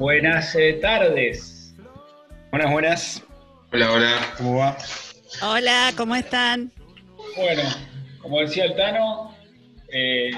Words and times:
Buenas 0.00 0.54
eh, 0.54 0.78
tardes. 0.80 1.74
Buenas, 2.50 2.72
buenas. 2.72 3.22
Hola, 3.70 3.92
hola. 3.92 4.34
¿Cómo 4.38 4.56
va? 4.56 4.78
Hola, 5.42 5.92
¿cómo 5.94 6.16
están? 6.16 6.72
Bueno, 7.36 7.62
como 8.22 8.40
decía 8.40 8.64
el 8.64 8.76
Tano, 8.76 9.36
eh, 9.92 10.30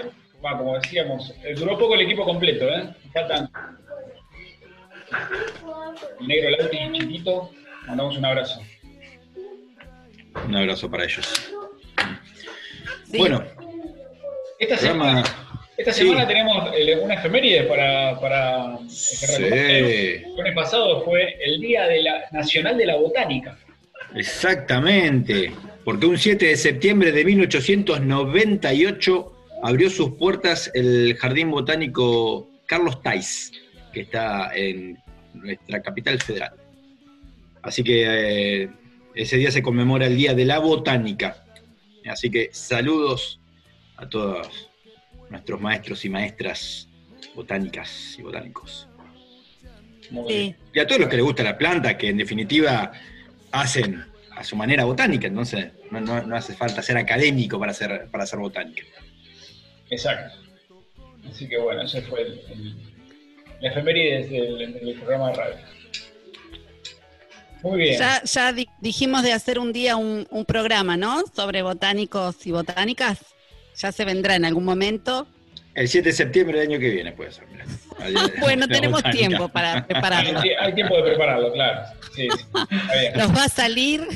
va, 0.45 0.59
como 0.59 0.75
decíamos, 0.81 1.33
eh, 1.45 1.55
duró 1.55 1.79
poco 1.79 1.95
el 1.95 2.01
equipo 2.01 2.25
completo, 2.25 2.69
¿eh? 2.71 2.93
Faltan 3.15 3.49
el 6.19 6.27
negro 6.27 6.51
Lauti 6.51 6.79
y 6.79 6.99
Chiquito. 6.99 7.53
Mandamos 7.87 8.17
un 8.19 8.25
abrazo. 8.25 8.61
Un 10.45 10.57
abrazo 10.57 10.91
para 10.91 11.05
ellos. 11.05 11.53
Sí. 13.09 13.17
Bueno, 13.17 13.45
Esta 14.59 14.77
semana, 14.77 15.23
esta 15.83 15.93
Sí. 15.93 16.05
semana 16.05 16.27
tenemos 16.27 16.71
eh, 16.77 16.99
una 17.03 17.15
efeméride 17.15 17.65
para, 17.65 18.19
para. 18.21 18.79
Sí. 18.89 19.45
El 19.45 20.23
lunes 20.37 20.55
pasado 20.55 21.05
fue 21.05 21.37
el 21.45 21.61
Día 21.61 21.87
de 21.87 22.03
la, 22.03 22.25
Nacional 22.33 22.77
de 22.79 22.87
la 22.87 22.97
Botánica. 22.97 23.57
Exactamente. 24.15 25.53
Porque 25.85 26.07
un 26.07 26.19
7 26.19 26.47
de 26.47 26.57
septiembre 26.57 27.13
de 27.13 27.25
1898 27.25 29.33
abrió 29.63 29.91
sus 29.91 30.13
puertas 30.17 30.71
el 30.75 31.17
Jardín 31.17 31.51
Botánico 31.51 32.49
Carlos 32.67 33.03
Tais, 33.03 33.53
que 33.93 34.03
está 34.03 34.53
en 34.55 34.99
nuestra 35.35 35.83
capital 35.83 36.21
federal. 36.21 36.53
Así 37.63 37.83
que 37.83 38.63
eh, 38.63 38.69
ese 39.15 39.37
día 39.37 39.51
se 39.51 39.63
conmemora 39.63 40.07
el 40.07 40.17
Día 40.17 40.35
de 40.35 40.45
la 40.45 40.59
Botánica. 40.59 41.45
Así 42.07 42.31
que 42.31 42.51
saludos 42.53 43.41
a 43.97 44.09
todos 44.09 44.71
nuestros 45.33 45.61
maestros 45.61 46.05
y 46.05 46.09
maestras 46.09 46.89
botánicas 47.35 48.17
y 48.19 48.23
botánicos. 48.23 48.89
Muy 50.11 50.29
Sí. 50.29 50.35
bien. 50.39 50.57
Y 50.75 50.79
a 50.79 50.87
todos 50.87 51.01
los 51.01 51.09
que 51.11 51.17
les 51.17 51.25
gusta 51.25 51.43
la 51.43 51.57
planta, 51.59 51.97
que 51.99 52.09
en 52.11 52.19
definitiva 52.19 52.93
hacen 53.51 54.05
a 54.37 54.45
su 54.45 54.57
manera 54.57 54.85
botánica, 54.85 55.27
entonces 55.27 55.73
no, 55.91 56.01
no- 56.01 56.23
no 56.23 56.37
hace 56.37 56.55
falta 56.55 56.83
ser 56.83 56.97
académico 56.97 57.59
para 57.59 57.73
hacer, 57.73 58.09
para 58.11 58.25
hacer 58.25 58.39
botánica. 58.39 58.83
Exacto. 59.91 60.39
Así 61.31 61.49
que 61.49 61.59
bueno, 61.59 61.83
ese 61.83 62.03
fue 62.03 62.23
el, 62.23 62.33
el- 62.51 62.77
la 63.61 63.69
efeméride 63.71 64.27
del, 64.27 64.73
del 64.75 64.95
programa 64.97 65.31
de 65.31 65.35
radio. 65.37 65.57
Muy 67.63 67.79
bien. 67.79 67.99
Ya, 67.99 68.23
ya 68.25 68.53
di- 68.53 68.67
dijimos 68.81 69.23
de 69.23 69.33
hacer 69.33 69.59
un 69.61 69.73
día 69.73 69.97
un, 69.97 70.27
un 70.31 70.45
programa, 70.45 70.97
¿no? 70.97 71.23
Sobre 71.35 71.63
botánicos 71.63 72.45
y 72.47 72.51
botánicas. 72.51 73.19
Ya 73.77 73.93
se 73.93 74.05
vendrá 74.05 74.37
en 74.37 74.45
algún 74.45 74.65
momento. 74.65 75.27
El 75.75 75.89
7 75.89 76.11
de 76.11 76.15
septiembre 76.15 76.59
del 76.61 76.69
año 76.71 76.79
que 76.81 76.91
viene 76.91 77.13
puede 77.13 77.33
ser. 77.33 77.45
Bueno, 78.41 78.67
tenemos 78.67 79.01
botánica. 79.03 79.29
tiempo 79.29 79.49
para 79.49 79.87
prepararlo. 79.87 80.41
hay 80.61 80.75
tiempo 80.75 80.97
de 80.97 81.03
prepararlo, 81.05 81.53
claro. 81.53 81.83
Sí. 82.17 82.27
Nos 83.17 83.31
va 83.37 83.45
a 83.45 83.49
salir. 83.49 84.07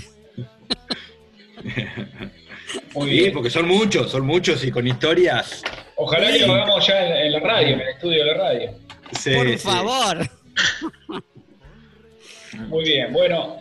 Muy 2.95 3.11
Sí, 3.11 3.19
bien. 3.19 3.33
porque 3.33 3.51
son 3.51 3.69
muchos, 3.69 4.11
son 4.11 4.27
muchos 4.27 4.65
y 4.65 4.71
con 4.71 4.87
historias. 4.87 5.63
Ojalá 5.95 6.33
que 6.33 6.47
lo 6.47 6.55
hagamos 6.55 6.87
ya 6.87 7.07
en, 7.07 7.27
en 7.27 7.33
la 7.33 7.41
radio, 7.41 7.69
en 7.75 7.81
el 7.81 7.89
estudio 7.89 8.25
de 8.25 8.31
la 8.33 8.35
radio. 8.39 8.71
Sí, 9.13 9.35
Por 9.35 9.49
sí. 9.51 9.57
favor. 9.59 10.31
Muy 12.69 12.85
bien. 12.85 13.13
Bueno, 13.13 13.59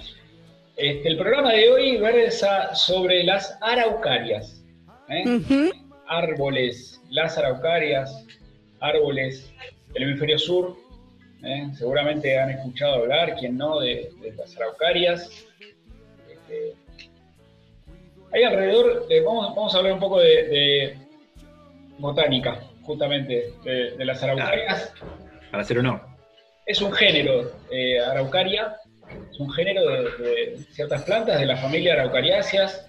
este, 0.75 1.07
el 1.07 1.17
programa 1.17 1.51
de 1.53 1.69
hoy 1.69 1.97
versa 1.97 2.73
sobre 2.73 3.23
las 3.23 3.57
araucarias. 3.61 4.63
¿eh? 5.09 5.23
Árboles, 6.07 7.01
las 7.09 7.37
araucarias, 7.37 8.25
árboles 8.79 9.51
del 9.93 10.03
hemisferio 10.03 10.37
sur. 10.39 10.75
¿eh? 11.43 11.67
Seguramente 11.75 12.37
han 12.39 12.49
escuchado 12.51 12.95
hablar, 12.95 13.35
quien 13.35 13.57
no, 13.57 13.79
de, 13.79 14.11
de 14.21 14.33
las 14.33 14.55
araucarias. 14.57 15.29
Este, 16.29 16.73
hay 18.33 18.43
alrededor, 18.43 19.07
de- 19.07 19.21
vamos, 19.21 19.55
vamos 19.55 19.73
a 19.73 19.77
hablar 19.77 19.93
un 19.93 19.99
poco 19.99 20.19
de, 20.19 20.43
de 20.47 20.97
botánica, 21.97 22.59
justamente, 22.83 23.53
de, 23.63 23.91
de 23.91 24.05
las 24.05 24.21
araucarias. 24.23 24.93
Para 25.51 25.63
hacer 25.63 25.79
honor. 25.79 26.01
Es 26.65 26.81
un 26.81 26.91
género, 26.91 27.51
eh, 27.71 27.99
araucaria, 27.99 28.75
es 29.31 29.39
un 29.39 29.49
género 29.51 29.85
de, 29.85 30.23
de 30.23 30.57
ciertas 30.71 31.03
plantas 31.03 31.39
de 31.39 31.45
la 31.45 31.55
familia 31.57 31.93
araucariáceas, 31.93 32.87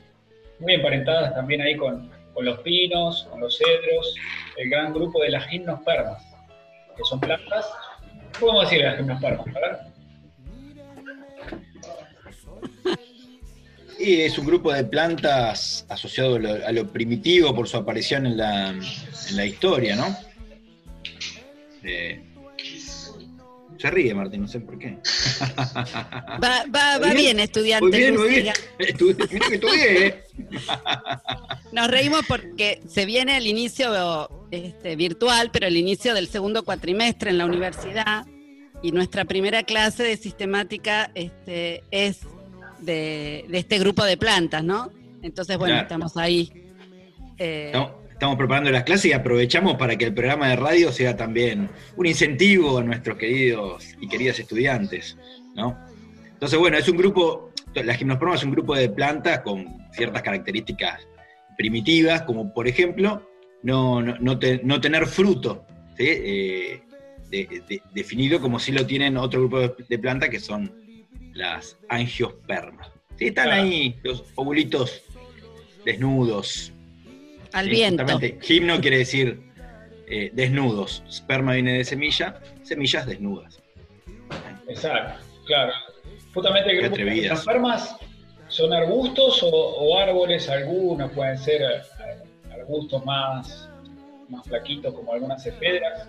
muy 0.59 0.72
emparentadas 0.75 1.34
también 1.34 1.60
ahí 1.60 1.76
con, 1.76 2.10
con 2.36 2.44
los 2.44 2.58
pinos, 2.60 3.26
con 3.30 3.41
los 3.41 3.56
cedros, 3.56 4.14
el 4.58 4.69
gran 4.69 4.92
grupo 4.92 5.22
de 5.22 5.30
las 5.30 5.47
gimnospermas, 5.47 6.22
que 6.94 7.02
son 7.04 7.19
plantas. 7.19 7.64
¿Qué 8.34 8.41
podemos 8.41 8.64
decir 8.64 8.80
de 8.80 8.84
las 8.84 8.97
gimnospermas? 8.98 9.47
A 9.47 9.60
ver. 9.60 9.78
Y 13.98 14.20
es 14.20 14.36
un 14.36 14.46
grupo 14.46 14.70
de 14.70 14.84
plantas 14.84 15.86
asociado 15.88 16.36
a 16.36 16.38
lo, 16.38 16.66
a 16.66 16.72
lo 16.72 16.86
primitivo 16.92 17.54
por 17.54 17.66
su 17.66 17.78
aparición 17.78 18.26
en 18.26 18.36
la, 18.36 18.69
en 18.69 19.36
la 19.36 19.46
historia, 19.46 19.96
¿no? 19.96 20.14
Eh, 21.84 22.22
se 23.78 23.91
ríe 23.91 24.14
Martín, 24.14 24.42
no 24.42 24.48
sé 24.48 24.60
por 24.60 24.78
qué. 24.78 24.98
Va, 26.42 26.64
va, 26.75 26.98
va 26.98 27.12
bien. 27.14 27.38
estudiante. 27.41 27.87
Muy 27.88 27.97
bien, 27.98 28.16
muy 28.16 28.28
bien. 28.28 28.53
Estudié, 28.78 29.16
mirá 29.32 29.48
que 29.48 29.54
estudié, 29.56 30.06
¿eh? 30.06 30.25
Nos 31.72 31.88
reímos 31.88 32.22
porque 32.26 32.81
se 32.88 33.04
viene 33.06 33.37
el 33.37 33.47
inicio 33.47 34.28
este, 34.50 34.97
virtual, 34.97 35.50
pero 35.53 35.66
el 35.66 35.76
inicio 35.76 36.14
del 36.14 36.28
segundo 36.28 36.62
cuatrimestre 36.64 37.31
en 37.31 37.38
la 37.38 37.47
universidad 37.47 38.26
y 38.82 38.92
nuestra 38.92 39.25
primera 39.25 39.62
clase 39.62 40.03
de 40.04 40.16
sistemática 40.16 41.10
este, 41.14 41.82
es 41.91 42.20
de, 42.81 43.44
de 43.48 43.58
este 43.58 43.78
grupo 43.78 44.04
de 44.04 44.16
plantas, 44.16 44.62
¿no? 44.64 44.91
Entonces, 45.22 45.56
bueno, 45.58 45.75
Claro. 45.75 45.82
estamos 45.87 46.16
ahí. 46.16 46.50
eh, 47.38 47.66
Estamos, 47.66 47.91
estamos 48.16 48.37
preparando 48.38 48.71
las 48.71 48.84
clases 48.84 49.06
y 49.06 49.12
aprovechamos 49.12 49.77
para 49.77 49.94
que 49.97 50.06
el 50.06 50.15
programa 50.15 50.49
de 50.49 50.56
radio 50.56 50.91
sea 50.91 51.15
también 51.15 51.69
un 51.97 52.06
incentivo 52.06 52.78
a 52.78 52.82
nuestros 52.82 53.19
queridos 53.19 53.84
y 54.00 54.09
queridas 54.09 54.38
estudiantes, 54.38 55.19
¿no? 55.54 55.77
Entonces, 56.32 56.59
bueno, 56.59 56.78
es 56.78 56.88
un 56.88 56.97
grupo, 56.97 57.50
la 57.75 57.94
gimnosperma 57.94 58.34
es 58.37 58.43
un 58.43 58.53
grupo 58.53 58.75
de 58.75 58.88
plantas 58.88 59.41
con 59.41 59.66
ciertas 59.93 60.22
características 60.22 61.06
primitivas, 61.59 62.22
como 62.22 62.55
por 62.55 62.66
ejemplo, 62.66 63.28
no, 63.62 64.00
no, 64.00 64.16
no 64.19 64.38
te- 64.38 64.60
no 64.65 64.81
tener 64.81 65.06
fruto, 65.06 65.66
¿sí? 65.99 66.05
Eh, 66.09 66.82
de- 67.31 67.62
de- 67.69 67.82
definido 67.93 68.41
como 68.41 68.59
si 68.59 68.72
lo 68.72 68.87
tienen 68.87 69.19
otro 69.19 69.41
grupo 69.41 69.59
de, 69.60 69.75
de 69.88 69.99
plantas 69.99 70.31
que 70.31 70.41
son 70.41 70.72
las 71.34 71.76
angiospermas. 71.91 72.88
¿sí? 73.19 73.26
Están 73.26 73.47
Claro. 73.49 73.62
ahí 73.62 73.94
los 74.03 74.25
ovulitos 74.37 75.03
desnudos, 75.85 76.73
al 77.56 77.64
Sí, 77.64 77.70
viento. 77.70 78.03
justamente. 78.05 78.38
Gimno 78.47 78.81
quiere 78.81 78.99
decir 78.99 79.41
eh, 80.08 80.31
desnudos. 80.32 81.03
Sperma 81.11 81.55
viene 81.55 81.79
de 81.79 81.85
semilla, 81.85 82.38
semillas 82.62 83.06
desnudas. 83.06 83.61
Exacto, 84.69 85.20
claro. 85.47 85.73
Justamente 86.35 86.70
el 86.70 86.76
Qué 86.76 86.82
grupo 86.82 86.97
de 86.97 87.03
atrevidas. 87.03 87.29
gimnospermas 87.29 87.97
son 88.49 88.73
arbustos 88.73 89.43
o, 89.43 89.49
o 89.49 89.99
árboles, 89.99 90.49
algunos 90.49 91.11
pueden 91.12 91.38
ser 91.38 91.62
eh, 91.62 91.82
arbustos 92.53 93.05
más, 93.05 93.69
más 94.29 94.47
flaquitos 94.47 94.94
como 94.94 95.12
algunas 95.12 95.43
cefedras, 95.43 96.09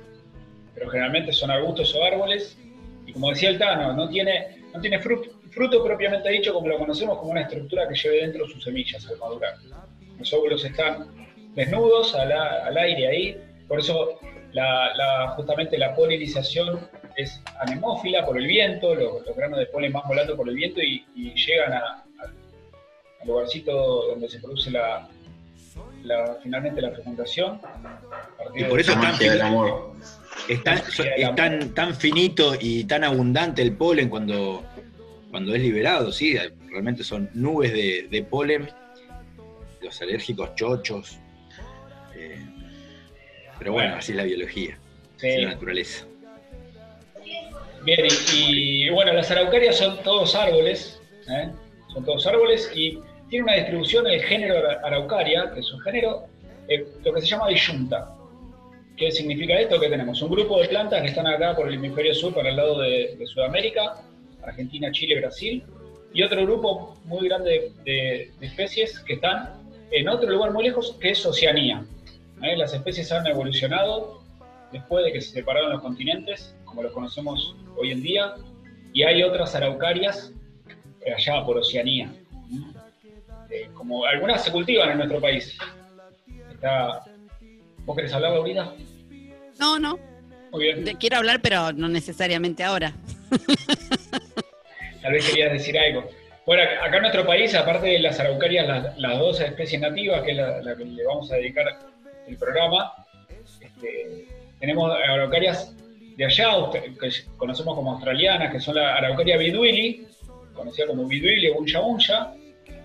pero 0.76 0.90
generalmente 0.90 1.32
son 1.32 1.50
arbustos 1.52 1.96
o 1.96 2.04
árboles. 2.04 2.58
Y 3.06 3.14
como 3.14 3.30
decía 3.32 3.50
el 3.50 3.58
Tano, 3.58 3.94
no 3.94 4.10
tiene, 4.10 4.64
no 4.74 4.82
tiene 4.82 5.00
fruto, 5.00 5.30
fruto 5.50 5.84
propiamente 5.84 6.30
dicho 6.30 6.54
como 6.54 6.68
lo 6.68 6.78
conocemos, 6.78 7.18
como 7.20 7.32
una 7.32 7.42
estructura 7.42 7.88
que 7.88 7.96
lleve 7.96 8.18
dentro 8.22 8.48
sus 8.48 8.64
semillas 8.64 9.08
al 9.08 9.18
madurar. 9.18 9.56
Los 10.20 10.34
óvulos 10.34 10.66
están 10.66 11.08
desnudos 11.57 12.15
al, 12.15 12.31
a- 12.31 12.65
al 12.68 12.77
aire 12.77 13.07
ahí, 13.07 13.38
por 13.68 13.80
eso 13.80 14.19
la- 14.54 14.95
la- 14.95 15.27
justamente 15.36 15.77
la 15.77 15.94
polinización 15.95 16.80
es 17.18 17.42
anemófila 17.59 18.25
por 18.25 18.38
el 18.38 18.45
viento, 18.48 18.94
los, 18.95 19.25
los 19.25 19.36
granos 19.36 19.59
de 19.59 19.65
polen 19.65 19.92
van 19.92 20.04
volando 20.07 20.38
por 20.38 20.48
el 20.48 20.56
viento 20.56 20.80
y, 20.81 21.04
y 21.15 21.33
llegan 21.33 21.74
a- 21.74 22.06
al- 22.19 22.33
al 23.21 23.27
lugarcito 23.27 23.74
donde 24.09 24.30
se 24.30 24.39
produce 24.39 24.69
la, 24.71 25.07
la, 26.04 26.38
finalmente 26.44 26.80
la 26.81 26.92
fecundación. 26.92 27.59
Y 28.56 28.63
por 28.65 28.80
eso 28.80 28.92
es 28.94 29.00
tan, 29.01 29.15
es 30.48 30.63
tan, 31.36 31.74
tan, 31.74 31.95
finito 31.95 32.54
y 32.59 32.83
tan 32.86 33.04
abundante 33.04 33.62
el 33.63 33.75
polen 33.75 34.07
cuando, 34.09 34.63
cuando 35.31 35.56
es 35.56 35.62
liberado, 35.62 36.12
¿sí? 36.12 36.38
Realmente 36.69 37.04
son 37.04 37.30
nubes 37.33 37.74
de, 37.74 38.07
polen, 38.24 38.69
los 39.81 40.00
alérgicos 40.01 40.54
chochos. 40.56 41.18
Pero 43.59 43.74
bueno, 43.74 43.95
así 43.95 44.12
es 44.12 44.18
la 44.18 44.24
biología, 44.24 44.77
así 45.18 45.27
es 45.27 45.44
la 45.44 45.50
naturaleza. 45.50 46.06
Bien, 47.83 48.06
y, 48.33 48.89
bueno, 48.89 49.13
las 49.13 49.31
araucarias 49.31 49.77
son 49.77 50.01
todos 50.04 50.36
árboles, 50.36 51.01
¿eh? 51.30 51.50
son 51.94 52.04
todos 52.04 52.27
árboles 52.27 52.69
y 52.75 53.00
tiene 53.30 53.44
una 53.44 53.56
distribución 53.56 54.07
el 54.07 54.21
género 54.24 54.56
araucaria, 54.83 55.51
que 55.54 55.62
es 55.62 55.71
un 55.71 55.80
género, 55.81 56.25
eh, 56.68 56.86
lo 57.04 57.13
que 57.13 57.21
se 57.21 57.27
llama 57.27 57.48
disyunta. 57.48 58.13
¿Qué 58.95 59.12
significa 59.12 59.59
esto? 59.59 59.80
Que 59.80 59.89
tenemos 59.89 60.21
un 60.21 60.31
grupo 60.31 60.59
de 60.59 60.68
plantas 60.68 61.01
que 61.01 61.09
están 61.09 61.27
acá 61.27 61.56
por 61.56 61.68
el 61.68 61.75
hemisferio 61.75 62.13
sur, 62.15 62.33
para 62.33 62.50
el 62.50 62.56
lado 62.56 62.80
de, 62.80 63.18
Sudamérica, 63.25 64.01
Argentina, 64.44 64.92
Chile, 64.92 65.19
Brasil, 65.19 65.63
y 66.13 66.24
otro 66.24 66.42
grupo 66.44 66.98
muy 67.06 67.27
grande 67.27 67.71
de, 67.83 68.31
especies 68.42 69.00
que 69.00 69.13
están 69.13 69.54
en 69.92 70.09
otro 70.09 70.30
lugar 70.30 70.51
muy 70.51 70.63
lejos, 70.63 70.98
que 71.00 71.12
es 71.12 71.25
Oceanía. 71.25 71.86
¿Eh? 72.44 72.56
Las 72.56 72.74
especies 72.74 73.12
han 73.12 73.25
evolucionado 73.28 74.22
después 74.72 75.06
de 75.06 75.13
que 75.13 75.22
se 75.22 75.31
separaron 75.31 75.72
los 75.72 75.81
continentes, 75.81 76.56
como 76.66 76.84
los 76.84 76.92
conocemos 76.92 77.56
hoy 77.78 77.92
en 77.92 78.01
día, 78.01 78.36
y 78.94 79.04
hay 79.04 79.24
otras 79.24 79.56
araucarias 79.56 80.34
allá 81.16 81.45
por 81.45 81.57
Oceanía. 81.57 82.12
Eh, 83.50 83.69
como 83.74 84.06
algunas 84.06 84.44
se 84.44 84.51
cultivan 84.51 84.92
en 84.92 84.98
nuestro 84.98 85.22
país. 85.22 85.57
Está, 86.51 87.04
¿Vos 87.86 87.95
querés 87.95 88.13
hablar, 88.13 88.34
Laurita? 88.34 88.74
No, 89.60 89.80
no. 89.80 89.98
Muy 90.51 90.63
bien. 90.63 90.83
Te 90.83 90.95
quiero 90.95 91.18
hablar, 91.18 91.42
pero 91.42 91.72
no 91.72 91.88
necesariamente 91.88 92.63
ahora. 92.63 92.94
Tal 95.01 95.13
vez 95.13 95.30
querías 95.30 95.54
decir 95.54 95.78
algo. 95.78 96.10
Bueno, 96.45 96.63
acá 96.81 96.98
en 96.98 97.01
nuestro 97.01 97.25
país, 97.25 97.56
aparte 97.56 97.88
de 97.88 98.00
las 98.00 98.19
araucarias, 98.19 98.95
las, 98.98 99.19
dos 99.19 99.40
especies 99.40 99.81
nativas, 99.81 100.22
que 100.24 100.31
es 100.31 100.38
la, 100.38 100.75
que 100.75 100.86
le 100.86 101.06
vamos 101.06 101.31
a 101.31 101.36
dedicar 101.36 101.66
el 102.28 102.38
programa, 102.38 102.94
este, 103.62 104.28
tenemos 104.60 104.92
araucarias 104.92 105.74
de 106.18 106.26
allá, 106.26 106.50
que 106.72 107.12
conocemos 107.38 107.76
como 107.76 107.94
australianas, 107.94 108.52
que 108.52 108.60
son 108.60 108.76
la 108.76 108.96
araucaria 108.96 109.38
biduili, 109.38 110.08
conocida 110.54 110.88
como 110.88 111.06
biduili 111.06 111.50
o 111.50 111.58
uncha 111.58 111.82
uncha, 111.82 112.34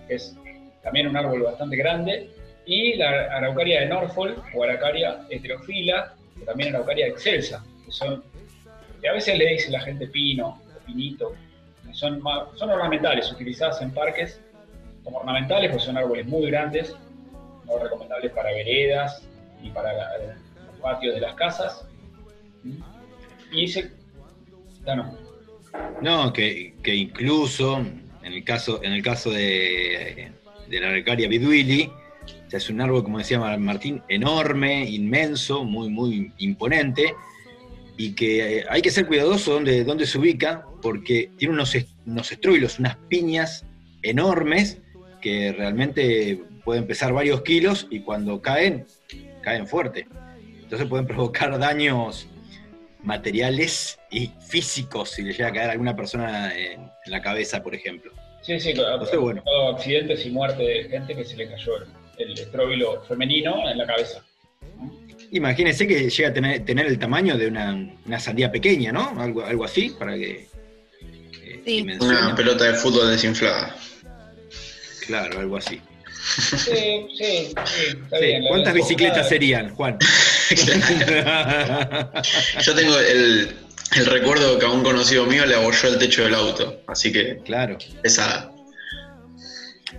que 0.07 0.15
es 0.15 0.35
también 0.81 1.07
un 1.07 1.17
árbol 1.17 1.43
bastante 1.43 1.75
grande, 1.75 2.29
y 2.65 2.95
la 2.95 3.35
araucaria 3.35 3.81
de 3.81 3.87
Norfolk 3.87 4.37
o 4.53 4.63
araucaria 4.63 5.21
heterofila, 5.29 6.13
que 6.37 6.45
también 6.45 6.75
araucaria 6.75 7.07
excelsa, 7.07 7.65
que 7.85 7.91
son, 7.91 8.23
que 9.01 9.09
a 9.09 9.13
veces 9.13 9.37
le 9.37 9.47
dice 9.47 9.71
la 9.71 9.81
gente 9.81 10.07
pino 10.07 10.61
o 10.75 10.85
pinito, 10.85 11.33
son, 11.91 12.21
son 12.55 12.69
ornamentales, 12.69 13.31
utilizadas 13.31 13.81
en 13.81 13.91
parques 13.91 14.39
como 15.03 15.17
ornamentales, 15.17 15.69
porque 15.69 15.85
son 15.85 15.97
árboles 15.97 16.25
muy 16.27 16.45
grandes, 16.49 16.95
no 17.65 17.77
recomendables 17.77 18.31
para 18.31 18.51
veredas 18.51 19.27
y 19.63 19.69
para 19.71 19.93
los 19.93 20.79
patios 20.79 21.15
de 21.15 21.21
las 21.21 21.33
casas. 21.35 21.87
Y 23.51 23.65
ese, 23.65 23.91
no. 24.85 25.17
No, 26.01 26.31
que, 26.31 26.75
que 26.83 26.93
incluso 26.93 27.79
en 27.79 28.33
el 28.33 28.43
caso, 28.43 28.83
en 28.83 28.93
el 28.93 29.01
caso 29.01 29.31
de 29.31 30.31
de 30.73 30.79
la 30.79 30.89
araucaria 30.89 31.27
biduili. 31.27 31.91
es 32.51 32.69
un 32.69 32.81
árbol, 32.81 33.03
como 33.03 33.17
decía 33.17 33.39
Martín, 33.57 34.01
enorme, 34.07 34.87
inmenso, 34.89 35.63
muy, 35.63 35.89
muy 35.89 36.31
imponente, 36.37 37.15
y 37.97 38.13
que 38.13 38.59
eh, 38.59 38.65
hay 38.69 38.81
que 38.81 38.91
ser 38.91 39.07
cuidadoso 39.07 39.53
donde, 39.53 39.83
donde 39.83 40.05
se 40.05 40.17
ubica, 40.17 40.65
porque 40.81 41.31
tiene 41.37 41.53
unos, 41.53 41.75
unos 42.05 42.31
estruilos, 42.31 42.79
unas 42.79 42.97
piñas 43.07 43.65
enormes, 44.01 44.79
que 45.21 45.51
realmente 45.53 46.41
pueden 46.63 46.85
pesar 46.85 47.13
varios 47.13 47.41
kilos 47.41 47.87
y 47.89 48.01
cuando 48.01 48.41
caen, 48.41 48.85
caen 49.43 49.67
fuerte. 49.67 50.07
Entonces 50.61 50.87
pueden 50.87 51.05
provocar 51.07 51.57
daños 51.59 52.27
materiales 53.03 53.99
y 54.09 54.31
físicos 54.47 55.11
si 55.11 55.23
le 55.23 55.33
llega 55.33 55.49
a 55.49 55.53
caer 55.53 55.69
a 55.69 55.73
alguna 55.73 55.95
persona 55.95 56.55
en 56.55 56.89
la 57.05 57.21
cabeza, 57.21 57.61
por 57.61 57.75
ejemplo. 57.75 58.11
Sí, 58.41 58.59
sí, 58.59 58.71
Entonces, 58.71 59.17
bueno. 59.19 59.41
accidentes 59.73 60.25
y 60.25 60.29
muerte 60.29 60.63
de 60.63 60.83
gente 60.89 61.15
que 61.15 61.23
se 61.23 61.37
le 61.37 61.49
cayó 61.49 61.71
el, 62.17 62.33
estróbilo 62.33 63.01
femenino 63.03 63.69
en 63.69 63.77
la 63.77 63.87
cabeza. 63.87 64.23
Imagínese 65.31 65.87
que 65.87 66.09
llega 66.09 66.29
a 66.29 66.33
tener, 66.33 66.65
tener 66.65 66.85
el 66.87 66.99
tamaño 66.99 67.37
de 67.37 67.47
una, 67.47 68.19
sandía 68.19 68.51
pequeña, 68.51 68.91
¿no? 68.91 69.19
Algo, 69.19 69.45
algo 69.45 69.63
así, 69.63 69.95
para 69.97 70.15
que. 70.15 70.47
Eh, 71.65 71.97
una 71.99 72.35
pelota 72.35 72.65
de 72.65 72.73
fútbol 72.73 73.09
desinflada. 73.11 73.75
Claro, 75.07 75.39
algo 75.39 75.57
así. 75.57 75.81
Sí, 76.23 77.05
sí, 77.17 77.53
sí. 77.65 77.97
¿Cuántas 78.47 78.73
bicicletas 78.73 79.27
serían, 79.27 79.75
Juan? 79.75 79.97
Yo 82.61 82.75
tengo 82.75 82.97
el, 82.97 83.55
el 83.97 84.05
recuerdo 84.05 84.57
que 84.57 84.65
a 84.65 84.69
un 84.69 84.83
conocido 84.83 85.25
mío 85.25 85.45
le 85.45 85.55
abolló 85.55 85.89
el 85.89 85.99
techo 85.99 86.23
del 86.23 86.35
auto. 86.35 86.81
Así 86.87 87.11
que. 87.11 87.39
Claro. 87.43 87.77
Esa. 88.03 88.51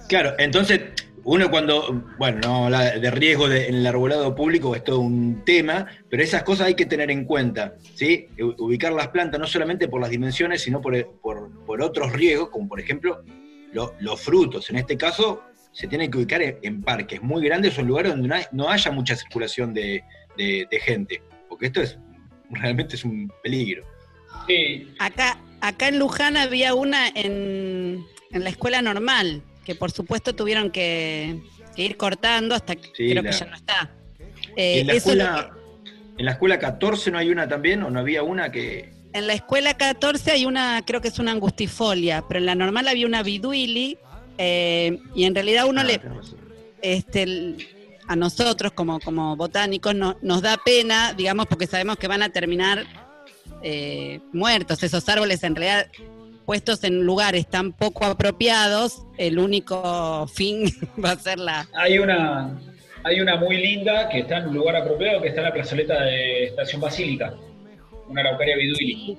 Claro, 0.08 0.34
entonces 0.38 0.80
uno 1.24 1.50
cuando, 1.50 2.04
bueno, 2.18 2.68
no 2.68 2.78
de 2.78 3.10
riesgo 3.10 3.50
en 3.50 3.74
el 3.74 3.86
arbolado 3.86 4.34
público 4.34 4.76
es 4.76 4.84
todo 4.84 5.00
un 5.00 5.42
tema, 5.44 5.86
pero 6.10 6.22
esas 6.22 6.42
cosas 6.42 6.66
hay 6.66 6.74
que 6.74 6.86
tener 6.86 7.10
en 7.10 7.24
cuenta, 7.24 7.76
¿sí? 7.94 8.28
Ubicar 8.58 8.92
las 8.92 9.08
plantas 9.08 9.40
no 9.40 9.46
solamente 9.46 9.88
por 9.88 10.00
las 10.00 10.10
dimensiones, 10.10 10.62
sino 10.62 10.80
por, 10.82 10.94
por, 11.22 11.82
otros 11.82 12.12
riesgos, 12.12 12.50
como 12.50 12.68
por 12.68 12.78
ejemplo 12.78 13.24
los 13.72 14.20
frutos. 14.20 14.68
En 14.70 14.76
este 14.76 14.96
caso, 14.96 15.42
se 15.74 15.86
tienen 15.86 16.10
que 16.10 16.16
ubicar 16.16 16.40
en, 16.40 16.82
parques 16.82 17.20
muy 17.20 17.44
grandes 17.44 17.76
o 17.76 17.82
en 17.82 17.88
lugares 17.88 18.12
donde 18.12 18.46
no, 18.52 18.70
haya 18.70 18.90
mucha 18.90 19.14
circulación 19.14 19.74
de, 19.74 20.02
de 20.36 20.80
gente, 20.80 21.22
porque 21.48 21.66
esto 21.66 21.82
es 21.82 21.98
realmente 22.50 22.96
es 22.96 23.04
un 23.04 23.30
peligro. 23.42 23.84
Acá, 24.98 25.38
acá 25.60 25.88
en 25.88 25.98
Luján 25.98 26.36
había 26.36 26.74
una 26.74 27.08
en, 27.08 28.04
la 28.30 28.50
escuela 28.50 28.82
normal, 28.82 29.42
que 29.64 29.74
por 29.74 29.90
supuesto 29.90 30.34
tuvieron 30.34 30.70
que, 30.70 31.40
ir 31.76 31.96
cortando 31.96 32.54
hasta 32.54 32.76
que 32.76 32.92
creo 32.92 33.22
que 33.22 33.32
ya 33.32 33.46
no 33.46 33.56
está. 33.56 33.90
Eh, 34.56 34.80
¿En, 34.80 34.86
la 34.86 34.92
escuela, 34.92 35.50
¿En 36.18 36.24
la 36.24 36.32
escuela 36.32 36.58
14 36.58 37.10
no 37.10 37.18
hay 37.18 37.30
una 37.30 37.48
también 37.48 37.82
o 37.82 37.90
no 37.90 38.00
había 38.00 38.22
una 38.22 38.52
que...? 38.52 38.92
En 39.12 39.26
la 39.28 39.32
escuela 39.32 39.74
14 39.74 40.32
hay 40.32 40.44
una, 40.44 40.82
creo 40.84 41.00
que 41.00 41.08
es 41.08 41.18
una 41.18 41.32
angustifolia, 41.32 42.24
pero 42.28 42.40
en 42.40 42.46
la 42.46 42.54
normal 42.54 42.88
había 42.88 43.06
una 43.06 43.22
biduili 43.22 43.98
eh, 44.38 44.98
y 45.14 45.24
en 45.24 45.34
realidad 45.34 45.66
uno 45.66 45.80
ah, 45.80 45.84
le... 45.84 46.00
Este, 46.82 47.56
a 48.06 48.16
nosotros 48.16 48.72
como, 48.72 49.00
como 49.00 49.36
botánicos 49.36 49.94
no, 49.94 50.16
nos 50.20 50.42
da 50.42 50.58
pena, 50.62 51.14
digamos, 51.14 51.46
porque 51.46 51.66
sabemos 51.66 51.96
que 51.96 52.08
van 52.08 52.22
a 52.22 52.28
terminar 52.28 52.84
eh, 53.62 54.20
muertos, 54.32 54.82
esos 54.82 55.08
árboles 55.08 55.42
en 55.42 55.56
realidad 55.56 55.86
puestos 56.44 56.84
en 56.84 57.04
lugares 57.04 57.48
tan 57.48 57.72
poco 57.72 58.04
apropiados, 58.04 59.06
el 59.16 59.38
único 59.38 60.26
fin 60.26 60.66
va 61.04 61.12
a 61.12 61.18
ser 61.18 61.38
la... 61.38 61.66
Hay 61.74 61.98
una, 61.98 62.58
hay 63.02 63.20
una 63.20 63.36
muy 63.36 63.56
linda 63.56 64.08
que 64.08 64.20
está 64.20 64.38
en 64.38 64.48
un 64.48 64.56
lugar 64.56 64.76
apropiado, 64.76 65.22
que 65.22 65.28
está 65.28 65.40
en 65.40 65.46
la 65.46 65.54
plazoleta 65.54 66.02
de 66.02 66.44
Estación 66.44 66.80
Basílica, 66.80 67.34
una 68.08 68.20
araucaria 68.20 68.56
biduili. 68.56 69.18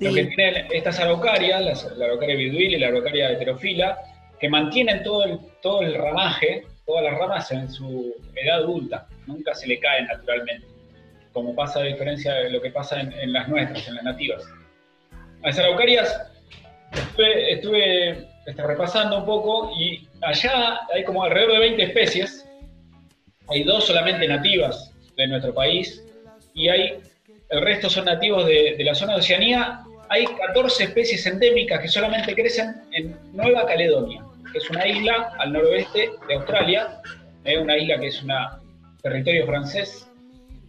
Lo 0.00 0.12
que 0.12 0.24
tienen 0.24 0.66
estas 0.72 0.98
araucarias, 0.98 1.88
la 1.96 2.04
araucaria 2.04 2.34
biduili 2.36 2.74
y 2.74 2.78
la 2.78 2.88
araucaria 2.88 3.30
heterofila, 3.30 3.96
que 4.42 4.48
mantienen 4.48 5.04
todo 5.04 5.24
el, 5.24 5.38
todo 5.62 5.82
el 5.82 5.94
ramaje 5.94 6.66
todas 6.84 7.04
las 7.04 7.16
ramas 7.16 7.52
en 7.52 7.70
su 7.70 8.12
edad 8.34 8.58
adulta, 8.58 9.06
nunca 9.26 9.54
se 9.54 9.68
le 9.68 9.78
caen 9.78 10.06
naturalmente, 10.06 10.66
como 11.32 11.54
pasa 11.54 11.78
a 11.78 11.84
diferencia 11.84 12.34
de 12.34 12.50
lo 12.50 12.60
que 12.60 12.70
pasa 12.70 13.00
en, 13.00 13.32
las 13.32 13.48
nuestras, 13.48 13.86
en 13.86 13.94
las 13.94 14.04
nativas. 14.04 14.44
Las 15.44 15.56
araucarias 15.60 16.26
estuve, 17.48 18.26
este, 18.44 18.62
repasando 18.66 19.18
un 19.18 19.26
poco 19.26 19.70
y 19.78 20.08
allá 20.22 20.80
hay 20.92 21.04
como 21.04 21.22
alrededor 21.22 21.52
de 21.52 21.58
20 21.60 21.82
especies, 21.84 22.44
hay 23.48 23.62
dos 23.62 23.84
solamente 23.84 24.26
nativas 24.26 24.92
de 25.16 25.28
nuestro 25.28 25.54
país 25.54 26.04
y 26.52 26.68
hay, 26.68 26.98
el 27.50 27.60
resto 27.62 27.88
son 27.88 28.06
nativos 28.06 28.44
de, 28.46 28.74
de 28.76 28.84
la 28.84 28.96
zona 28.96 29.12
de 29.12 29.20
Oceanía, 29.20 29.84
hay 30.08 30.26
14 30.26 30.82
especies 30.82 31.24
endémicas 31.26 31.80
que 31.80 31.86
solamente 31.86 32.34
crecen 32.34 32.74
en 32.90 33.16
Nueva 33.32 33.66
Caledonia 33.66 34.24
es 34.58 34.70
una 34.70 34.86
isla 34.86 35.32
al 35.38 35.52
noroeste 35.52 36.10
de 36.28 36.34
Australia, 36.34 37.00
es 37.44 37.58
una 37.58 37.76
isla 37.76 37.98
que 37.98 38.06
es 38.08 38.22
un 38.22 38.32
territorio 39.02 39.46
francés, 39.46 40.08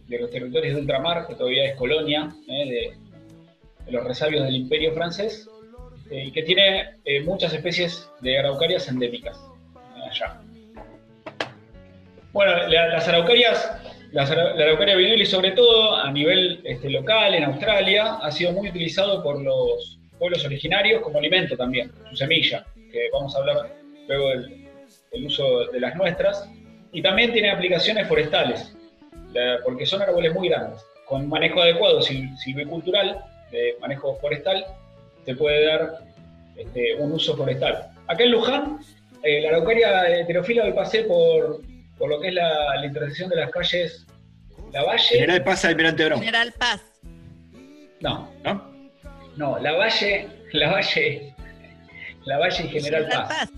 de 0.08 0.18
los 0.18 0.30
territorios 0.30 0.74
de 0.74 0.80
ultramar, 0.82 1.26
que 1.26 1.34
todavía 1.34 1.64
es 1.70 1.76
colonia 1.76 2.30
¿eh? 2.48 2.92
de, 3.86 3.92
los 3.92 4.04
resabios 4.04 4.44
del 4.44 4.54
imperio 4.56 4.92
francés, 4.92 5.48
eh, 6.10 6.24
y 6.26 6.32
que 6.32 6.42
tiene 6.42 6.96
eh, 7.04 7.20
muchas 7.22 7.52
especies 7.54 8.10
de 8.20 8.38
araucarias 8.38 8.88
endémicas 8.88 9.38
allá. 10.10 10.40
Bueno, 12.32 12.66
la- 12.68 12.88
las 12.88 13.08
araucarias, 13.08 13.70
ara- 14.30 14.54
la 14.54 14.64
araucaria 14.64 14.96
viduli 14.96 15.24
sobre 15.24 15.52
todo 15.52 15.94
a 15.96 16.10
nivel 16.10 16.60
este, 16.64 16.90
local 16.90 17.34
en 17.34 17.44
Australia 17.44 18.14
ha 18.20 18.30
sido 18.30 18.52
muy 18.52 18.68
utilizado 18.68 19.22
por 19.22 19.40
los 19.42 19.98
pueblos 20.18 20.44
originarios 20.44 21.02
como 21.02 21.18
alimento 21.18 21.56
también, 21.56 21.90
su 22.10 22.16
semilla, 22.16 22.64
que 22.94 23.10
vamos 23.12 23.34
a 23.34 23.38
hablar 23.40 23.74
luego 24.06 24.28
del, 24.28 24.68
del 25.12 25.26
uso 25.26 25.66
de 25.66 25.80
las 25.80 25.96
nuestras, 25.96 26.48
y 26.92 27.02
también 27.02 27.32
tiene 27.32 27.50
aplicaciones 27.50 28.06
forestales, 28.06 28.72
la- 29.32 29.58
porque 29.64 29.84
son 29.84 30.00
árboles 30.00 30.32
muy 30.32 30.48
grandes. 30.48 30.80
Con 31.06 31.28
manejo 31.28 31.60
adecuado 31.60 31.98
sil- 32.06 32.36
silvicultural, 32.38 33.20
de 33.50 33.76
manejo 33.80 34.16
forestal, 34.20 34.64
se 35.26 35.34
puede 35.34 35.66
dar 35.66 35.98
este, 36.56 36.94
un 36.96 37.10
uso 37.12 37.36
forestal. 37.36 37.88
Acá 38.06 38.22
en 38.24 38.30
Luján, 38.30 38.78
eh, 39.24 39.40
la 39.42 39.48
araucaria 39.48 40.20
heterofila 40.20 40.64
hoy 40.64 40.72
pasé 40.72 41.02
por, 41.04 41.60
por 41.98 42.08
lo 42.08 42.20
que 42.20 42.28
es 42.28 42.34
la, 42.34 42.76
la 42.76 42.86
intersección 42.86 43.28
de 43.30 43.36
las 43.36 43.50
calles 43.50 44.06
La 44.72 44.84
Valle. 44.84 45.02
General 45.08 45.42
Paz 45.42 45.64
Almirante 45.64 46.04
Brown, 46.04 46.20
General 46.20 46.52
Paz. 46.58 46.80
No, 48.00 48.30
¿no? 48.44 48.70
no, 49.36 49.58
La 49.58 49.72
Valle, 49.72 50.28
La 50.52 50.70
Valle, 50.72 51.33
La 52.24 52.38
Valle 52.38 52.64
y 52.64 52.68
General 52.68 53.06
Paz. 53.10 53.50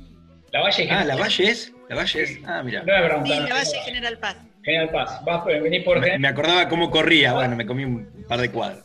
La 0.53 0.61
Valle 0.63 0.83
y 0.85 0.87
Ah, 0.87 0.99
General 0.99 1.09
la 1.09 1.17
Valle 1.17 1.45
es. 1.51 1.73
La 1.89 1.97
Valle 1.97 2.23
es. 2.23 2.39
Ah, 2.47 2.63
mira. 2.65 2.83
No 2.83 2.95
es 2.97 3.05
Brown 3.05 3.27
Sí, 3.27 3.31
la 3.33 3.55
Valle 3.55 3.77
no, 3.77 3.83
General 3.85 4.19
Paz. 4.19 4.37
General 4.63 4.91
Paz. 4.91 5.25
Vas, 5.25 5.45
venís 5.45 5.85
por 5.85 6.01
Me, 6.01 6.19
me 6.19 6.29
acordaba 6.29 6.69
cómo 6.69 6.91
corría. 6.91 7.33
Bueno, 7.35 7.55
me 7.57 7.67
comí 7.67 7.85
un 7.85 8.25
par 8.29 8.41
de 8.41 8.51
cuadros. 8.51 8.85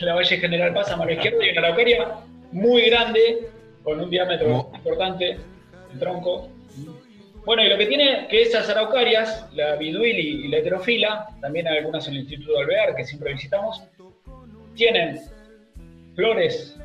la 0.00 0.14
Valle 0.14 0.36
General 0.38 0.74
Paz 0.74 0.90
a 0.90 0.96
mano 0.96 1.10
izquierda 1.12 1.44
y 1.44 1.50
una 1.50 1.60
araucaria 1.60 2.08
muy 2.50 2.82
grande, 2.90 3.48
con 3.82 4.00
un 4.00 4.10
diámetro 4.10 4.70
importante, 4.74 5.38
el 5.92 5.98
tronco. 5.98 6.50
Bueno, 7.44 7.62
y 7.64 7.68
lo 7.68 7.76
que 7.76 7.86
tiene 7.86 8.28
que 8.28 8.42
esas 8.42 8.68
araucarias, 8.70 9.46
la 9.52 9.74
biduili 9.76 10.44
y 10.46 10.48
la 10.48 10.58
heterofila, 10.58 11.26
también 11.40 11.66
hay 11.66 11.78
algunas 11.78 12.06
en 12.06 12.14
el 12.14 12.20
Instituto 12.20 12.52
de 12.52 12.60
Alvear, 12.60 12.94
que 12.94 13.04
siempre 13.04 13.32
visitamos, 13.32 13.82
tienen 14.76 15.18
flores 16.14 16.76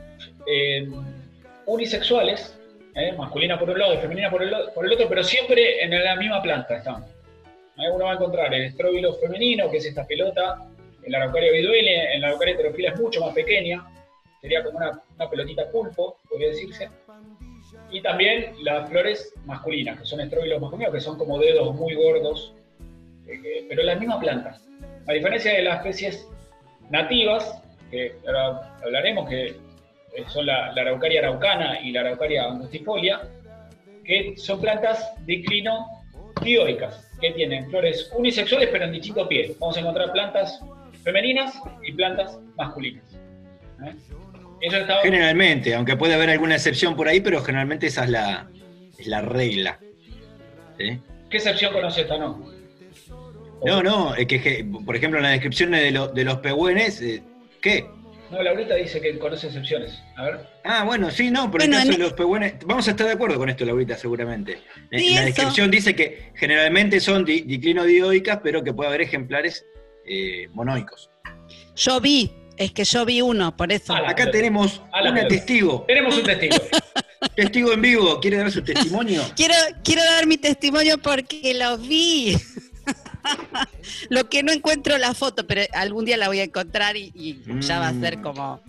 eh, 0.48 0.88
unisexuales, 1.67 2.57
eh, 2.95 3.13
masculina 3.13 3.59
por 3.59 3.69
un 3.69 3.77
lado 3.77 3.93
y 3.93 3.97
femenina 3.97 4.31
por 4.31 4.41
el, 4.41 4.50
el 4.50 4.93
otro, 4.93 5.07
pero 5.07 5.24
siempre 5.24 5.83
en 5.83 5.91
la 6.03 6.15
misma 6.15 6.41
planta 6.41 6.77
están. 6.77 7.05
Eh, 7.77 7.91
Uno 7.93 8.05
va 8.05 8.12
a 8.12 8.15
encontrar 8.15 8.53
el 8.53 8.63
estróbilo 8.63 9.13
femenino, 9.13 9.69
que 9.69 9.77
es 9.77 9.86
esta 9.86 10.07
pelota, 10.07 10.65
en 11.03 11.12
la 11.12 11.19
araucaria 11.19 11.51
biduili, 11.51 11.89
en 11.89 12.21
la 12.21 12.27
araucaria 12.29 12.55
heterofila 12.55 12.89
es 12.89 13.00
mucho 13.00 13.21
más 13.21 13.33
pequeña, 13.33 13.86
sería 14.41 14.63
como 14.63 14.77
una, 14.77 15.00
pelotita 15.29 15.69
pulpo, 15.69 16.17
podría 16.27 16.50
decirse. 16.50 16.89
Y 17.91 18.01
también 18.01 18.53
las 18.63 18.89
flores 18.89 19.33
masculinas, 19.45 20.00
que 20.00 20.05
son 20.05 20.19
estróbilos 20.21 20.59
masculinos, 20.59 20.93
que 20.93 21.00
son 21.00 21.17
como 21.17 21.38
dedos 21.38 21.75
muy 21.75 21.93
gordos, 21.95 22.53
eh, 23.27 23.65
pero 23.69 23.81
en 23.81 23.88
la 23.88 23.95
misma 23.95 24.19
planta. 24.19 24.57
A 25.07 25.13
diferencia 25.13 25.53
de 25.53 25.62
las 25.62 25.77
especies 25.77 26.27
nativas, 26.89 27.62
que 27.91 28.15
ahora 28.25 28.75
hablaremos, 28.83 29.29
que 29.29 29.55
son 30.27 30.45
la, 30.45 30.71
la 30.74 30.81
araucaria 30.81 31.19
araucana 31.19 31.79
y 31.81 31.91
la 31.91 32.01
araucaria 32.01 32.45
angustifolia, 32.45 33.21
que 34.03 34.33
son 34.38 34.59
plantas 34.62 35.13
diclino 35.25 35.86
dioicas, 36.43 37.09
que 37.19 37.31
tienen 37.31 37.69
flores 37.69 38.12
unisexuales 38.15 38.69
pero 38.71 38.86
en 38.86 38.93
distinto 38.93 39.27
pie. 39.27 39.55
Vamos 39.59 39.77
a 39.77 39.79
encontrar 39.81 40.12
plantas 40.12 40.59
femeninas 41.03 41.59
y 41.83 41.91
plantas 41.93 42.38
masculinas. 42.55 43.03
¿eh? 43.86 43.93
Eso. 44.62 44.77
Generalmente, 45.03 45.75
aunque 45.75 45.95
puede 45.95 46.15
haber 46.15 46.29
alguna 46.31 46.55
excepción 46.55 46.95
por 46.95 47.07
ahí, 47.07 47.19
pero 47.19 47.41
generalmente 47.43 47.88
esa 47.88 48.05
es 48.05 48.09
la, 48.09 48.50
es 48.97 49.07
la 49.07 49.21
regla. 49.21 49.79
¿Sí? 50.79 51.00
¿Qué 51.29 51.38
excepción 51.38 51.74
conoce 51.74 52.01
esta 52.01 52.17
no? 52.17 52.43
No, 53.65 53.81
no, 53.83 54.15
es 54.15 54.27
que, 54.27 54.65
por 54.86 54.95
ejemplo, 54.95 55.19
en 55.19 55.24
la 55.24 55.29
descripción 55.31 55.71
de, 55.71 55.91
lo- 55.91 56.07
de 56.07 56.24
los 56.24 56.38
pehuenes, 56.38 57.01
eh, 57.01 57.24
¿qué? 57.62 57.86
No, 58.31 58.41
Laurita 58.43 58.75
dice 58.75 59.00
que 59.00 59.17
conoce 59.17 59.48
excepciones. 59.48 59.98
A 60.17 60.24
ver. 60.25 60.39
Ah, 60.65 60.84
bueno, 60.84 61.10
sí, 61.12 61.31
no, 61.31 61.50
por 61.50 61.62
Bueno, 61.62 61.75
el 61.77 61.79
caso 61.84 61.91
en- 61.93 61.98
de 62.00 62.03
los 62.03 62.13
pehuenes, 62.13 62.55
vamos 62.65 62.88
a 62.88 62.91
estar 62.91 63.07
de 63.07 63.13
acuerdo 63.13 63.38
con 63.38 63.50
esto, 63.50 63.63
Laurita, 63.65 63.96
seguramente. 63.98 64.60
En 64.91 65.00
Sí, 65.00 65.10
la 65.13 65.19
eso. 65.22 65.25
descripción 65.27 65.72
dice 65.72 65.96
que 65.96 66.31
generalmente 66.36 67.00
son 67.00 67.24
di- 67.24 67.41
diclinodioicas, 67.41 68.39
pero 68.43 68.63
que 68.63 68.74
puede 68.74 68.89
haber 68.89 69.01
ejemplares 69.01 69.65
eh, 70.05 70.48
monoicos. 70.53 71.10
Yo 71.75 72.00
vi, 72.01 72.31
es 72.57 72.72
que 72.72 72.84
yo 72.84 73.05
vi 73.05 73.22
uno, 73.22 73.55
por 73.55 73.72
eso. 73.72 73.93
Ah, 73.93 74.03
Acá 74.10 74.29
tenemos 74.31 74.81
pelota. 74.91 75.27
testigo, 75.27 75.84
Tenemos 75.88 76.17
un 76.17 76.24
testigo. 76.24 76.55
testigo 77.36 77.72
en 77.74 77.81
vivo, 77.81 78.19
¿quiere 78.19 78.38
dar 78.38 78.51
su 78.51 78.62
testimonio? 78.63 79.22
Quiero, 79.36 79.53
quiero 79.84 80.03
dar 80.03 80.25
mi 80.27 80.38
testimonio 80.38 80.98
porque 80.98 81.53
lo 81.53 81.77
vi. 81.77 82.38
Lo 84.09 84.29
que 84.29 84.43
no 84.43 84.51
encuentro 84.51 84.97
la 84.97 85.13
foto, 85.13 85.45
pero 85.47 85.62
algún 85.74 86.05
día 86.05 86.17
la 86.17 86.27
voy 86.27 86.39
a 86.39 86.43
encontrar 86.43 86.95
y, 86.97 87.12
y 87.15 87.41
ya 87.62 87.79
va 87.79 87.89
a 87.89 87.93
ser 87.93 88.17
Mm. 88.17 88.21
como. 88.21 88.62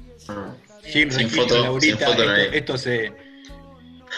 Sin, 0.84 1.10
Sin 1.12 1.28
foto, 1.30 1.62
Laurita, 1.62 1.96
sin 1.98 2.06
foto 2.06 2.24
no 2.24 2.32
esto, 2.34 2.50
hay. 2.52 2.58
esto 2.58 2.78
se. 2.78 3.12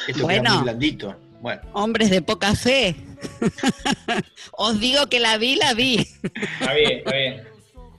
Esto 0.07 0.23
Bueno. 0.23 0.43
queda 0.43 0.55
muy 0.55 0.63
blandito. 0.65 1.17
Bueno, 1.41 1.61
Hombres 1.73 2.11
de 2.11 2.23
poca 2.23 2.55
fe. 2.55 2.95
Os 4.53 4.79
digo 4.81 5.07
que 5.09 5.21
la 5.21 5.37
vi, 5.39 5.57
la 5.57 5.75
vi. 5.75 6.07
Está 6.61 6.75
bien, 6.75 6.99
está 6.99 7.13
bien. 7.17 7.43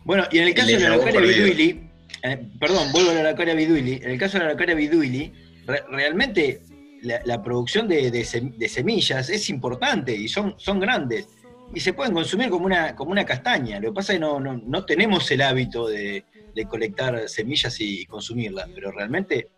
bueno, 0.04 0.26
y 0.32 0.40
en 0.40 0.48
el 0.48 0.54
caso 0.54 0.68
de 0.68 0.80
la 0.80 0.88
araucaria 0.88 1.20
biduili, 1.22 1.90
eh, 2.24 2.48
perdón, 2.60 2.92
vuelvo 2.92 3.12
a 3.12 3.14
la 3.16 3.20
araucaria 3.22 3.54
biduili, 3.56 3.94
en 4.04 4.12
el 4.12 4.18
caso 4.20 4.34
de 4.34 4.40
la 4.40 4.46
araucaria 4.46 4.76
biduili, 4.76 5.34
re- 5.66 5.84
realmente 5.90 6.62
la, 7.02 7.20
la 7.26 7.42
producción 7.44 7.88
de, 7.88 8.12
de 8.12 8.22
sem- 8.22 8.56
de 8.56 8.70
semillas 8.70 9.30
es 9.30 9.50
importante 9.50 10.16
y 10.16 10.28
son, 10.28 10.56
son 10.58 10.80
grandes. 10.80 11.28
Y 11.74 11.80
se 11.80 11.94
pueden 11.94 12.14
consumir 12.14 12.50
como 12.50 12.66
una, 12.66 12.96
como 12.96 13.12
una 13.12 13.26
castaña. 13.26 13.80
Lo 13.80 13.90
que 13.90 13.96
pasa 13.96 14.14
es 14.14 14.18
que 14.20 14.26
no, 14.26 14.40
no, 14.40 14.58
no 14.66 14.86
tenemos 14.86 15.30
el 15.32 15.42
hábito 15.42 15.88
de, 15.88 16.26
de 16.54 16.66
colectar 16.66 17.30
semillas 17.30 17.80
y 17.80 18.06
consumirlas, 18.06 18.70
pero 18.76 18.92
realmente 18.92 19.50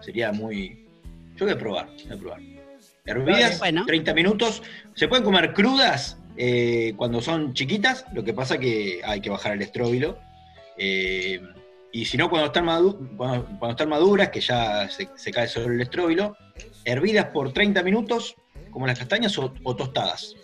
sería 0.00 0.30
muy... 0.32 0.86
Yo 1.36 1.44
voy 1.44 1.54
a 1.54 1.58
probar, 1.58 1.88
voy 2.08 2.16
a 2.16 2.20
probar. 2.20 2.40
Hervidas, 3.04 3.58
Bueno. 3.58 3.84
30 3.86 4.14
minutos. 4.14 4.62
Se 4.94 5.08
pueden 5.08 5.24
comer 5.24 5.52
crudas 5.52 6.18
eh, 6.36 6.92
cuando 6.96 7.20
son 7.20 7.52
chiquitas, 7.54 8.04
lo 8.12 8.22
que 8.24 8.32
pasa 8.32 8.58
que 8.58 9.00
hay 9.04 9.20
que 9.20 9.30
bajar 9.30 9.52
el 9.54 9.62
estróbilo. 9.62 10.18
Eh, 10.78 11.40
y 11.92 12.04
si 12.04 12.16
no, 12.16 12.28
cuando 12.28 12.46
están, 12.48 12.66
madu- 12.66 13.16
cuando, 13.16 13.44
cuando 13.58 13.70
están 13.70 13.88
maduras, 13.88 14.28
que 14.30 14.40
ya 14.40 14.88
se, 14.88 15.08
se 15.16 15.30
cae 15.32 15.48
sobre 15.48 15.74
el 15.74 15.80
estróbilo, 15.80 16.36
hervidas 16.84 17.26
por 17.26 17.52
30 17.52 17.82
minutos, 17.82 18.34
como 18.70 18.86
las 18.86 18.98
castañas, 18.98 19.36
o, 19.38 19.52
o 19.62 19.76
tostadas. 19.76 20.34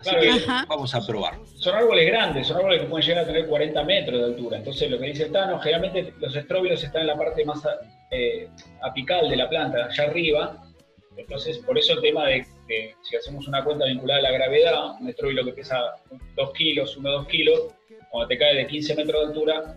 Así 0.00 0.10
Claro, 0.10 0.20
que 0.20 0.30
Ajá. 0.30 0.64
vamos 0.68 0.94
a 0.94 1.06
probar. 1.06 1.34
Son 1.56 1.74
árboles 1.74 2.06
grandes, 2.06 2.46
son 2.46 2.58
árboles 2.58 2.82
que 2.82 2.86
pueden 2.86 3.06
llegar 3.06 3.24
a 3.24 3.26
tener 3.26 3.46
40 3.46 3.84
metros 3.84 4.20
de 4.20 4.26
altura. 4.26 4.58
Entonces, 4.58 4.90
lo 4.90 4.98
que 4.98 5.06
dice 5.06 5.24
el 5.24 5.32
Tano, 5.32 5.58
generalmente 5.58 6.12
los 6.20 6.34
estróbilos 6.36 6.82
están 6.82 7.02
en 7.02 7.06
la 7.08 7.16
parte 7.16 7.44
más 7.44 7.62
eh, 8.10 8.48
apical 8.82 9.28
de 9.28 9.36
la 9.36 9.48
planta, 9.48 9.86
allá 9.86 10.04
arriba. 10.04 10.62
Entonces, 11.16 11.58
por 11.58 11.76
eso 11.76 11.94
el 11.94 12.00
tema 12.00 12.26
de 12.26 12.46
que 12.68 12.94
si 13.02 13.16
hacemos 13.16 13.48
una 13.48 13.64
cuenta 13.64 13.86
vinculada 13.86 14.20
a 14.20 14.22
la 14.22 14.30
gravedad, 14.30 14.92
un 15.00 15.08
estróbilo 15.08 15.44
que 15.44 15.52
pesa 15.52 15.80
2 16.36 16.52
kilos, 16.52 16.96
1 16.96 17.10
2 17.10 17.26
kilos, 17.26 17.60
cuando 18.10 18.28
te 18.28 18.38
cae 18.38 18.54
de 18.54 18.66
15 18.68 18.94
metros 18.94 19.20
de 19.20 19.26
altura, 19.28 19.76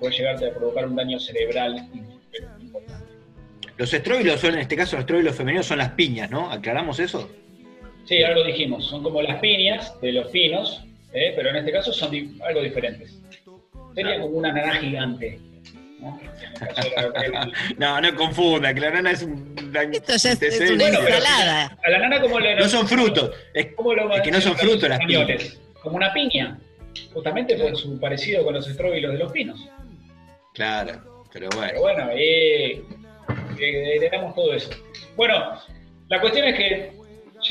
puede 0.00 0.16
llegarte 0.16 0.48
a 0.48 0.54
provocar 0.54 0.86
un 0.86 0.96
daño 0.96 1.20
cerebral 1.20 1.76
importante. 2.60 3.04
Los 3.76 3.94
estróbilos 3.94 4.40
son, 4.40 4.54
en 4.54 4.60
este 4.60 4.76
caso, 4.76 4.96
los 4.96 5.04
estróbilos 5.04 5.36
femeninos 5.36 5.66
son 5.66 5.78
las 5.78 5.90
piñas, 5.92 6.30
¿no? 6.30 6.50
¿Aclaramos 6.50 6.98
eso? 6.98 7.30
Sí, 8.04 8.22
algo 8.22 8.42
dijimos, 8.44 8.86
son 8.88 9.02
como 9.02 9.22
las 9.22 9.38
piñas 9.40 9.98
de 10.00 10.12
los 10.12 10.28
pinos, 10.28 10.82
¿eh? 11.12 11.32
pero 11.36 11.50
en 11.50 11.56
este 11.56 11.72
caso 11.72 11.92
son 11.92 12.10
di- 12.10 12.36
algo 12.44 12.62
diferentes. 12.62 13.18
Sería 13.94 14.20
como 14.20 14.36
una 14.38 14.52
naranja 14.52 14.80
gigante. 14.80 15.38
¿no? 16.00 16.18
No, 17.78 18.00
no 18.00 18.14
confunda, 18.16 18.72
que 18.74 18.80
la 18.80 18.90
nana 18.90 19.10
es 19.12 19.22
un... 19.22 19.54
Esto 19.92 20.16
ya 20.16 20.32
es, 20.32 20.42
es 20.42 20.70
una 20.70 20.84
Bueno, 20.84 20.98
ensalada. 21.00 21.78
A 21.84 21.90
la 21.90 21.98
nana 21.98 22.20
como 22.20 22.40
le 22.40 22.56
No 22.56 22.68
son 22.68 22.86
frutos. 22.88 23.30
Es, 23.54 23.68
¿cómo 23.76 23.94
lo 23.94 24.12
es 24.14 24.22
que 24.22 24.30
no 24.30 24.40
son 24.40 24.56
frutos 24.56 24.88
las 24.88 24.98
españoles? 25.00 25.60
Como 25.82 25.96
una 25.96 26.12
piña, 26.12 26.58
justamente 27.12 27.56
por 27.56 27.76
su 27.76 27.98
parecido 28.00 28.44
con 28.44 28.54
los 28.54 28.66
estróbilos 28.68 29.12
de 29.12 29.18
los 29.18 29.32
pinos. 29.32 29.60
claro, 30.54 31.24
pero 31.32 31.48
bueno. 31.54 31.68
Pero 31.70 31.80
bueno, 31.82 32.08
eh, 32.14 32.82
eh, 33.60 33.96
heredamos 33.96 34.34
todo 34.34 34.52
eso. 34.54 34.70
Bueno, 35.16 35.34
la 36.08 36.20
cuestión 36.20 36.46
es 36.48 36.56
que 36.56 36.92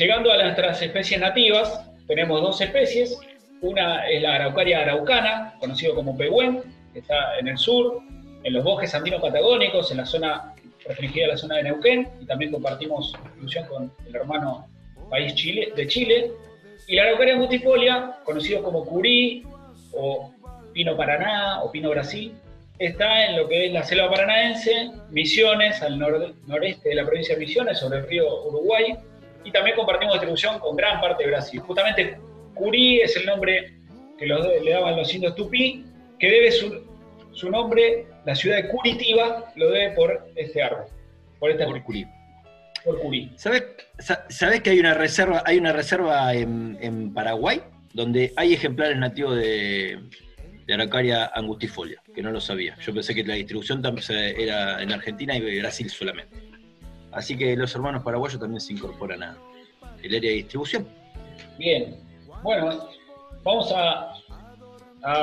llegando 0.00 0.32
a 0.32 0.42
nuestras 0.42 0.80
especies 0.80 1.20
nativas, 1.20 1.86
tenemos 2.08 2.40
dos 2.40 2.58
especies. 2.62 3.20
Una 3.60 4.08
es 4.08 4.22
la 4.22 4.36
araucaria 4.36 4.80
araucana, 4.80 5.54
conocido 5.60 5.94
como 5.94 6.16
pehuen, 6.16 6.62
que 6.94 7.00
está 7.00 7.38
en 7.38 7.48
el 7.48 7.58
sur, 7.58 8.00
en 8.42 8.52
los 8.54 8.64
bosques 8.64 8.94
andino-patagónicos, 8.94 9.90
en 9.90 9.98
la 9.98 10.06
zona 10.06 10.54
restringida 10.86 11.26
a 11.26 11.28
la 11.28 11.36
zona 11.36 11.56
de 11.56 11.64
Neuquén, 11.64 12.08
y 12.18 12.24
también 12.24 12.50
compartimos 12.50 13.12
inclusión 13.36 13.66
con 13.66 13.92
el 14.06 14.16
hermano 14.16 14.66
país 15.10 15.34
Chile, 15.34 15.70
de 15.76 15.86
Chile. 15.86 16.30
Y 16.86 16.96
la 16.96 17.02
araucaria 17.02 17.36
multifolia, 17.36 18.16
conocido 18.24 18.62
como 18.62 18.86
curí, 18.86 19.44
o 19.92 20.32
pino 20.72 20.96
paraná, 20.96 21.62
o 21.62 21.70
pino 21.70 21.90
brasil, 21.90 22.32
está 22.78 23.26
en 23.26 23.36
lo 23.36 23.46
que 23.46 23.66
es 23.66 23.72
la 23.72 23.82
selva 23.82 24.08
paranaense, 24.08 24.92
Misiones, 25.10 25.82
al 25.82 25.98
nor- 25.98 26.32
noreste 26.46 26.88
de 26.88 26.94
la 26.94 27.04
provincia 27.04 27.34
de 27.34 27.40
Misiones, 27.40 27.78
sobre 27.78 27.98
el 27.98 28.08
río 28.08 28.44
Uruguay, 28.46 28.96
y 29.44 29.50
también 29.50 29.76
compartimos 29.76 30.14
distribución 30.14 30.58
con 30.58 30.76
gran 30.76 31.00
parte 31.00 31.24
de 31.24 31.30
Brasil. 31.30 31.60
Justamente 31.60 32.18
Curí 32.54 33.00
es 33.00 33.16
el 33.16 33.26
nombre 33.26 33.74
que 34.18 34.26
le 34.26 34.70
daban 34.70 34.96
los 34.96 35.14
indios 35.14 35.34
tupí, 35.34 35.84
que 36.18 36.30
debe 36.30 36.52
su, 36.52 36.84
su, 37.32 37.50
nombre, 37.50 38.06
la 38.26 38.34
ciudad 38.34 38.56
de 38.56 38.68
Curitiba, 38.68 39.50
lo 39.56 39.70
debe 39.70 39.94
por 39.94 40.28
este 40.36 40.62
árbol, 40.62 40.84
por 41.38 41.50
este 41.50 41.64
por 41.64 41.82
Curí. 41.82 42.06
Por 42.84 43.00
Curí. 43.00 43.32
¿Sabes, 43.36 43.64
¿Sabes, 44.28 44.60
que 44.60 44.70
hay 44.70 44.80
una 44.80 44.94
reserva, 44.94 45.42
hay 45.46 45.58
una 45.58 45.72
reserva 45.72 46.34
en, 46.34 46.76
en 46.80 47.14
Paraguay 47.14 47.62
donde 47.92 48.32
hay 48.36 48.52
ejemplares 48.52 48.98
nativos 48.98 49.36
de, 49.36 49.98
de 50.70 50.74
Araucaria 50.74 51.32
angustifolia, 51.34 52.00
que 52.14 52.22
no 52.22 52.30
lo 52.30 52.40
sabía. 52.40 52.76
Yo 52.80 52.94
pensé 52.94 53.14
que 53.14 53.24
la 53.24 53.34
distribución 53.34 53.82
era 54.08 54.80
en 54.80 54.92
Argentina 54.92 55.36
y 55.36 55.58
Brasil 55.58 55.90
solamente. 55.90 56.49
Así 57.12 57.36
que 57.36 57.56
los 57.56 57.74
hermanos 57.74 58.02
paraguayos 58.02 58.38
también 58.40 58.60
se 58.60 58.72
incorporan 58.72 59.22
a 59.22 59.36
el 60.02 60.14
área 60.14 60.30
de 60.30 60.36
distribución. 60.36 60.86
Bien, 61.58 61.96
bueno, 62.42 62.88
vamos 63.42 63.72
a, 63.74 64.12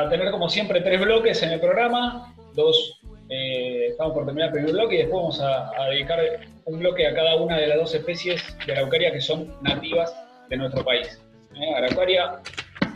tener 0.10 0.32
como 0.32 0.50
siempre 0.50 0.82
tres 0.82 1.00
bloques 1.00 1.41
en 1.44 1.51
el 1.51 1.60
programa, 1.60 2.34
dos, 2.53 3.00
eh, 3.29 3.88
estamos 3.89 4.13
por 4.13 4.25
terminar 4.25 4.50
el 4.50 4.53
primer 4.53 4.72
bloque 4.72 4.96
y 4.96 4.98
después 5.00 5.22
vamos 5.22 5.41
a, 5.41 5.72
dedicar 5.89 6.20
un 6.65 6.79
bloque 6.79 7.08
a 7.08 7.13
cada 7.13 7.36
una 7.36 7.58
de 7.58 7.67
las 7.67 7.77
dos 7.77 7.96
especies 7.96 8.44
de 8.65 8.74
araucaria 8.74 9.12
que 9.12 9.22
son 9.22 9.56
nativas 9.62 10.13
de 10.50 10.58
nuestro 10.58 10.84
país. 10.84 11.22
¿Eh? 11.56 11.74
Araucaria 11.75 12.41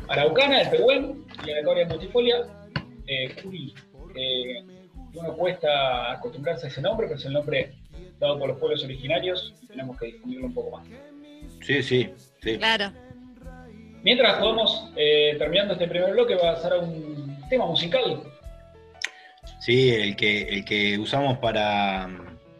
araucana, 0.08 0.62
el 0.62 0.70
pehuen, 0.70 1.26
y 1.46 1.52
Araucaria 1.52 1.88
multifolia, 1.88 2.42
eh. 3.08 3.34
Eh, 4.16 4.64
uno 5.14 5.34
cuesta 5.36 6.12
acostumbrarse 6.12 6.68
a 6.68 6.70
ese 6.70 6.82
nombre, 6.82 7.08
pero 7.08 7.20
es 7.20 7.26
el 7.26 7.34
nombre 7.34 7.74
dado 8.22 8.40
por 8.40 8.50
los 8.50 8.60
pueblos 8.60 8.84
originarios 8.84 9.54
tenemos 9.68 9.98
que 10.00 10.06
difundirlo 10.06 10.48
un 10.48 10.54
poco 10.54 10.78
más. 10.78 10.88
Sí, 11.62 11.84
sí, 11.84 12.10
sí. 12.42 12.58
Claro. 12.58 12.94
Mientras 14.04 14.38
podemos, 14.38 14.92
eh, 14.96 15.36
terminando 15.38 15.74
este 15.74 15.88
primer 15.88 16.12
bloque, 16.12 16.36
va 16.36 16.52
a 16.52 16.56
pasar 16.56 16.74
a 16.74 16.80
un 16.80 17.38
tema 17.50 17.66
musical. 17.66 18.24
Sí, 19.60 19.90
el 19.92 20.16
que, 20.16 20.44
el 20.44 20.66
que 20.66 20.98
usamos 20.98 21.38
para... 21.40 22.10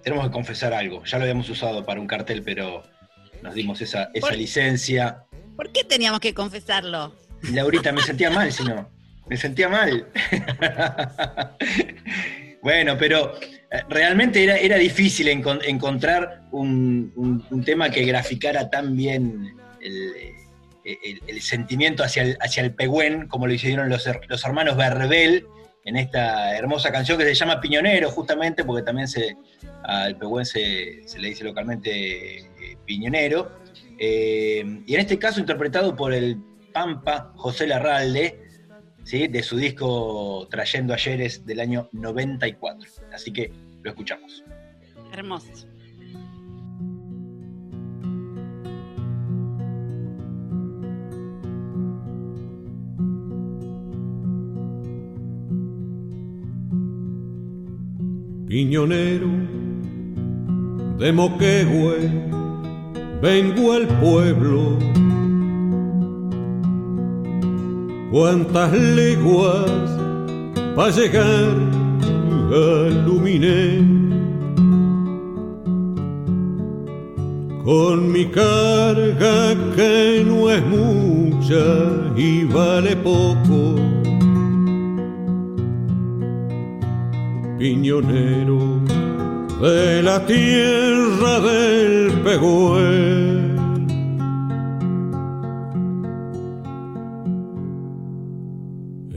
Tenemos 0.04 0.26
que 0.28 0.32
confesar 0.32 0.74
algo. 0.74 1.04
Ya 1.06 1.18
lo 1.18 1.24
habíamos 1.24 1.50
usado 1.50 1.86
para 1.86 2.00
un 2.00 2.08
cartel, 2.08 2.44
pero 2.44 2.84
nos 3.42 3.54
dimos 3.54 3.82
esa, 3.82 4.10
esa 4.14 4.34
licencia. 4.34 5.24
¿Por 5.56 5.72
qué 5.72 5.84
teníamos 5.84 6.20
que 6.20 6.34
confesarlo? 6.34 7.14
Laurita, 7.54 7.92
me 7.92 8.02
sentía 8.02 8.30
mal, 8.30 8.52
si 8.52 8.64
no. 8.64 8.90
Me 9.28 9.38
sentía 9.38 9.70
mal. 9.70 10.08
bueno, 12.62 12.98
pero 12.98 13.36
realmente 13.90 14.44
era, 14.44 14.58
era 14.58 14.78
difícil 14.78 15.28
encontrar 15.30 16.44
un, 16.52 17.64
tema 17.66 17.90
que 17.90 18.04
graficara 18.06 18.70
tan 18.70 18.96
bien 18.96 19.56
el, 19.80 21.42
sentimiento 21.42 22.04
hacia 22.04 22.24
el, 22.24 22.38
hacia 22.42 22.64
el 22.64 22.74
pegüén, 22.74 23.28
como 23.28 23.48
lo 23.48 23.54
hicieron 23.54 23.90
los, 23.90 24.08
los, 24.28 24.46
hermanos 24.46 24.76
Verbel 24.76 25.46
en 25.86 25.96
esta 25.96 26.56
hermosa 26.56 26.92
canción 26.92 27.18
que 27.18 27.26
se 27.26 27.34
llama 27.34 27.60
Piñonero, 27.60 28.12
justamente, 28.12 28.64
porque 28.64 28.84
también 28.84 29.08
se, 29.08 29.36
al 29.84 30.18
pegüén 30.18 30.46
se, 30.46 31.02
le 31.18 31.30
dice 31.30 31.44
localmente 31.44 32.40
eh, 32.40 32.78
piñonero. 32.86 33.60
Eh, 33.98 34.64
y 34.86 34.94
en 34.94 35.00
este 35.00 35.18
caso 35.18 35.40
interpretado 35.40 35.96
por 35.96 36.14
el 36.14 36.38
Pampa 36.74 37.34
José 37.36 37.68
Larralde, 37.68 38.41
¿sí? 39.12 39.28
de 39.28 39.44
su 39.44 39.58
disco 39.58 40.48
Trayendo 40.50 40.94
Ayeres 40.94 41.46
del 41.46 41.60
año 41.60 41.90
94. 41.92 42.90
Así 43.14 43.34
que 43.34 43.52
lo 43.84 43.90
escuchamos. 43.90 44.42
Hermoso. 45.12 45.68
Piñonero 58.48 59.28
de 60.98 61.12
Moquehue, 61.12 61.98
vengo 63.22 63.74
al 63.74 63.88
pueblo 64.00 64.78
cuántas 68.12 68.74
leguas 68.74 69.72
para 70.76 70.92
llegar 70.92 71.56
a 72.54 72.90
Luminé. 73.06 74.02
Con 77.64 78.12
mi 78.12 78.26
carga 78.26 79.56
que 79.76 80.24
no 80.26 80.50
es 80.50 80.64
mucha 80.66 81.64
y 82.18 82.44
vale 82.44 82.96
poco. 82.98 83.76
Piñonero 87.60 88.82
de 89.62 90.02
la 90.02 90.26
tierra 90.26 91.40
del 91.40 92.12
Pegüe 92.24 93.31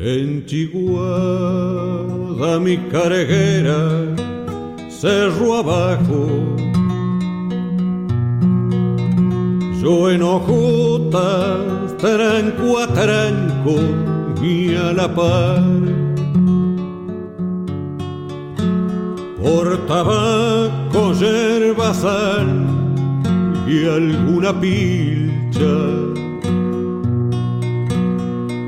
En 0.07 0.45
Chiguada 0.45 0.85
mi 2.61 2.77
carguera, 2.93 4.14
cerro 4.90 5.55
abajo. 5.55 6.29
Yo 9.81 10.11
en 10.11 10.21
ojotas, 10.21 11.97
tranco 11.97 12.81
a 12.81 12.87
tranco 12.88 13.77
y 14.43 14.75
a 14.75 14.93
la 14.93 15.09
par. 15.14 15.64
Por 19.43 19.87
tabaco, 19.87 21.14
yerba, 21.14 21.95
sal 21.95 22.67
y 23.67 23.87
alguna 23.87 24.53
pilcha. 24.61 25.79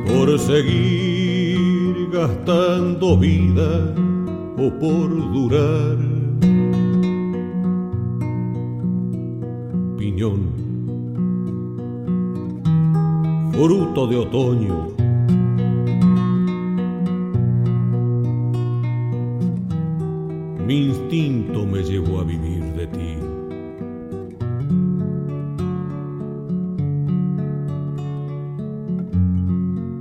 Por 0.08 0.38
seguir 0.38 1.15
gastando 2.16 3.18
vida 3.18 3.94
o 4.56 4.70
por 4.80 5.08
durar. 5.34 5.98
Piñón, 9.98 10.40
fruto 13.52 14.06
de 14.06 14.16
otoño. 14.16 14.88
Mi 20.66 20.86
instinto 20.86 21.66
me 21.66 21.82
llevó 21.82 22.20
a 22.20 22.24
vivir 22.24 22.64
de 22.76 22.86
ti. 22.86 23.16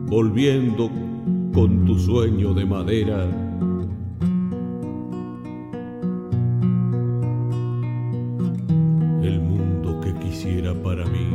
volviendo 0.08 0.90
con 1.56 1.86
tu 1.86 1.98
sueño 1.98 2.54
de 2.54 2.66
madera. 2.66 3.24
El 9.24 9.40
mundo 9.40 10.02
que 10.02 10.14
quisiera 10.16 10.74
para 10.74 11.06
mí. 11.06 11.30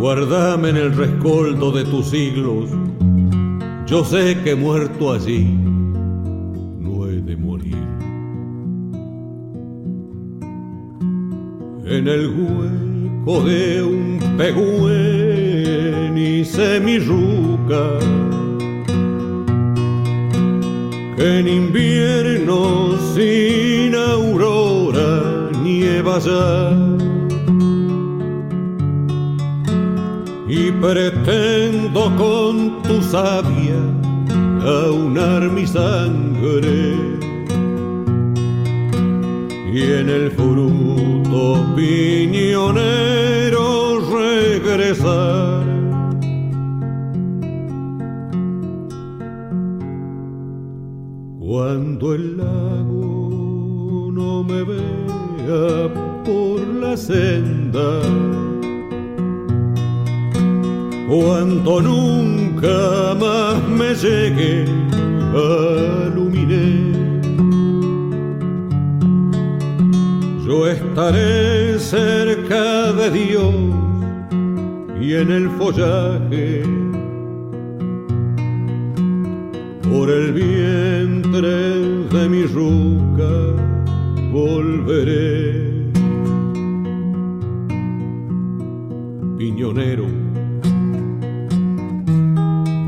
Guardame 0.00 0.70
en 0.70 0.76
el 0.78 0.96
rescoldo 0.96 1.70
de 1.70 1.84
tus 1.84 2.06
siglos. 2.06 2.70
Yo 3.86 4.04
sé 4.04 4.36
que 4.42 4.56
muerto 4.56 5.12
allí 5.12 5.44
no 6.80 7.06
he 7.06 7.20
de 7.20 7.36
morir. 7.36 7.76
En 11.86 12.08
el 12.08 12.26
hueco 12.26 13.44
de 13.44 13.82
un 13.84 14.18
pegüe 14.36 15.31
ni 16.10 16.44
semirruca, 16.44 17.84
que 21.16 21.38
en 21.38 21.48
invierno 21.48 22.96
sin 23.14 23.94
aurora 23.94 25.50
nieva 25.62 26.18
ya. 26.18 26.72
Y 30.48 30.70
pretendo 30.72 32.02
con 32.16 32.82
tu 32.82 33.00
sabia 33.00 33.80
aunar 34.64 35.48
mi 35.50 35.66
sangre 35.66 36.94
y 39.72 39.82
en 39.82 40.08
el 40.10 40.30
fruto 40.30 41.64
piñonero 41.74 43.62
regresar. 44.10 45.51
Senda, 56.96 58.00
cuando 61.08 61.80
nunca 61.80 63.14
más 63.18 63.68
me 63.68 63.94
llegue 63.94 64.64
aluminé. 65.34 66.92
Yo 70.46 70.66
estaré 70.66 71.78
cerca 71.78 72.92
de 72.92 73.10
Dios 73.10 73.54
y 75.00 75.14
en 75.14 75.32
el 75.32 75.48
follaje 75.50 76.62
por 79.82 80.10
el 80.10 80.32
vientre 80.32 81.48
de 82.08 82.28
mi 82.28 82.44
ruca 82.44 83.30
volveré. 84.32 85.61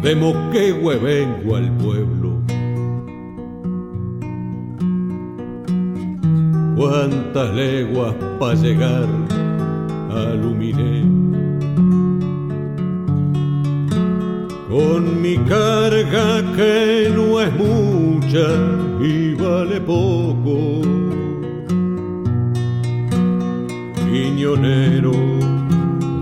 De 0.02 0.14
Moquegüe 0.14 0.96
vengo 0.98 1.56
al 1.56 1.70
pueblo. 1.78 2.42
Cuántas 6.76 7.54
leguas 7.54 8.14
para 8.38 8.54
llegar 8.54 9.08
a 10.10 10.34
Luminé. 10.34 11.24
con 14.68 15.22
mi 15.22 15.36
carga 15.38 16.42
que 16.56 17.08
no 17.14 17.40
es 17.40 17.52
mucha 17.54 18.46
y 19.00 19.34
vale 19.34 19.80
poco. 19.80 20.84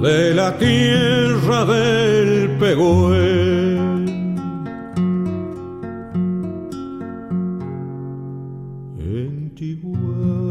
De 0.02 0.34
la 0.34 0.58
tierra 0.58 1.64
del 1.64 2.50
Pegüe. 2.58 3.52
Entiguada 8.98 10.42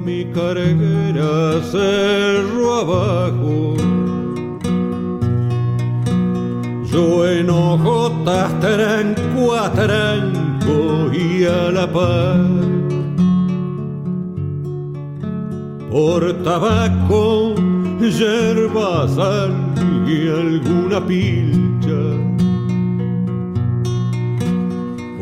mi 0.00 0.24
carguera 0.32 1.60
cerro 1.70 2.74
abajo 2.82 3.76
yo 6.92 7.28
en 7.28 7.48
hojotas 7.48 8.58
tranco 8.60 9.54
a 9.54 9.70
tranco 9.72 11.12
y 11.12 11.44
a 11.44 11.70
la 11.70 11.86
par. 11.92 12.40
Por 15.90 16.42
tabaco, 16.42 17.49
yerba, 18.08 19.06
sal 19.08 19.52
y 20.06 20.28
alguna 20.28 21.04
pilcha. 21.06 22.02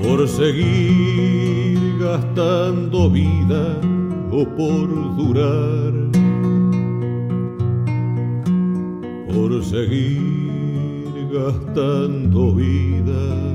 Por 0.03 0.29
seguir 0.29 1.99
gastando 1.99 3.11
vida 3.11 3.77
o 4.31 4.45
por 4.57 4.89
durar. 5.17 5.93
Por 9.35 9.65
seguir 9.65 11.29
gastando 11.33 12.55
vida 12.55 13.48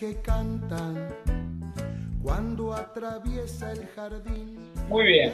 que 0.00 0.16
cantan 0.22 1.14
cuando 2.22 2.72
atraviesa 2.72 3.70
el 3.72 3.86
jardín. 3.94 4.72
Muy 4.88 5.04
bien. 5.04 5.32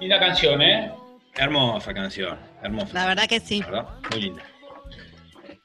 Linda 0.00 0.18
canción, 0.18 0.62
¿eh? 0.62 0.90
Hermosa 1.36 1.92
canción, 1.92 2.38
hermosa. 2.62 2.94
La 2.94 3.06
verdad 3.06 3.28
que 3.28 3.38
sí. 3.38 3.60
¿verdad? 3.60 3.86
Muy 4.10 4.20
linda. 4.22 4.42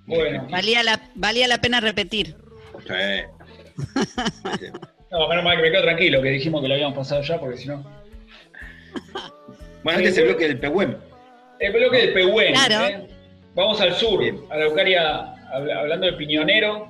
Bueno. 0.05 0.45
Valía 0.51 0.83
la, 0.83 0.99
valía 1.15 1.47
la 1.47 1.59
pena 1.61 1.79
repetir. 1.79 2.35
Sí. 2.85 3.75
No, 5.11 5.29
menos 5.29 5.45
mal 5.45 5.55
que 5.55 5.61
me 5.63 5.71
quedo 5.71 5.83
tranquilo, 5.83 6.21
que 6.21 6.29
dijimos 6.29 6.61
que 6.61 6.67
lo 6.67 6.73
habíamos 6.73 6.97
pasado 6.97 7.21
ya, 7.21 7.39
porque 7.39 7.55
si 7.55 7.69
no. 7.69 7.85
Bueno, 9.81 9.99
este 9.99 10.09
es 10.09 10.17
el 10.17 10.25
bloque 10.25 10.47
del 10.49 10.59
Pehuen. 10.59 10.97
El 11.59 11.71
bloque 11.71 11.97
del 11.97 12.13
Pehuen. 12.13 12.53
Claro. 12.53 12.85
¿eh? 12.87 13.07
Vamos 13.53 13.79
al 13.79 13.93
sur, 13.93 14.19
Bien. 14.19 14.41
a 14.49 14.57
la 14.57 14.65
Eucaria, 14.65 15.33
habla- 15.53 15.79
hablando 15.79 16.07
de 16.07 16.13
piñonero. 16.13 16.89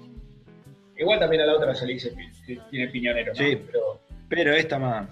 Igual 0.97 1.19
también 1.19 1.41
a 1.41 1.45
la 1.45 1.53
otra 1.55 1.73
se 1.75 1.85
le 1.85 1.93
dice 1.93 2.11
pi- 2.11 2.29
que 2.45 2.59
tiene 2.69 2.87
piñonero, 2.87 3.33
¿no? 3.33 3.37
Sí. 3.37 3.57
Pero 3.67 4.01
Pero 4.29 4.53
esta 4.53 4.79
más. 4.79 5.09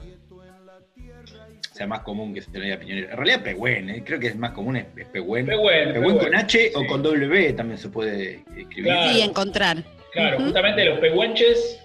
O 1.72 1.76
sea, 1.76 1.88
más 1.88 2.02
común 2.02 2.34
que 2.36 2.42
se 2.42 2.52
le 2.52 2.66
diga 2.66 2.78
piñonero. 2.78 3.10
En 3.10 3.18
realidad, 3.18 3.42
Pehuen, 3.44 3.90
¿eh? 3.90 4.04
creo 4.06 4.20
que 4.20 4.28
es 4.28 4.36
más 4.36 4.52
común 4.52 4.78
es, 4.78 4.86
es 4.96 5.08
Pehuen. 5.08 5.46
Pehuen, 5.48 5.94
Pehuen 5.94 5.94
Pehuen, 5.94 6.18
con 6.20 6.36
H 6.36 6.72
o 6.76 6.86
con 6.86 7.02
W 7.02 7.54
también 7.54 7.78
se 7.80 7.90
puede 7.90 8.44
escribir. 8.58 8.84
Claro. 8.84 9.12
Sí, 9.14 9.22
encontrar. 9.22 9.84
Claro, 10.12 10.40
justamente 10.40 10.86
los 10.86 11.00
pehuenches, 11.00 11.80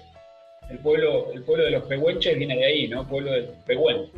el 0.71 0.79
pueblo, 0.81 1.33
el 1.33 1.43
pueblo 1.43 1.65
de 1.65 1.71
los 1.71 1.85
pehuenches 1.85 2.37
viene 2.39 2.57
de 2.57 2.65
ahí, 2.67 2.89
¿no? 2.89 3.09
Pueblo 3.09 3.33
del 3.33 3.49
pehuen. 3.67 4.11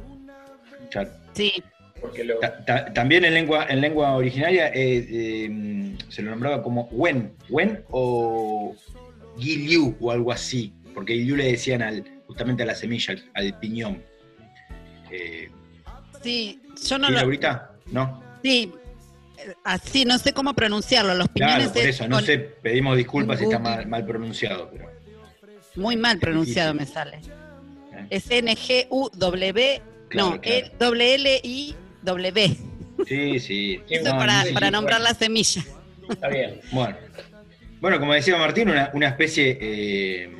Claro. 0.90 1.10
Sí, 1.34 1.62
Porque 2.00 2.24
lo, 2.24 2.38
Ta- 2.40 2.64
ta- 2.64 2.92
también 2.92 3.24
en 3.24 3.34
lengua, 3.34 3.66
en 3.68 3.80
lengua 3.80 4.16
originaria 4.16 4.68
eh, 4.74 5.06
eh, 5.08 5.94
se 6.08 6.22
lo 6.22 6.30
nombraba 6.30 6.60
como 6.64 6.88
Wen, 6.90 7.32
Wen 7.48 7.84
o 7.90 8.74
Guiliu 9.40 9.96
o 10.00 10.10
algo 10.12 10.30
así, 10.32 10.72
porque 10.94 11.14
Guiliu 11.14 11.36
le 11.36 11.44
decían 11.52 11.82
al, 11.82 12.04
justamente 12.26 12.62
a 12.62 12.66
la 12.66 12.74
semilla, 12.74 13.14
al, 13.14 13.24
al 13.34 13.58
piñón. 13.58 14.02
Eh, 15.10 15.50
sí. 16.22 16.60
Yo 16.86 16.98
no 16.98 17.06
¿sí, 17.08 17.12
lo. 17.12 17.18
Laurita? 17.20 17.72
¿No? 17.90 18.22
Sí. 18.42 18.72
eh, 19.38 19.54
Así, 19.64 20.04
no 20.04 20.18
sé 20.18 20.32
cómo 20.32 20.54
pronunciarlo. 20.54 21.14
Los 21.14 21.28
piñones 21.28 21.56
Claro, 21.56 21.72
por 21.72 21.82
es 21.82 21.88
eso, 21.88 22.08
no 22.08 22.16
con- 22.16 22.24
sé, 22.26 22.38
pedimos 22.38 22.96
disculpas 22.96 23.38
si 23.38 23.44
está 23.44 23.58
mal, 23.58 23.86
mal 23.86 24.06
pronunciado, 24.06 24.70
pero 24.70 24.88
Muy 25.76 25.96
mal 25.96 26.18
pronunciado 26.18 26.72
me 26.74 26.86
sale. 26.86 27.16
¿eh? 27.16 28.06
Es 28.10 28.30
N-G-U-W. 28.30 29.82
Claro, 30.08 30.30
no, 30.30 30.40
claro. 30.40 30.56
el 30.66 30.72
doble 30.78 31.14
L-I-W. 31.14 32.56
Sí, 33.06 33.40
sí. 33.40 33.80
Eso 33.88 34.10
para, 34.10 34.44
para 34.52 34.70
nombrar 34.70 35.00
la 35.00 35.14
semilla. 35.14 35.64
está 36.08 36.28
bien. 36.28 36.60
Bueno, 36.72 36.96
bueno 37.80 37.98
como 37.98 38.14
decía 38.14 38.36
Martín, 38.38 38.70
una, 38.70 39.08
especie 39.08 39.58
eh, 39.60 40.30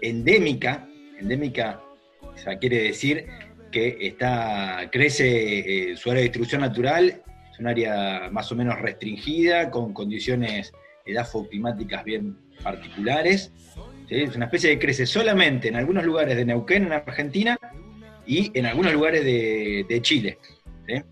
endémica, 0.00 0.88
endémica, 1.18 1.80
quiere 2.60 2.82
decir 2.82 3.26
que 3.70 3.96
está, 4.00 4.88
crece 4.90 5.90
eh, 5.92 5.96
su 5.96 6.10
área 6.10 6.20
de 6.20 6.24
distribución 6.24 6.60
natural, 6.60 7.22
es 7.52 7.58
un 7.58 7.66
área 7.66 8.28
más 8.30 8.50
o 8.52 8.56
menos 8.56 8.78
restringida, 8.80 9.70
con 9.70 9.92
condiciones 9.92 10.72
edafoclimáticas 11.04 12.04
bien 12.04 12.36
particulares. 12.62 13.52
Es 14.08 14.36
una 14.36 14.44
especie 14.46 14.70
que 14.70 14.78
crece 14.78 15.06
solamente 15.06 15.68
en 15.68 15.76
algunos 15.76 16.04
lugares 16.04 16.36
de 16.36 16.44
Neuquén, 16.44 16.84
en 16.84 16.92
Argentina, 16.92 17.58
y 18.26 18.56
en 18.56 18.66
algunos 18.66 18.92
lugares 18.92 19.24
de, 19.24 20.00
Chile. 20.02 20.38
¿sí? 20.86 21.02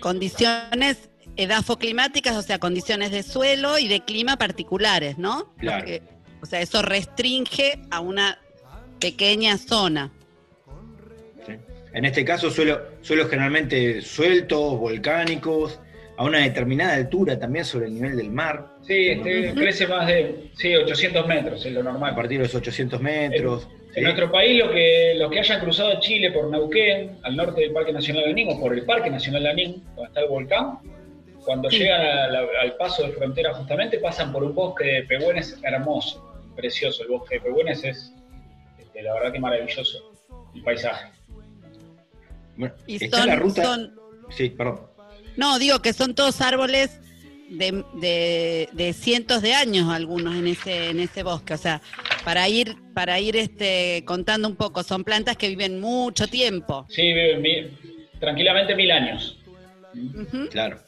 Condiciones 0.00 1.07
edafoclimáticas, 1.38 2.36
o 2.36 2.42
sea, 2.42 2.58
condiciones 2.58 3.10
de 3.10 3.22
suelo 3.22 3.78
y 3.78 3.88
de 3.88 4.00
clima 4.00 4.36
particulares, 4.36 5.16
¿no? 5.18 5.54
Claro. 5.58 5.86
Que- 5.86 6.02
o 6.42 6.46
sea, 6.46 6.60
eso 6.60 6.82
restringe 6.82 7.80
a 7.90 8.00
una 8.00 8.38
pequeña 9.00 9.56
zona. 9.56 10.10
¿sí? 11.46 11.52
En 11.94 12.04
este 12.04 12.24
caso, 12.24 12.50
suelo- 12.50 12.80
suelos 13.02 13.30
generalmente 13.30 14.02
sueltos, 14.02 14.78
volcánicos, 14.78 15.80
a 16.16 16.24
una 16.24 16.38
determinada 16.40 16.94
altura 16.94 17.38
también 17.38 17.64
sobre 17.64 17.86
el 17.86 17.94
nivel 17.94 18.16
del 18.16 18.30
mar, 18.30 18.66
Sí, 18.86 19.08
este, 19.10 19.52
crece 19.54 19.86
más 19.86 20.06
de 20.08 20.50
sí, 20.56 20.74
800 20.74 21.26
metros, 21.28 21.64
es 21.64 21.72
lo 21.72 21.80
a 21.80 21.82
normal. 21.84 22.14
partir 22.16 22.38
de 22.38 22.44
los 22.44 22.54
800 22.54 23.00
metros. 23.00 23.68
¿sí? 23.92 23.98
En 23.98 24.02
nuestro 24.04 24.30
país, 24.32 24.58
lo 24.58 24.70
que, 24.72 25.14
los 25.16 25.30
que 25.30 25.38
hayan 25.40 25.60
cruzado 25.60 26.00
Chile 26.00 26.32
por 26.32 26.50
Neuquén, 26.50 27.18
al 27.22 27.36
norte 27.36 27.60
del 27.60 27.72
Parque 27.72 27.92
Nacional 27.92 28.24
de 28.24 28.30
Anín, 28.30 28.48
o 28.50 28.58
por 28.60 28.74
el 28.74 28.84
Parque 28.84 29.10
Nacional 29.10 29.44
de 29.44 29.50
Anín, 29.50 29.84
donde 29.94 30.08
está 30.08 30.20
el 30.20 30.28
volcán, 30.28 30.78
cuando 31.48 31.70
Sí. 31.70 31.78
llegan 31.78 32.02
a 32.02 32.26
la- 32.28 32.46
al 32.60 32.76
paso 32.76 33.04
de 33.04 33.12
frontera 33.12 33.54
justamente, 33.54 33.96
pasan 34.00 34.32
por 34.32 34.44
un 34.44 34.54
bosque 34.54 34.84
de 34.84 35.02
pehuenes 35.04 35.58
hermoso, 35.62 36.22
precioso. 36.54 37.04
El 37.04 37.08
bosque 37.08 37.36
de 37.36 37.40
pehuenes 37.40 37.82
es, 37.84 38.12
este, 38.78 39.00
la 39.02 39.14
verdad 39.14 39.32
que 39.32 39.40
maravilloso, 39.40 40.12
el 40.54 40.62
paisaje. 40.62 41.08
Bueno, 42.54 42.74
Y 42.86 43.02
está 43.02 43.16
son, 43.20 43.26
la 43.28 43.36
ruta. 43.36 43.62
son 43.62 43.94
Sí, 44.30 44.50
perdón. 44.50 44.80
No, 45.38 45.58
digo 45.58 45.80
que 45.80 45.94
son 45.94 46.14
todos 46.14 46.42
árboles 46.42 47.00
de, 47.48 47.82
de- 47.94 48.68
de 48.72 48.92
cientos 48.92 49.40
de 49.40 49.54
años 49.54 49.88
algunos 49.88 50.36
en 50.36 50.48
ese, 50.48 50.90
en 50.90 51.00
ese 51.00 51.22
bosque. 51.22 51.54
O 51.54 51.56
sea, 51.56 51.80
para 52.26 52.46
ir, 52.46 52.76
para 52.92 53.18
ir 53.20 53.36
este, 53.36 54.02
contando 54.04 54.48
un 54.48 54.56
poco, 54.56 54.82
son 54.82 55.02
plantas 55.02 55.38
que 55.38 55.48
viven 55.48 55.80
mucho 55.80 56.26
tiempo. 56.26 56.84
Sí, 56.90 57.00
viven 57.14 57.40
mil- 57.40 57.78
tranquilamente 58.20 58.74
mil 58.74 58.90
años. 58.90 59.38
Claro. 60.50 60.78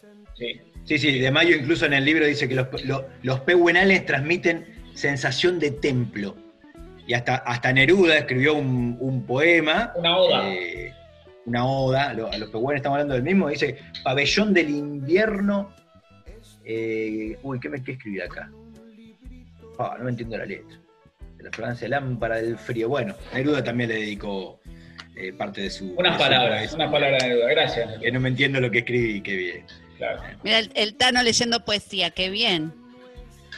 Sí. 0.40 0.60
Sí, 0.84 0.98
sí, 0.98 1.18
de 1.20 1.30
Mayo 1.30 1.54
incluso 1.54 1.86
en 1.86 1.92
el 1.92 2.04
libro 2.04 2.24
dice 2.26 2.48
que 2.48 2.54
los, 2.56 2.66
lo- 2.84 3.06
los 3.22 3.40
pehuenales 3.40 4.04
transmiten 4.06 4.66
sensación 4.94 5.58
de 5.60 5.70
templo. 5.70 6.36
Y 7.06 7.14
hasta, 7.14 7.36
hasta 7.36 7.72
Neruda 7.72 8.16
escribió 8.18 8.54
un, 8.54 8.96
un 9.00 9.24
poema. 9.26 9.92
Una 9.96 10.16
oda. 10.16 10.48
eh, 10.52 10.92
una 11.46 11.64
oda, 11.66 12.14
lo- 12.14 12.32
a 12.32 12.38
los 12.38 12.50
pehuenes 12.50 12.80
estamos 12.80 12.96
hablando 12.96 13.14
del 13.14 13.22
mismo, 13.22 13.48
dice, 13.48 13.78
pabellón 14.02 14.52
del 14.54 14.70
invierno. 14.70 15.74
eh, 16.64 17.36
uy, 17.42 17.60
¿qué 17.60 17.68
me 17.68 17.82
qué 17.82 17.92
escribí 17.92 18.20
acá? 18.20 18.50
Ah, 19.78 19.94
no 19.98 20.04
me 20.04 20.10
entiendo 20.10 20.36
la 20.38 20.44
letra. 20.46 20.78
De 21.36 21.44
la 21.44 21.50
Francia, 21.50 21.88
lámpara 21.88 22.36
del 22.36 22.56
frío. 22.58 22.88
Bueno, 22.88 23.14
Neruda 23.34 23.62
también 23.64 23.88
le 23.90 23.96
dedicó 23.96 24.60
eh, 25.16 25.32
parte 25.32 25.62
de 25.62 25.70
su... 25.70 25.94
Unas 25.96 26.18
palabras, 26.18 26.72
unas 26.74 26.90
palabras 26.90 27.22
de 27.24 27.34
duda. 27.34 27.48
Gracias. 27.50 27.98
Que 27.98 28.12
no 28.12 28.20
me 28.20 28.28
entiendo 28.28 28.60
lo 28.60 28.70
que 28.70 28.78
escribí, 28.80 29.20
qué 29.22 29.36
bien. 29.36 29.64
Claro. 30.00 30.22
Mira, 30.42 30.58
el, 30.60 30.70
el 30.74 30.94
Tano 30.96 31.22
leyendo 31.22 31.62
poesía, 31.64 32.10
qué 32.10 32.30
bien. 32.30 32.72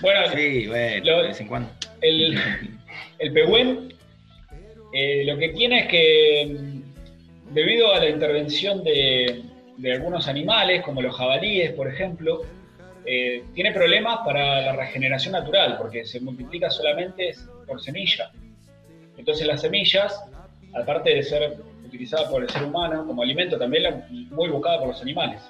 Bueno, 0.00 0.20
Sí, 0.35 0.66
bueno, 0.66 1.05
Lo- 1.05 1.22
de 1.22 1.28
vez 1.28 1.40
en 1.40 1.46
cuando. 1.46 1.70
el, 2.00 2.37
el 3.20 3.33
pehuen 3.33 3.94
eh, 4.92 5.24
lo 5.24 5.38
que 5.38 5.50
tiene 5.50 5.81
es 5.83 5.87
que 5.88 6.57
mm, 6.59 7.55
debido 7.55 7.94
a 7.94 8.00
la 8.00 8.09
intervención 8.09 8.83
de, 8.83 9.42
de 9.76 9.92
algunos 9.92 10.26
animales, 10.26 10.83
como 10.83 11.00
los 11.00 11.16
jabalíes, 11.16 11.72
por 11.74 11.87
ejemplo, 11.88 12.42
eh, 13.07 13.44
tiene 13.55 13.70
problemas 13.72 14.18
para 14.24 14.62
la 14.62 14.72
regeneración 14.74 15.33
natural, 15.33 15.76
porque 15.78 16.05
se 16.05 16.18
multiplica 16.20 16.70
solamente 16.70 17.35
por 17.66 17.81
semilla. 17.81 18.33
Entonces 19.16 19.46
las 19.46 19.61
semillas, 19.61 20.20
aparte 20.74 21.14
de 21.14 21.22
ser 21.22 21.57
utilizadas 21.87 22.28
por 22.31 22.42
el 22.42 22.48
ser 22.50 22.64
humano 22.64 23.07
como 23.07 23.22
alimento, 23.22 23.57
también 23.59 23.85
la, 23.85 24.07
muy 24.11 24.48
buscada 24.48 24.81
por 24.81 24.88
los 24.88 25.00
animales. 25.02 25.40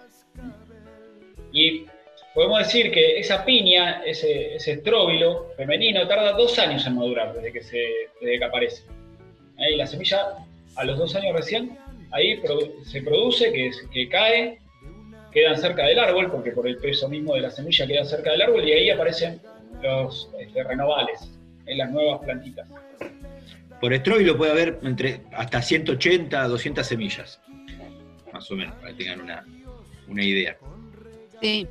Y 1.53 1.87
podemos 2.35 2.59
decir 2.61 2.91
que 2.91 3.19
esa 3.19 3.45
piña, 3.45 4.03
ese, 4.05 4.57
estróbilo 4.57 5.49
femenino, 5.57 6.07
tarda 6.09 6.33
dos 6.33 6.59
años 6.59 6.87
en 6.87 6.97
madurar 6.97 7.35
desde 7.35 7.53
que, 7.53 7.63
se, 7.63 7.83
desde 8.21 8.39
que 8.39 8.45
aparece. 8.45 8.85
¿Eh? 9.59 9.75
Y 9.75 9.77
la 9.77 9.87
semilla, 9.87 10.29
a 10.77 10.85
los 10.85 10.99
dos 10.99 11.15
años 11.15 11.35
recién, 11.35 11.79
ahí 12.11 12.41
se 12.85 13.03
produce, 13.03 13.53
que, 13.53 13.69
es- 13.69 13.87
que 13.93 14.09
cae, 14.09 14.59
quedan 15.33 15.59
cerca 15.59 15.85
del 15.87 15.99
árbol, 15.99 16.31
porque 16.31 16.53
por 16.53 16.67
el 16.67 16.79
peso 16.79 17.09
mismo 17.09 17.35
de 17.35 17.43
la 17.43 17.51
semilla 17.51 17.87
queda 17.87 18.05
cerca 18.05 18.33
del 18.33 18.43
árbol, 18.43 18.67
y 18.67 18.73
ahí 18.73 18.91
aparecen 18.91 19.41
los 19.83 20.31
este, 20.39 20.63
renovales, 20.65 21.31
en 21.67 21.79
las 21.79 21.91
nuevas 21.91 22.21
plantitas. 22.25 22.69
Por 23.81 23.93
estróbilo 23.93 24.37
puede 24.37 24.53
haber 24.53 24.79
entre 24.85 25.23
hasta 25.33 25.61
180 25.61 26.43
a 26.43 26.49
200 26.49 26.87
semillas. 26.87 27.41
Más 28.33 28.49
o 28.51 28.55
menos, 28.55 28.75
para 28.77 28.89
que 28.93 29.05
tengan 29.05 29.21
una, 29.23 29.45
una 30.09 30.23
idea. 30.25 30.57
Sí. 31.43 31.67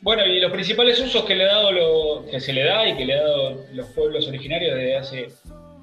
Bueno, 0.00 0.24
y 0.24 0.38
los 0.38 0.52
principales 0.52 1.00
usos 1.00 1.24
que 1.24 1.34
le 1.34 1.44
ha 1.44 1.54
dado 1.54 1.72
lo, 1.72 2.26
que 2.30 2.40
se 2.40 2.52
le 2.52 2.62
da 2.62 2.88
y 2.88 2.96
que 2.96 3.04
le 3.04 3.14
ha 3.14 3.22
dado 3.22 3.66
los 3.72 3.88
pueblos 3.88 4.28
originarios 4.28 4.76
desde 4.76 4.96
hace 4.96 5.28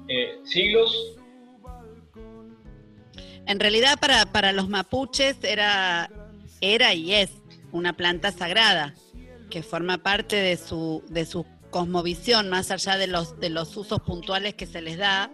eh, 0.08 0.38
siglos, 0.44 1.18
En 3.46 3.60
realidad 3.60 3.98
para, 4.00 4.24
para 4.24 4.52
los 4.52 4.70
mapuches 4.70 5.36
era, 5.42 6.10
era 6.62 6.94
y 6.94 7.12
es 7.12 7.30
una 7.72 7.92
planta 7.92 8.32
sagrada 8.32 8.94
que 9.50 9.62
forma 9.62 9.98
parte 9.98 10.36
de 10.36 10.56
su, 10.56 11.04
de 11.08 11.26
su 11.26 11.44
cosmovisión, 11.68 12.48
más 12.48 12.70
allá 12.70 12.96
de 12.96 13.06
los, 13.06 13.38
de 13.40 13.50
los 13.50 13.76
usos 13.76 14.00
puntuales 14.00 14.54
que 14.54 14.64
se 14.64 14.80
les 14.80 14.96
da. 14.96 15.30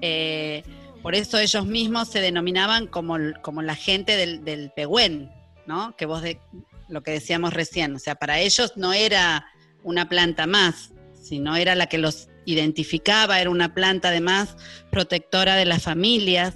Eh, 0.00 0.62
por 1.02 1.14
eso 1.14 1.38
ellos 1.38 1.66
mismos 1.66 2.08
se 2.08 2.22
denominaban 2.22 2.86
como, 2.86 3.18
como 3.42 3.60
la 3.60 3.74
gente 3.74 4.16
del, 4.16 4.44
del 4.44 4.70
pehuen, 4.70 5.30
¿no? 5.66 5.94
Que 5.96 6.06
vos 6.06 6.22
de, 6.22 6.38
lo 6.88 7.02
que 7.02 7.10
decíamos 7.12 7.52
recién. 7.52 7.94
O 7.94 7.98
sea, 7.98 8.14
para 8.14 8.38
ellos 8.40 8.72
no 8.76 8.92
era 8.92 9.46
una 9.82 10.08
planta 10.08 10.46
más, 10.46 10.92
sino 11.20 11.56
era 11.56 11.74
la 11.74 11.86
que 11.86 11.98
los 11.98 12.28
identificaba, 12.46 13.40
era 13.40 13.50
una 13.50 13.74
planta 13.74 14.08
además 14.08 14.56
protectora 14.90 15.56
de 15.56 15.64
las 15.64 15.82
familias. 15.82 16.54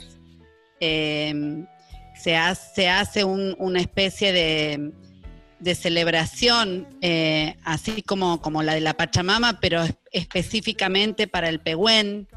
Eh, 0.81 1.64
se 2.14 2.37
hace, 2.37 2.75
se 2.75 2.88
hace 2.88 3.25
un- 3.25 3.55
una 3.59 3.81
especie 3.81 4.33
de, 4.33 4.93
de 5.61 5.75
celebración, 5.75 6.87
eh, 7.01 7.57
así 7.64 8.03
como, 8.03 8.41
como 8.43 8.62
la 8.62 8.75
de 8.75 8.81
la 8.81 8.95
Pachamama, 8.95 9.61
pero 9.61 9.83
es- 9.83 9.95
específicamente 10.12 11.27
para 11.27 11.49
el 11.49 11.61
Pehuen. 11.61 12.29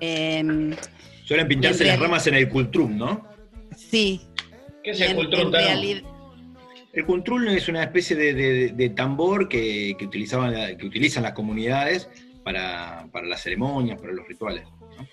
Eh, 0.00 0.76
Suelen 1.24 1.48
pintarse 1.48 1.84
las 1.84 1.98
ramas 1.98 2.26
en 2.26 2.34
el 2.34 2.48
cultrum, 2.48 2.96
¿no? 2.96 3.28
sí, 3.76 4.20
¿qué 4.84 4.90
es 4.92 5.00
el 5.00 5.10
en- 5.12 5.32
en 5.34 5.52
realidad- 5.52 6.02
El 6.92 7.04
cultrul 7.06 7.46
es 7.48 7.68
una 7.68 7.82
especie 7.84 8.16
de, 8.16 8.34
de- 8.34 8.68
de 8.72 8.90
tambor 8.90 9.48
que, 9.48 9.94
que 9.98 10.04
utilizaban, 10.06 10.52
la- 10.52 10.76
que 10.76 10.86
utilizan 10.86 11.22
las 11.22 11.32
comunidades 11.32 12.08
para, 12.42 13.06
para 13.12 13.26
las 13.26 13.42
ceremonias, 13.42 14.00
para 14.00 14.12
los 14.12 14.26
rituales. 14.26 14.64
¿no? 14.96 15.06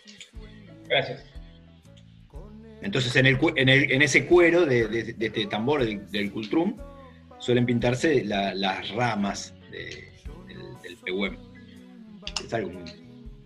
Gracias. 0.88 1.24
Entonces, 2.82 3.16
en, 3.16 3.26
el, 3.28 3.38
en, 3.56 3.70
el- 3.70 3.92
en 3.92 4.02
ese 4.02 4.26
cuero 4.26 4.66
de, 4.66 4.88
de- 4.88 5.16
este 5.26 5.46
tambor 5.48 5.86
del, 5.86 6.10
del 6.10 6.32
cultrum 6.32 6.76
suelen 7.40 7.66
pintarse 7.66 8.24
la- 8.26 8.56
las 8.56 8.90
ramas 8.92 9.54
de- 9.72 10.10
del, 10.48 10.82
del 10.82 10.98
pehuem. 11.06 11.38
Es 12.44 12.54
algo 12.54 12.72
muy. 12.72 12.84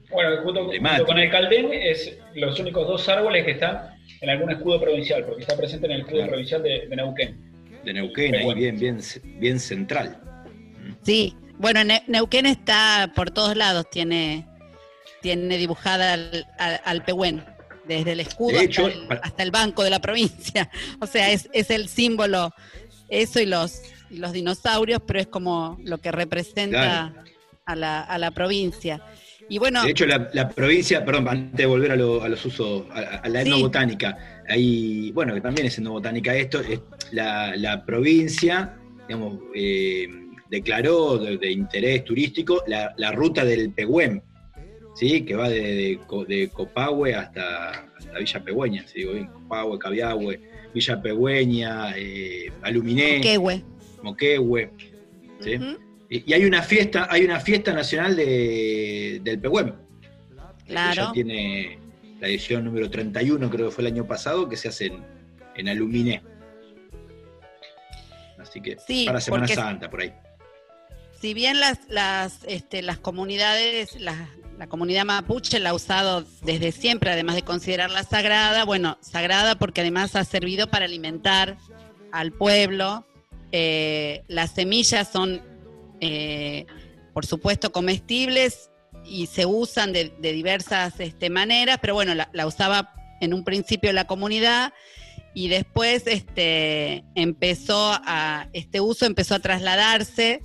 Bueno, 0.10 0.42
junto, 0.44 0.66
junto 0.66 1.06
con 1.06 1.20
el 1.20 1.30
caldén 1.32 1.70
es 1.74 2.18
los 2.36 2.60
únicos 2.60 2.86
dos 2.88 3.08
árboles 3.10 3.46
que 3.46 3.52
están 3.52 3.92
en 4.22 4.30
algún 4.30 4.52
escudo 4.52 4.80
provincial, 4.80 5.26
porque 5.26 5.42
está 5.42 5.56
presente 5.58 5.86
en 5.88 5.94
el 5.94 6.00
escudo 6.02 6.16
Claro. 6.18 6.32
provincial 6.32 6.64
de, 6.64 6.88
de 6.88 6.96
Neuquén. 6.96 7.41
De 7.84 7.94
Neuquén, 7.94 8.36
ahí 8.36 8.54
bien, 8.54 8.78
bien, 8.80 9.00
bien 9.40 9.60
central. 9.60 10.22
sí. 11.04 11.36
Bueno, 11.58 11.84
Ne- 11.84 12.04
Neuquén 12.08 12.48
está 12.48 13.12
por 13.16 13.30
todos 13.30 13.56
lados, 13.56 13.86
tiene, 13.92 14.48
tiene 15.22 15.58
dibujada 15.60 16.14
al, 16.14 16.48
al, 16.58 16.82
al 16.84 17.04
Pehuen, 17.04 17.46
desde 17.88 18.14
el 18.14 18.20
escudo 18.20 18.58
De 18.58 18.64
hecho, 18.66 18.88
hasta, 18.88 19.00
el, 19.00 19.08
para- 19.08 19.22
hasta 19.22 19.44
el 19.44 19.52
banco 19.52 19.84
de 19.84 19.92
la 19.92 20.00
provincia. 20.00 20.70
O 21.00 21.06
sea, 21.06 21.30
es, 21.32 21.50
es 21.54 21.70
el 21.70 21.88
símbolo, 21.88 22.52
eso 23.10 23.40
y 23.40 23.46
los, 23.46 23.80
y 24.10 24.18
los 24.18 24.32
dinosaurios, 24.32 25.02
pero 25.06 25.20
es 25.20 25.28
como 25.28 25.78
lo 25.84 26.00
que 26.00 26.12
representa 26.12 27.14
a, 27.66 27.76
la, 27.76 28.02
a 28.02 28.18
la 28.18 28.32
provincia. 28.32 29.04
Y 29.52 29.60
bueno, 29.60 29.84
De 29.84 29.92
hecho, 29.92 30.06
la, 30.06 30.30
la 30.34 30.48
provincia, 30.48 31.04
perdón, 31.04 31.28
antes 31.28 31.58
de 31.58 31.66
volver 31.66 31.92
a, 31.92 31.98
lo- 31.98 32.24
a 32.24 32.30
los 32.30 32.46
usos, 32.46 32.86
a, 32.90 33.00
a 33.18 33.28
la 33.28 33.42
Sí. 33.44 33.50
etnobotánica, 33.50 34.18
ahí, 34.48 35.12
bueno, 35.12 35.34
que 35.34 35.42
también 35.42 35.68
es 35.68 35.78
etnobotánica 35.78 36.34
esto, 36.38 36.62
es 36.62 36.80
la, 37.12 37.54
la 37.58 37.84
provincia, 37.86 38.78
digamos, 39.10 39.40
eh, 39.54 40.08
declaró 40.50 41.18
de, 41.18 41.38
de 41.38 41.52
interés 41.52 42.06
turístico 42.06 42.64
la, 42.66 42.94
la 42.96 43.12
ruta 43.12 43.44
del 43.44 43.72
Pehuen, 43.74 44.24
¿sí? 44.96 45.24
que 45.26 45.36
va 45.36 45.50
de, 45.50 45.60
de 45.60 46.00
de 46.30 46.50
Copahue 46.50 47.14
hasta, 47.14 47.72
hasta 47.98 48.20
Villa 48.20 48.42
Pehuen, 48.46 48.88
si 48.88 49.00
digo 49.00 49.12
bien, 49.12 49.28
Copahue, 49.28 49.78
Cabiahue, 49.78 50.40
Villa 50.74 51.02
Pehuen, 51.02 51.52
eh, 51.98 52.50
Aluminé, 52.62 53.20
Quehue. 53.20 53.62
Moquehue, 54.02 54.72
¿sí? 55.42 55.58
Y 56.12 56.30
y 56.30 56.34
hay 56.34 56.44
una 56.46 56.62
fiesta, 56.62 57.08
hay 57.10 57.24
una 57.24 57.40
fiesta 57.40 57.74
nacional 57.74 58.16
de, 58.16 59.20
del 59.24 59.42
que 59.42 59.74
Claro. 60.68 61.06
ya 61.08 61.12
tiene 61.14 61.80
la 62.20 62.28
edición 62.28 62.66
número 62.66 62.90
31, 62.90 63.50
creo 63.50 63.70
que 63.70 63.76
fue 63.76 63.84
el 63.86 63.94
año 63.94 64.06
pasado, 64.06 64.48
que 64.48 64.58
se 64.58 64.68
hace 64.68 64.88
en, 64.88 65.04
en 65.56 65.70
Aluminé. 65.70 66.22
Así 68.40 68.62
que 68.62 68.78
Sí, 68.86 69.06
para 69.06 69.22
Semana 69.22 69.48
Santa, 69.48 69.90
por 69.90 70.02
ahí. 70.02 70.14
si 71.20 71.34
bien 71.34 71.60
las, 71.60 71.80
las, 71.90 72.40
este, 72.46 72.82
las 72.82 72.98
comunidades, 72.98 74.00
la, 74.00 74.30
la 74.58 74.68
comunidad 74.68 75.06
mapuche 75.06 75.60
la 75.60 75.70
ha 75.72 75.74
usado 75.74 76.26
desde 76.44 76.72
siempre, 76.72 77.12
además 77.12 77.36
de 77.36 77.44
considerarla 77.44 78.04
sagrada, 78.04 78.66
bueno, 78.66 78.98
sagrada 79.02 79.56
porque 79.56 79.82
además 79.82 80.16
ha 80.16 80.24
servido 80.26 80.68
para 80.68 80.86
alimentar 80.86 81.58
al 82.12 82.32
pueblo. 82.32 83.06
Eh, 83.52 84.24
las 84.28 84.52
semillas 84.52 85.10
son, 85.12 85.42
eh, 86.02 86.66
por 87.14 87.26
supuesto, 87.26 87.72
comestibles 87.72 88.70
y 89.06 89.28
se 89.28 89.46
usan 89.46 89.94
de, 89.94 90.12
diversas 90.20 91.00
este, 91.00 91.30
maneras, 91.30 91.80
pero 91.82 91.94
bueno, 91.94 92.14
la, 92.16 92.48
usaba 92.48 92.94
en 93.22 93.34
un 93.34 93.44
principio 93.44 93.94
la 93.94 94.06
comunidad 94.06 94.74
y 95.34 95.48
después 95.48 96.04
este, 96.08 97.06
empezó 97.16 97.94
a, 97.94 98.50
este 98.52 98.82
uso 98.82 99.06
empezó 99.06 99.36
a 99.36 99.40
trasladarse 99.40 100.42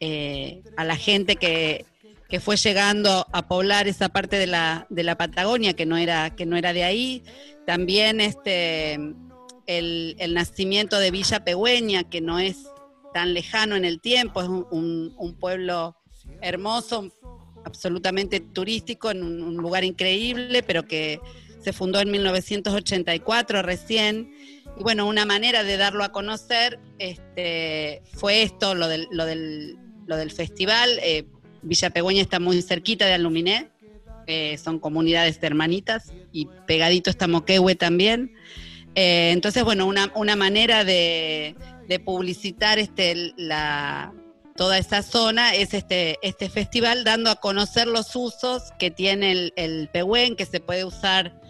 eh, 0.00 0.62
a 0.76 0.84
la 0.84 0.96
gente 0.96 1.36
que, 1.36 1.84
que 2.28 2.40
fue 2.40 2.56
llegando 2.56 3.26
a 3.32 3.46
poblar 3.46 3.86
esa 3.86 4.08
parte 4.08 4.38
de 4.38 4.46
la, 4.46 4.86
de 4.90 5.02
la 5.02 5.16
Patagonia 5.16 5.74
que 5.74 5.86
no 5.86 5.96
era, 5.96 6.34
que 6.34 6.46
no 6.46 6.56
era 6.56 6.72
de 6.72 6.84
ahí. 6.84 7.22
También 7.66 8.20
este, 8.20 8.98
el, 9.66 10.34
nacimiento 10.34 10.98
de 10.98 11.10
Villa 11.10 11.44
Pegüeña, 11.44 12.04
que 12.04 12.20
no 12.20 12.38
es 12.38 12.66
tan 13.14 13.32
lejano 13.32 13.76
en 13.76 13.84
el 13.84 14.00
tiempo, 14.00 14.42
es 14.42 14.48
un, 14.48 15.36
pueblo 15.38 15.96
hermoso, 16.42 17.12
absolutamente 17.64 18.40
turístico, 18.40 19.12
en 19.12 19.22
un, 19.22 19.56
lugar 19.56 19.84
increíble, 19.84 20.64
pero 20.64 20.82
que 20.82 21.20
se 21.60 21.72
fundó 21.72 22.00
en 22.00 22.10
1984 22.10 23.62
recién. 23.62 24.34
Y 24.76 24.82
bueno, 24.82 25.06
una 25.06 25.24
manera 25.24 25.62
de 25.62 25.76
darlo 25.76 26.02
a 26.02 26.10
conocer 26.10 26.80
este, 26.98 28.02
fue 28.14 28.42
esto, 28.42 28.74
lo 28.74 28.88
del, 28.88 29.06
lo 29.12 29.24
del, 29.24 29.78
lo 30.06 30.16
del 30.16 30.32
festival. 30.32 30.90
Eh, 31.00 31.24
Villa 31.62 31.90
Pegüeña 31.90 32.20
está 32.20 32.40
muy 32.40 32.60
cerquita 32.62 33.06
de 33.06 33.12
Aluminé, 33.12 33.70
eh, 34.26 34.58
son 34.58 34.80
comunidades 34.80 35.38
hermanitas, 35.40 36.12
y 36.32 36.48
pegadito 36.66 37.10
está 37.10 37.28
Moquehue 37.28 37.76
también. 37.76 38.32
Eh, 38.94 39.30
entonces, 39.32 39.64
bueno, 39.64 39.86
una, 39.86 40.36
manera 40.36 40.84
de, 40.84 41.56
publicitar 42.04 42.78
este, 42.78 43.32
la, 43.36 44.12
toda 44.56 44.78
esa 44.78 45.02
zona 45.02 45.54
es 45.54 45.74
este, 45.74 46.18
este 46.22 46.48
festival, 46.48 47.04
dando 47.04 47.30
a 47.30 47.36
conocer 47.36 47.86
los 47.86 48.14
usos 48.14 48.62
que 48.78 48.90
tiene 48.90 49.32
el, 49.32 49.52
el 49.56 49.88
pehuen, 49.92 50.36
que 50.36 50.46
se 50.46 50.60
puede 50.60 50.84
usar 50.84 51.40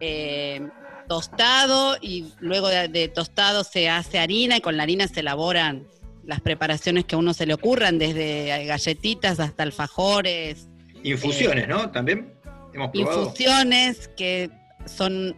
eh, 0.00 0.68
tostado 1.08 1.96
y 2.00 2.32
luego 2.40 2.68
de, 2.68 3.08
tostado 3.08 3.64
se 3.64 3.88
hace 3.88 4.18
harina 4.18 4.56
y 4.56 4.60
con 4.60 4.76
la 4.76 4.82
harina 4.82 5.08
se 5.08 5.20
elaboran 5.20 5.86
las 6.24 6.40
preparaciones 6.40 7.04
que 7.04 7.16
a 7.16 7.18
uno 7.18 7.34
se 7.34 7.46
le 7.46 7.54
ocurran, 7.54 7.98
desde 7.98 8.64
galletitas 8.66 9.40
hasta 9.40 9.62
alfajores. 9.62 10.68
Infusiones, 11.02 11.68
¿no? 11.68 11.90
También 11.90 12.32
hemos 12.72 12.90
probado. 12.90 13.24
Infusiones 13.24 14.08
que 14.16 14.50
son... 14.86 15.36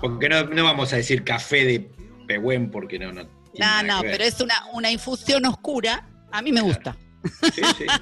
Porque 0.00 0.28
no, 0.28 0.64
vamos 0.64 0.92
a 0.92 0.96
decir 0.96 1.24
café 1.24 1.64
de 1.64 1.90
pehuen 2.26 2.70
porque 2.70 2.98
no... 2.98 3.12
No, 3.12 3.28
no, 3.58 3.82
no 3.82 4.00
pero 4.02 4.24
es 4.24 4.40
una, 4.40 4.54
una 4.72 4.90
infusión 4.90 5.44
oscura. 5.46 6.08
A 6.30 6.42
mí 6.42 6.52
me 6.52 6.60
gusta. 6.60 6.96
Sí, 7.54 7.62
sí. 7.78 7.86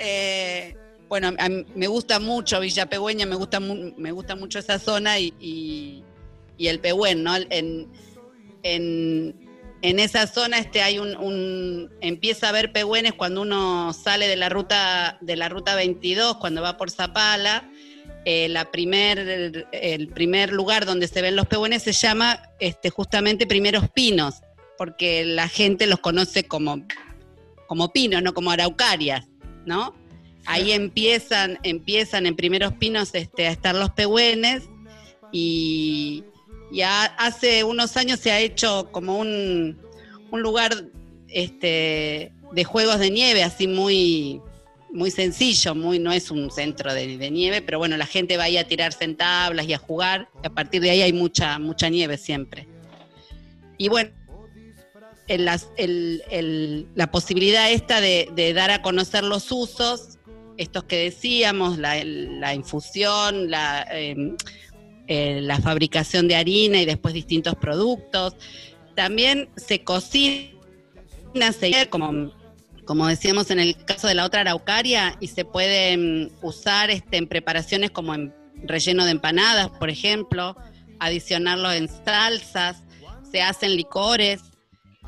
Eh, 0.00 0.76
bueno, 1.08 1.32
me 1.74 1.88
gusta 1.88 2.20
mucho 2.20 2.60
Villa 2.60 2.88
Pehuen, 2.88 3.28
me 3.28 3.34
gusta, 3.34 3.58
me 3.58 4.12
gusta 4.12 4.36
mucho 4.36 4.60
esa 4.60 4.78
zona 4.78 5.18
y, 5.18 5.34
y, 6.56 6.66
el 6.68 6.78
Pehuen, 6.78 7.24
¿no? 7.24 7.34
En, 7.34 7.90
en, 8.62 9.48
en 9.82 10.00
esa 10.00 10.26
zona 10.26 10.58
este 10.58 10.82
hay 10.82 10.98
un, 10.98 11.90
empieza 12.00 12.46
a 12.46 12.50
haber 12.50 12.72
pehúenes 12.72 13.14
cuando 13.14 13.42
uno 13.42 13.92
sale 13.92 14.28
de 14.28 14.36
la 14.36 14.48
ruta 14.48 15.18
de 15.20 15.36
la 15.36 15.48
ruta 15.48 15.74
22 15.74 16.36
cuando 16.36 16.62
va 16.62 16.76
por 16.76 16.90
Zapala 16.90 17.70
eh, 18.30 18.46
la 18.50 18.70
primer, 18.70 19.66
el 19.72 20.08
primer 20.08 20.52
lugar 20.52 20.84
donde 20.84 21.08
se 21.08 21.22
ven 21.22 21.34
los 21.34 21.46
pehúenes 21.46 21.82
se 21.82 21.92
llama 21.92 22.42
este, 22.60 22.90
justamente 22.90 23.46
Primeros 23.46 23.88
Pinos 23.88 24.42
porque 24.76 25.24
la 25.24 25.48
gente 25.48 25.86
los 25.86 26.00
conoce 26.00 26.44
como 26.44 26.84
como 27.66 27.90
pinos 27.90 28.22
no 28.22 28.34
como 28.34 28.50
araucarias 28.50 29.26
no 29.64 29.94
ahí 30.44 30.72
empiezan 30.72 31.58
empiezan 31.62 32.26
en 32.26 32.36
Primeros 32.36 32.74
Pinos 32.74 33.14
este, 33.14 33.46
a 33.46 33.50
estar 33.50 33.74
los 33.74 33.92
pehúenes 33.92 34.64
y 35.32 36.22
ya 36.70 37.04
hace 37.04 37.64
unos 37.64 37.96
años 37.96 38.20
se 38.20 38.30
ha 38.30 38.40
hecho 38.40 38.90
como 38.92 39.16
un, 39.16 39.78
lugar 40.32 40.84
este, 41.28 42.32
de 42.52 42.64
juegos 42.64 42.98
de 42.98 43.10
nieve, 43.10 43.42
así 43.42 43.66
muy, 43.66 44.42
muy 44.98 45.12
sencillo, 45.12 45.74
muy, 45.74 45.98
no 46.00 46.12
es 46.12 46.30
un 46.30 46.50
centro 46.50 46.92
de, 46.92 47.30
nieve, 47.30 47.62
pero 47.62 47.78
bueno, 47.78 47.96
la 47.96 48.04
gente 48.04 48.36
va 48.36 48.44
ahí 48.44 48.56
a 48.56 48.66
tirarse 48.66 49.04
en 49.04 49.16
tablas 49.16 49.66
y 49.66 49.72
a 49.72 49.78
jugar, 49.78 50.28
y 50.42 50.46
a 50.48 50.50
partir 50.50 50.82
de 50.82 50.90
ahí 50.90 51.02
hay 51.02 51.12
mucha, 51.12 51.58
mucha 51.58 51.88
nieve 51.88 52.18
siempre. 52.18 52.66
Y 53.78 53.88
bueno, 53.88 54.10
la 55.28 57.10
posibilidad 57.12 57.70
esta 57.70 58.00
de, 58.00 58.52
dar 58.54 58.72
a 58.72 58.82
conocer 58.82 59.22
los 59.22 59.52
usos, 59.52 60.18
estos 60.56 60.84
que 60.84 60.96
decíamos, 60.96 61.78
la, 61.78 62.54
infusión, 62.54 63.50
la, 63.50 63.86
em, 63.92 64.36
eh, 65.06 65.40
la 65.40 65.60
fabricación 65.60 66.26
de 66.26 66.34
harina 66.34 66.82
y 66.82 66.86
después 66.86 67.14
distintos 67.14 67.54
productos. 67.54 68.34
También 68.96 69.48
se 69.54 69.84
cocina, 69.84 70.50
se, 71.56 71.88
como, 71.88 72.32
como 72.88 73.06
decíamos 73.06 73.50
en 73.50 73.60
el 73.60 73.76
caso 73.84 74.06
de 74.06 74.14
la 74.14 74.24
otra 74.24 74.40
araucaria, 74.40 75.14
y 75.20 75.26
se 75.26 75.44
puede 75.44 75.94
mm, 75.94 76.30
usar 76.40 76.88
este, 76.90 77.18
en 77.18 77.28
preparaciones 77.28 77.90
como 77.90 78.14
en 78.14 78.34
relleno 78.64 79.04
de 79.04 79.10
empanadas, 79.10 79.68
por 79.68 79.90
ejemplo, 79.90 80.56
adicionarlo 80.98 81.70
en 81.70 81.86
salsas, 81.86 82.82
se 83.30 83.42
hacen 83.42 83.76
licores, 83.76 84.40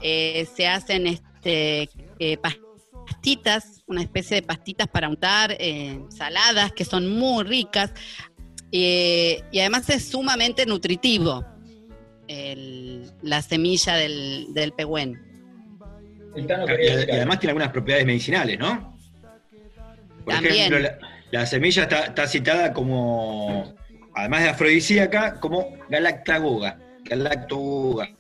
eh, 0.02 0.46
se 0.54 0.68
hacen 0.68 1.06
este, 1.06 1.88
eh, 2.18 2.36
pastitas, 2.36 3.82
una 3.86 4.02
especie 4.02 4.34
de 4.34 4.42
pastitas 4.42 4.86
para 4.86 5.08
untar, 5.08 5.56
saladas 6.10 6.72
que 6.72 6.84
son 6.84 7.08
muy 7.08 7.44
ricas. 7.44 7.92
Eh, 8.72 9.42
y 9.52 9.60
además 9.60 9.88
es 9.88 10.06
sumamente 10.10 10.66
nutritivo 10.66 11.46
la 13.22 13.40
semilla 13.40 13.94
del, 13.94 14.48
del. 14.52 14.74
Y, 16.36 16.50
además 17.10 17.40
tiene 17.40 17.50
algunas 17.50 17.70
propiedades 17.70 18.06
medicinales, 18.06 18.58
¿no? 18.58 18.96
Por 20.24 20.34
ejemplo, 20.34 20.78
la, 21.30 21.46
semilla 21.46 21.82
está, 21.84 22.26
citada 22.26 22.72
como, 22.72 23.74
además 24.14 24.42
de 24.42 24.48
afrodisíaca, 24.50 25.40
como 25.40 25.76
galactagoga. 25.88 26.78
Galactogoga. 27.04 28.10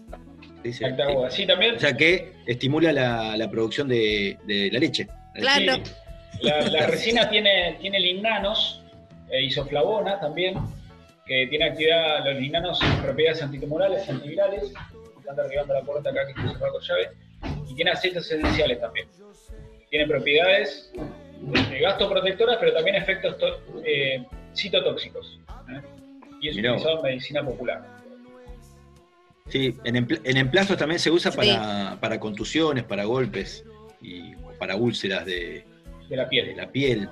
sí, 1.30 1.46
también. 1.46 1.76
O 1.76 1.78
sea 1.78 1.96
que 1.96 2.32
estimula 2.46 2.92
la, 2.92 3.48
producción 3.50 3.88
de, 3.88 4.36
la 4.72 4.78
leche. 4.78 5.06
Claro. 5.34 5.82
La, 6.42 6.86
resina 6.86 7.28
tiene, 7.28 7.76
tiene 7.80 8.00
lignanos 8.00 8.82
e 9.30 9.44
isoflavona 9.44 10.18
también, 10.18 10.58
que 11.26 11.46
tiene 11.48 11.66
actividad, 11.66 12.24
los 12.24 12.34
linanos, 12.40 12.80
propiedades 13.02 13.42
antitumorales, 13.42 14.08
antivirales, 14.08 14.72
están 15.18 15.36
derribando 15.36 15.74
la 15.74 15.82
puerta 15.82 16.10
acá 16.10 16.26
que 16.26 16.32
está 16.32 16.52
cerrada 16.52 16.72
con 16.72 16.82
llave, 16.82 17.10
y 17.70 17.74
tiene 17.74 17.92
aceites 17.92 18.30
esenciales 18.30 18.80
también. 18.80 19.06
Tiene 19.88 20.06
propiedades 20.06 20.92
de 21.40 21.80
gastoprotectoras, 21.80 22.56
pero 22.58 22.72
también 22.72 22.96
efectos 22.96 23.36
eh, 23.84 24.24
citotóxicos. 24.54 25.40
¿eh? 25.70 25.80
Y 26.40 26.48
es 26.48 26.56
utilizado 26.56 26.96
en 26.98 27.02
medicina 27.02 27.44
popular. 27.44 27.86
Sí, 29.48 29.76
en, 29.84 29.96
en 29.96 30.36
emplazos 30.36 30.76
también 30.76 31.00
se 31.00 31.10
usa 31.10 31.32
para, 31.32 31.98
para, 32.00 32.20
contusiones, 32.20 32.84
para 32.84 33.04
golpes 33.04 33.64
y 34.00 34.34
para 34.58 34.76
úlceras 34.76 35.24
de, 35.26 35.64
de 36.08 36.16
la 36.16 36.28
piel. 36.28 36.46
De 36.46 36.56
la 36.56 36.70
piel. 36.70 37.08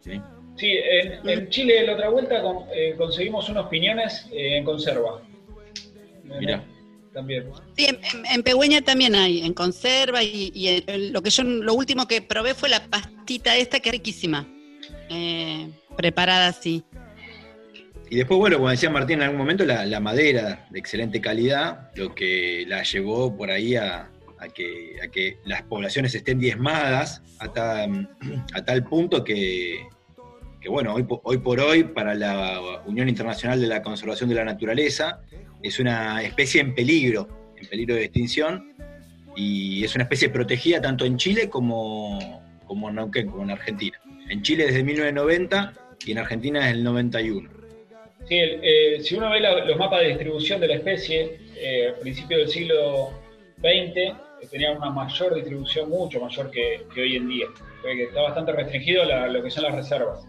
¿sí? 0.00 0.20
Sí, 0.56 0.76
en, 1.24 1.48
Chile 1.50 1.86
la 1.86 1.92
otra 1.92 2.08
vuelta 2.08 2.42
eh, 2.74 2.94
conseguimos 2.96 3.48
unos 3.48 3.68
piñones 3.68 4.26
eh, 4.32 4.58
en 4.58 4.64
conserva. 4.64 5.22
Mira. 6.24 6.64
También. 7.18 7.50
Sí, 7.76 7.88
en, 8.32 8.42
Pegüeña 8.44 8.80
también 8.80 9.16
hay, 9.16 9.40
en 9.44 9.52
conserva 9.52 10.22
y, 10.22 10.84
lo 11.10 11.20
que 11.20 11.30
yo 11.30 11.42
lo 11.42 11.74
último 11.74 12.06
que 12.06 12.22
probé 12.22 12.54
fue 12.54 12.68
la 12.68 12.86
pastita 12.86 13.56
esta 13.56 13.80
que 13.80 13.88
es 13.88 13.92
riquísima, 13.92 14.46
eh, 15.10 15.68
preparada 15.96 16.46
así. 16.46 16.84
Y 18.08 18.18
después, 18.18 18.38
bueno, 18.38 18.58
como 18.58 18.70
decía 18.70 18.88
Martín 18.88 19.16
en 19.16 19.22
algún 19.22 19.38
momento, 19.38 19.64
la, 19.64 19.98
madera 19.98 20.68
de 20.70 20.78
excelente 20.78 21.20
calidad, 21.20 21.90
lo 21.96 22.14
que 22.14 22.64
la 22.68 22.84
llevó 22.84 23.36
por 23.36 23.50
ahí 23.50 23.74
a, 23.74 24.08
que, 24.54 25.00
a 25.02 25.08
que 25.08 25.38
las 25.44 25.62
poblaciones 25.62 26.14
estén 26.14 26.38
diezmadas 26.38 27.20
hasta, 27.40 27.82
a 28.54 28.64
tal 28.64 28.84
punto 28.84 29.24
que 29.24 29.88
que 30.60 30.68
bueno, 30.68 30.94
hoy, 30.94 31.06
hoy 31.22 31.38
por 31.38 31.60
hoy 31.60 31.84
para 31.84 32.14
la 32.14 32.82
Unión 32.86 33.08
Internacional 33.08 33.60
de 33.60 33.68
la 33.68 33.80
Conservación 33.80 34.28
de 34.28 34.34
la 34.34 34.44
Naturaleza 34.44 35.20
es 35.62 35.78
una 35.78 36.22
especie 36.22 36.60
en 36.60 36.74
peligro, 36.74 37.28
en 37.56 37.66
peligro 37.66 37.94
de 37.94 38.04
extinción, 38.04 38.74
y 39.36 39.84
es 39.84 39.94
una 39.94 40.04
especie 40.04 40.28
protegida 40.28 40.80
tanto 40.80 41.04
en 41.04 41.16
Chile 41.16 41.48
como, 41.48 42.42
como 42.66 42.88
en 42.88 42.96
Neuquén, 42.96 43.30
como 43.30 43.44
en 43.44 43.50
Argentina. 43.50 43.98
En 44.28 44.42
Chile 44.42 44.66
desde 44.66 44.82
1990 44.82 45.72
y 46.06 46.12
en 46.12 46.18
Argentina 46.18 46.60
desde 46.60 46.72
el 46.72 46.84
91. 46.84 47.50
Sí, 48.28 48.36
eh, 48.36 48.98
si 49.00 49.14
uno 49.14 49.30
ve 49.30 49.40
los 49.40 49.78
mapas 49.78 50.00
de 50.00 50.08
distribución 50.08 50.60
de 50.60 50.68
la 50.68 50.74
especie, 50.74 51.40
eh, 51.56 51.94
a 51.96 52.00
principios 52.00 52.40
del 52.40 52.48
siglo 52.48 53.10
XX 53.58 53.96
eh, 53.96 54.14
tenía 54.50 54.72
una 54.72 54.90
mayor 54.90 55.34
distribución, 55.34 55.88
mucho 55.88 56.20
mayor 56.20 56.50
que, 56.50 56.84
hoy 56.96 57.16
en 57.16 57.28
día. 57.28 57.46
Que 57.82 58.04
está 58.04 58.22
bastante 58.22 58.52
restringido 58.52 59.04
lo 59.04 59.42
que 59.42 59.50
son 59.50 59.64
las 59.64 59.74
reservas. 59.74 60.26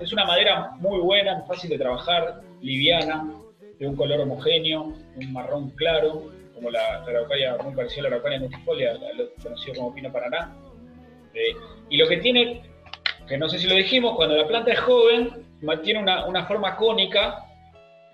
Es 0.00 0.12
una 0.12 0.24
madera 0.24 0.72
muy 0.76 1.00
buena, 1.00 1.42
fácil 1.48 1.70
de 1.70 1.78
trabajar, 1.78 2.42
liviana, 2.60 3.26
de 3.80 3.86
un 3.88 3.96
color 3.96 4.20
homogéneo, 4.20 4.92
un 5.16 5.32
marrón 5.32 5.70
claro, 5.70 6.30
como 6.54 6.70
la, 6.70 7.02
araucaria, 7.02 7.56
muy 7.56 7.74
parecida 7.74 8.00
a 8.00 8.02
la 8.02 8.08
araucaria 8.08 8.38
multifolia, 8.38 8.92
conocido 9.42 9.74
como 9.74 9.94
pino 9.94 10.12
paraná. 10.12 10.54
Eh, 11.32 11.56
y 11.88 11.96
lo 11.96 12.06
que 12.06 12.18
tiene, 12.18 12.62
que 13.26 13.38
no 13.38 13.48
sé 13.48 13.58
si 13.58 13.66
lo 13.66 13.74
dijimos, 13.74 14.16
cuando 14.16 14.36
la 14.36 14.46
planta 14.46 14.72
es 14.72 14.80
joven, 14.80 15.30
mantiene 15.62 16.00
una, 16.00 16.44
forma 16.46 16.76
cónica 16.76 17.46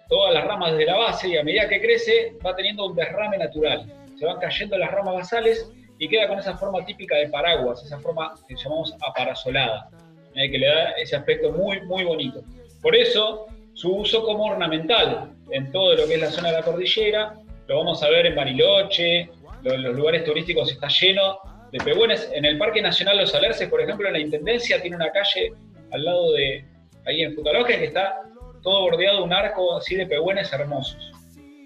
todas 0.09 0.35
las 0.35 0.45
ramas 0.45 0.71
desde 0.71 0.87
la 0.87 0.97
base 0.99 1.29
y 1.29 1.37
a 1.37 1.43
medida 1.43 1.69
que 1.69 1.81
crece 1.81 2.37
va 2.47 2.55
teniendo 2.55 2.87
un 2.87 2.95
derrame 2.95 3.37
natural. 3.37 3.93
Se 4.17 4.25
van 4.25 4.39
cayendo 4.39 4.79
las 4.79 4.93
ramas 4.93 5.15
basales 5.15 5.69
y 5.99 6.09
queda 6.09 6.29
con 6.29 6.39
esa 6.39 6.57
forma 6.57 6.85
típica 6.87 7.17
de 7.17 7.29
paraguas, 7.29 7.85
esa 7.85 7.99
forma 7.99 8.35
que 8.47 8.55
llamamos 8.55 8.95
aparasolada, 9.01 9.91
eh, 10.37 10.49
que 10.49 10.59
le 10.59 10.69
da 10.69 10.91
ese 10.93 11.17
aspecto 11.17 11.51
muy, 11.51 11.81
muy 11.83 12.05
bonito. 12.05 12.45
Por 12.81 12.95
eso, 12.95 13.47
su 13.75 13.97
uso 13.97 14.23
como 14.23 14.45
ornamental 14.45 15.36
en 15.51 15.71
todo 15.73 15.95
lo 15.95 16.07
que 16.07 16.15
es 16.15 16.21
la 16.21 16.31
zona 16.31 16.49
de 16.51 16.55
la 16.59 16.63
cordillera, 16.63 17.35
lo 17.69 17.79
vamos 17.79 18.03
a 18.03 18.09
ver 18.09 18.27
en 18.27 18.35
Bariloche, 18.35 19.31
los, 19.63 19.79
los 19.79 19.97
lugares 19.97 20.25
turísticos 20.25 20.71
está 20.71 20.89
lleno 20.89 21.39
de 21.73 21.79
pehuenes. 21.81 22.31
En 22.33 22.45
el 22.45 22.59
Parque 22.59 22.81
Nacional 22.83 23.19
Los 23.19 23.35
Alerces, 23.35 23.69
por 23.69 23.81
ejemplo, 23.81 24.07
en 24.07 24.13
la 24.15 24.21
Intendencia 24.21 24.81
tiene 24.81 24.97
una 24.97 25.11
calle 25.11 25.53
al 25.93 26.05
lado 26.05 26.33
de, 26.33 26.65
ahí 27.07 27.23
en 27.23 27.35
Futaloque, 27.35 27.79
que 27.79 27.85
está 27.87 28.23
todo 28.63 28.83
bordeado 28.83 29.19
de 29.19 29.23
un 29.25 29.33
arco 29.33 29.77
así 29.77 29.95
de 29.95 30.07
pehuenes 30.07 30.53
hermosos. 30.53 31.13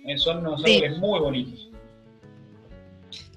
Eh, 0.07 0.17
son 0.17 0.39
unos 0.39 0.63
Sí. 0.63 0.77
árboles 0.77 0.99
muy 0.99 1.21
bonitos. 1.21 1.67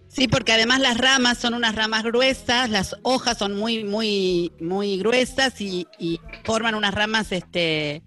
Sí, 0.07 0.27
porque 0.27 0.51
además 0.51 0.79
las 0.79 0.97
ramas 0.97 1.39
son 1.39 1.55
unas 1.55 1.75
ramas 1.75 2.03
gruesas, 2.03 2.69
las 2.69 2.95
hojas 3.01 3.37
son 3.37 3.55
muy, 3.55 3.83
muy, 3.83 4.51
muy 4.59 4.97
gruesas 4.99 5.59
y, 5.59 5.87
y 5.97 6.19
forman 6.43 6.75
unas 6.75 6.93
ramas 6.93 7.31
este, 7.31 8.03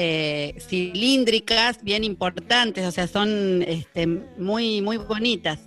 eh, 0.00 0.54
cilíndricas 0.60 1.82
bien 1.82 2.04
importantes, 2.04 2.86
o 2.86 2.92
sea, 2.92 3.08
son 3.08 3.64
este, 3.66 4.06
muy, 4.06 4.80
muy 4.80 4.96
bonitas. 4.96 5.58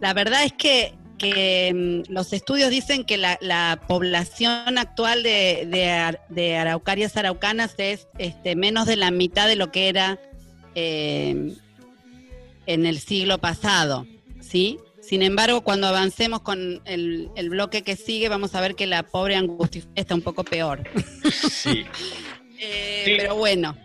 La 0.00 0.12
verdad 0.12 0.44
es 0.44 0.52
que, 0.52 0.92
que, 1.16 1.72
mm, 2.06 2.12
los 2.12 2.34
estudios 2.34 2.68
dicen 2.68 3.04
que 3.04 3.16
la, 3.16 3.38
la 3.40 3.80
población 3.88 4.76
actual 4.76 5.22
de, 5.22 5.66
de, 5.70 5.88
ar- 5.88 6.20
de 6.28 6.58
araucarias 6.58 7.16
araucanas 7.16 7.74
es 7.78 8.06
este, 8.18 8.54
menos 8.54 8.84
de 8.86 8.96
la 8.96 9.10
mitad 9.10 9.48
de 9.48 9.56
lo 9.56 9.70
que 9.72 9.88
era 9.88 10.18
eh, 10.74 11.54
en 12.66 12.84
el 12.86 12.98
siglo 13.00 13.38
pasado, 13.38 14.06
¿sí? 14.40 14.78
Sin 15.00 15.22
embargo, 15.22 15.62
cuando 15.62 15.86
avancemos 15.86 16.42
con 16.42 16.82
el, 16.84 17.30
el 17.34 17.48
bloque 17.48 17.80
que 17.82 17.96
sigue, 17.96 18.28
vamos 18.28 18.54
a 18.54 18.60
ver 18.60 18.74
que 18.74 18.86
la 18.86 19.02
pobre 19.04 19.36
angustia 19.36 19.82
está 19.94 20.14
un 20.14 20.20
poco 20.20 20.44
peor. 20.44 20.84
Sí. 21.50 21.84
Eh, 22.60 23.02
Sí. 23.04 23.14
Pero 23.18 23.36
bueno, 23.36 23.76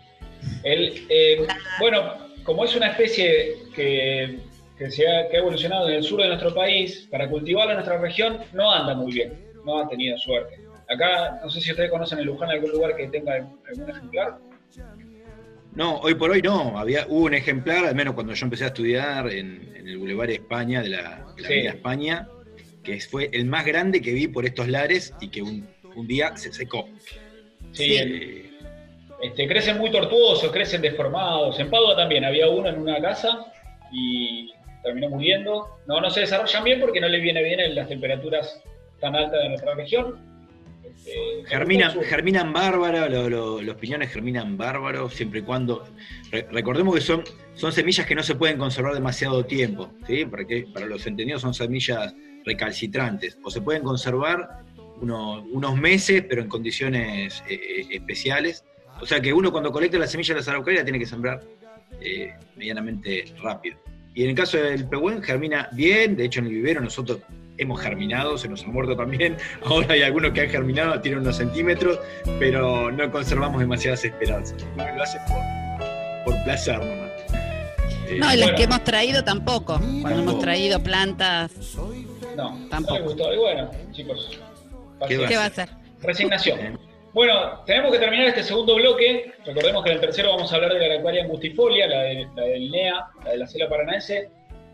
El, 0.62 1.06
eh, 1.08 1.46
bueno, 1.80 2.14
como 2.44 2.64
es 2.64 2.76
una 2.76 2.88
especie 2.88 3.54
que, 3.74 4.38
que, 4.78 4.90
se 4.90 5.08
ha, 5.08 5.28
que 5.28 5.36
ha 5.36 5.40
evolucionado 5.40 5.88
en 5.88 5.96
el 5.96 6.02
sur 6.04 6.20
de 6.20 6.28
nuestro 6.28 6.54
país, 6.54 7.08
para 7.10 7.28
cultivarla 7.28 7.72
en 7.72 7.76
nuestra 7.78 7.98
región 7.98 8.38
no 8.52 8.70
anda 8.70 8.94
muy 8.94 9.12
bien, 9.12 9.32
no 9.64 9.78
ha 9.80 9.88
tenido 9.88 10.16
suerte. 10.18 10.60
Acá, 10.88 11.40
no 11.42 11.50
sé 11.50 11.60
si 11.60 11.70
ustedes 11.70 11.90
conocen 11.90 12.18
en 12.20 12.26
Luján 12.26 12.50
algún 12.50 12.70
lugar 12.70 12.94
que 12.96 13.08
tenga 13.08 13.34
algún 13.34 13.90
ejemplar. 13.90 14.38
No, 15.74 15.96
hoy 15.98 16.14
por 16.14 16.30
hoy 16.30 16.40
no. 16.42 16.78
Había, 16.78 17.06
hubo 17.08 17.24
un 17.26 17.34
ejemplar, 17.34 17.84
al 17.86 17.94
menos 17.94 18.14
cuando 18.14 18.32
yo 18.34 18.44
empecé 18.46 18.64
a 18.64 18.68
estudiar 18.68 19.28
en, 19.30 19.72
en 19.76 19.88
el 19.88 19.98
Boulevard 19.98 20.30
España, 20.30 20.80
de 20.82 20.88
la, 20.90 21.26
de 21.36 21.42
la 21.42 21.48
Sí. 21.48 21.54
Avenida 21.54 21.70
España, 21.70 22.28
que 22.82 23.00
fue 23.00 23.28
el 23.32 23.46
más 23.46 23.66
grande 23.66 24.00
que 24.00 24.12
vi 24.12 24.28
por 24.28 24.46
estos 24.46 24.68
lares 24.68 25.12
y 25.20 25.28
que 25.28 25.42
un, 25.42 25.66
un 25.94 26.06
día 26.06 26.36
se 26.36 26.52
secó. 26.52 26.88
Sí, 27.72 27.84
Sí. 27.84 27.96
el- 27.96 28.12
Eh, 28.22 28.50
este, 29.22 29.46
crecen 29.48 29.78
muy 29.78 29.90
tortuosos, 29.90 30.50
crecen 30.52 30.82
deformados. 30.82 31.58
En 31.58 31.70
Padua 31.70 31.96
también 31.96 32.24
había 32.24 32.48
uno 32.48 32.68
en 32.68 32.78
una 32.80 33.00
casa 33.00 33.46
y 33.92 34.50
terminó 34.82 35.08
muriendo. 35.10 35.66
No, 35.86 36.00
no 36.00 36.10
se 36.10 36.20
desarrollan 36.20 36.64
bien 36.64 36.80
porque 36.80 37.00
no 37.00 37.08
le 37.08 37.20
viene 37.20 37.42
bien 37.42 37.60
en 37.60 37.74
las 37.74 37.88
temperaturas 37.88 38.62
tan 39.00 39.14
altas 39.16 39.40
de 39.42 39.48
nuestra 39.48 39.74
región. 39.74 40.18
Este, 40.84 41.12
germinan, 42.04 42.52
bárbaro, 42.52 43.08
lo- 43.08 43.28
lo- 43.28 43.62
los 43.62 43.76
piñones 43.76 44.10
germinan 44.10 44.56
bárbaro, 44.56 45.08
siempre 45.10 45.40
y 45.40 45.42
cuando. 45.42 45.84
re- 46.30 46.46
recordemos 46.50 46.94
que 46.94 47.00
son, 47.00 47.22
son 47.54 47.72
semillas 47.72 48.06
que 48.06 48.14
no 48.14 48.22
se 48.22 48.34
pueden 48.34 48.58
conservar 48.58 48.94
demasiado 48.94 49.44
tiempo, 49.44 49.90
¿sí? 50.06 50.24
Porque 50.24 50.66
para 50.72 50.86
los 50.86 51.06
entendidos 51.06 51.42
son 51.42 51.54
semillas 51.54 52.14
recalcitrantes, 52.44 53.38
o 53.42 53.50
se 53.50 53.60
pueden 53.60 53.82
conservar 53.82 54.60
uno- 55.00 55.44
unos 55.52 55.76
meses, 55.76 56.24
pero 56.28 56.42
en 56.42 56.48
condiciones 56.48 57.42
eh, 57.48 57.54
eh, 57.54 57.86
especiales. 57.90 58.64
O 59.00 59.06
sea 59.06 59.20
que 59.20 59.32
uno 59.32 59.50
cuando 59.52 59.70
colecta 59.72 59.98
la 59.98 60.06
semilla 60.06 60.34
de 60.34 60.40
las 60.40 60.48
araucarias 60.48 60.84
tiene 60.84 60.98
que 60.98 61.06
sembrar 61.06 61.40
eh, 62.00 62.32
medianamente 62.56 63.24
rápido. 63.42 63.78
Y 64.14 64.24
en 64.24 64.30
el 64.30 64.34
caso 64.36 64.56
del 64.56 64.88
pehuen 64.88 65.22
germina 65.22 65.68
bien, 65.72 66.16
de 66.16 66.24
hecho 66.24 66.40
en 66.40 66.46
el 66.46 66.52
vivero 66.52 66.80
nosotros 66.80 67.18
hemos 67.58 67.80
germinado, 67.80 68.36
se 68.38 68.48
nos 68.48 68.64
ha 68.64 68.68
muerto 68.68 68.96
también, 68.96 69.36
ahora 69.64 69.94
hay 69.94 70.02
algunos 70.02 70.32
que 70.32 70.42
han 70.42 70.48
germinado, 70.50 71.00
tienen 71.00 71.20
unos 71.20 71.36
centímetros, 71.36 71.98
pero 72.38 72.90
no 72.90 73.10
conservamos 73.10 73.60
demasiadas 73.60 74.04
esperanzas. 74.04 74.64
Lo 74.76 75.02
hacen 75.02 75.20
por, 75.28 76.24
por 76.34 76.44
placer 76.44 76.78
nomás. 76.78 77.10
Eh, 78.08 78.18
no, 78.20 78.32
y 78.32 78.36
las 78.36 78.46
bueno. 78.46 78.56
que 78.56 78.62
hemos 78.64 78.84
traído 78.84 79.24
tampoco. 79.24 79.80
Cuando 80.00 80.20
hemos 80.22 80.38
traído 80.38 80.82
plantas, 80.82 81.52
No, 82.36 82.56
no 82.58 82.68
Tampoco. 82.68 83.02
gustó. 83.04 83.32
Y 83.34 83.36
bueno, 83.38 83.70
chicos, 83.92 84.38
¿Qué 85.08 85.18
va 85.18 85.26
¿qué 85.28 85.36
va 85.36 85.42
a 85.44 85.46
hacer? 85.46 85.68
resignación. 86.02 86.78
Bueno, 87.16 87.62
tenemos 87.64 87.92
que 87.92 87.98
terminar 87.98 88.26
este 88.26 88.42
segundo 88.42 88.74
bloque. 88.74 89.32
Recordemos 89.46 89.82
que 89.82 89.88
en 89.88 89.94
el 89.94 90.00
tercero 90.02 90.32
vamos 90.36 90.52
a 90.52 90.56
hablar 90.56 90.74
de 90.74 90.80
la 90.80 90.84
aracuaria 90.96 91.22
angustifolia, 91.24 91.86
la, 91.86 92.02
de- 92.02 92.28
la 92.36 92.42
del 92.42 92.70
NEA, 92.70 93.06
la 93.24 93.30
de 93.30 93.36
la 93.38 93.46
selva 93.46 93.70
paranaense, 93.70 94.28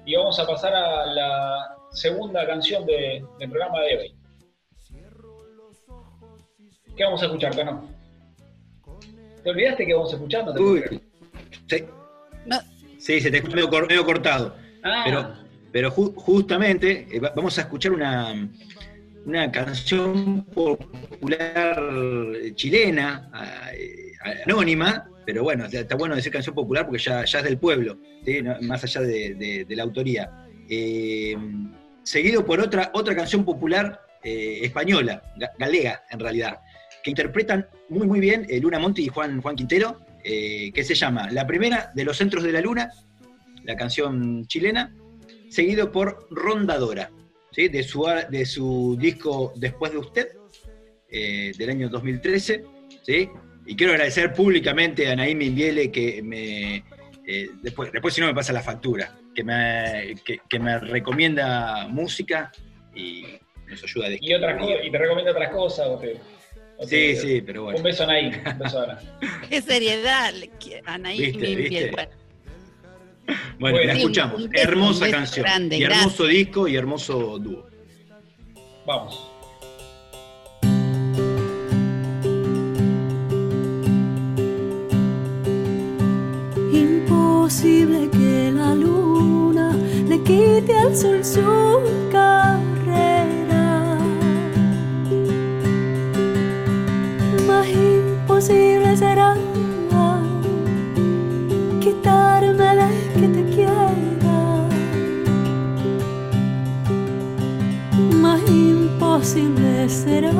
y 0.05 0.17
vamos 0.17 0.41
a 0.41 0.47
pasar 0.49 0.75
a 0.75 1.07
la 1.07 1.77
segunda 1.93 2.45
canción 2.45 2.85
de- 2.85 3.25
del 3.39 3.49
programa 3.49 3.79
de 3.83 3.97
hoy. 3.97 4.15
¿Qué 6.97 7.05
vamos 7.05 7.23
a 7.23 7.27
escuchar, 7.27 7.55
Cano? 7.55 7.89
¿Te 9.45 9.51
olvidaste 9.51 9.87
que 9.87 9.95
vamos 9.95 10.13
a 10.13 10.17
escuchar? 10.17 10.45
No 10.45 10.53
te 10.53 10.59
puedo 10.59 10.73
Uy, 10.73 11.01
sí, 11.69 11.85
No, 12.45 12.59
sí, 12.99 13.21
se 13.21 13.31
te 13.31 13.37
escucha 13.37 13.55
medio, 13.55 13.71
cor- 13.71 13.87
medio 13.87 14.05
cortado. 14.05 14.57
Ah, 14.83 15.03
Pero, 15.05 15.33
pero 15.71 15.91
ju- 15.93 16.13
justamente 16.17 17.07
eh, 17.09 17.21
va- 17.21 17.33
vamos 17.37 17.57
a 17.59 17.61
escuchar 17.61 17.93
una, 17.93 18.35
una 19.25 19.51
canción 19.51 20.45
popular 20.47 21.81
chilena, 22.55 23.31
anónima, 24.45 25.09
pero 25.25 25.43
bueno, 25.43 25.67
está 25.67 25.95
bueno 25.97 26.17
decir 26.17 26.33
canción 26.33 26.55
popular 26.55 26.87
porque 26.87 27.03
ya, 27.03 27.23
es 27.23 27.43
del 27.45 27.59
pueblo, 27.59 27.99
más 28.63 28.83
allá 28.85 29.01
de, 29.03 29.67
la 29.69 29.83
autoría. 29.83 30.31
Eh, 30.69 31.37
seguido 32.03 32.45
por 32.45 32.61
otra, 32.61 32.91
otra 32.95 33.15
canción 33.15 33.45
popular 33.45 34.01
eh, 34.25 34.61
española, 34.63 35.23
ga- 35.37 35.53
galega 35.59 36.03
en 36.11 36.19
realidad, 36.21 36.61
que 37.03 37.11
interpretan 37.11 37.67
muy 37.89 38.07
muy 38.07 38.21
bien 38.21 38.47
eh, 38.49 38.61
Luna 38.61 38.79
Monti 38.79 39.05
y 39.05 39.09
Juan, 39.09 39.41
Juan 39.41 39.57
Quintero, 39.57 39.99
que 40.25 40.85
se 40.85 40.95
llama 40.95 41.29
La 41.33 41.49
primera 41.49 41.91
de 41.97 42.05
los 42.05 42.17
centros 42.17 42.45
de 42.45 42.53
la 42.53 42.61
luna, 42.61 42.91
la 43.65 43.75
canción 43.77 44.47
chilena, 44.47 44.95
seguido 45.51 45.91
por 45.91 46.29
Rondadora, 46.31 47.11
¿sí? 47.53 47.69
de, 47.69 47.83
su, 47.83 48.05
de 48.31 48.45
su 48.47 48.97
disco 48.99 49.53
Después 49.57 49.93
de 49.93 49.99
Usted, 49.99 50.29
eh, 51.09 51.53
del 51.57 51.71
año 51.71 51.89
2013. 51.89 52.65
¿sí? 53.03 53.29
Y 53.67 53.77
quiero 53.77 53.93
agradecer 53.93 54.33
públicamente 54.33 55.09
a 55.11 55.15
Naim 55.17 55.41
Inviele 55.43 55.91
que 55.93 56.23
me. 56.23 56.77
eh, 57.27 57.49
después, 57.63 57.93
después, 57.93 58.13
si 58.15 58.21
no, 58.21 58.27
me 58.27 58.35
pasa 58.35 58.53
la 58.53 58.63
factura, 58.63 59.17
que 59.35 59.45
me, 59.45 60.15
que, 60.25 60.39
que 60.49 60.59
me 60.59 60.79
recomienda 60.81 61.87
música 61.89 62.51
y 62.95 63.25
nos 63.69 63.83
ayuda 63.85 64.07
a 64.09 64.11
y, 64.21 64.35
otras 64.35 64.61
co- 64.61 64.69
y 64.83 64.91
te 64.91 64.99
recomiendo 64.99 65.31
otras 65.33 65.51
cosas. 65.51 65.87
o 65.89 65.99
te- 65.99 66.21
o 66.79 66.83
Sí, 66.85 66.89
te- 66.91 67.17
sí, 67.17 67.43
pero 67.43 67.65
bueno. 67.65 67.79
Un 67.79 67.85
beso 67.85 68.03
a 68.03 68.07
Naim, 68.07 68.33
un 68.45 68.59
beso 68.59 68.81
a 68.81 68.99
qué 69.49 69.63
seriedad. 69.63 70.35
Anaí 70.85 71.31
¿Viste. 71.33 71.91
Bueno, 71.93 72.11
Bueno, 73.27 73.77
Bueno. 73.79 73.81
la 73.85 73.93
escuchamos. 73.93 74.43
hermosa 74.53 75.11
canción. 75.11 75.45
grande, 75.45 75.79
y 75.79 75.83
hermoso 75.85 76.25
gracias. 76.25 76.29
disco 76.29 76.69
y 76.69 76.77
hermoso 76.77 77.39
dúo. 77.39 77.67
Vamos. 78.87 79.29
Imposible 86.73 88.09
que 88.11 88.51
la 88.55 88.75
luna 88.75 89.73
le 90.09 90.19
quite 90.23 90.75
al 90.79 90.97
sol 90.97 91.23
su 91.25 91.81
carrera. 92.11 93.99
Más 97.47 97.69
imposible 97.69 98.97
será 98.97 99.37
imposible 109.23 109.89
será 109.89 110.33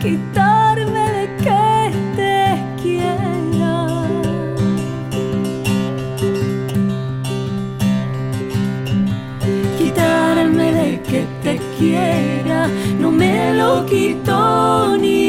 quitarme 0.00 1.04
de 1.16 1.26
que 1.44 1.92
te 2.16 2.82
quiera. 2.82 3.74
Quitarme 9.78 10.72
de 10.72 11.02
que 11.02 11.26
te 11.42 11.60
quiera, 11.78 12.68
no 12.98 13.10
me 13.10 13.52
lo 13.52 13.84
quito 13.84 14.96
ni 14.96 15.23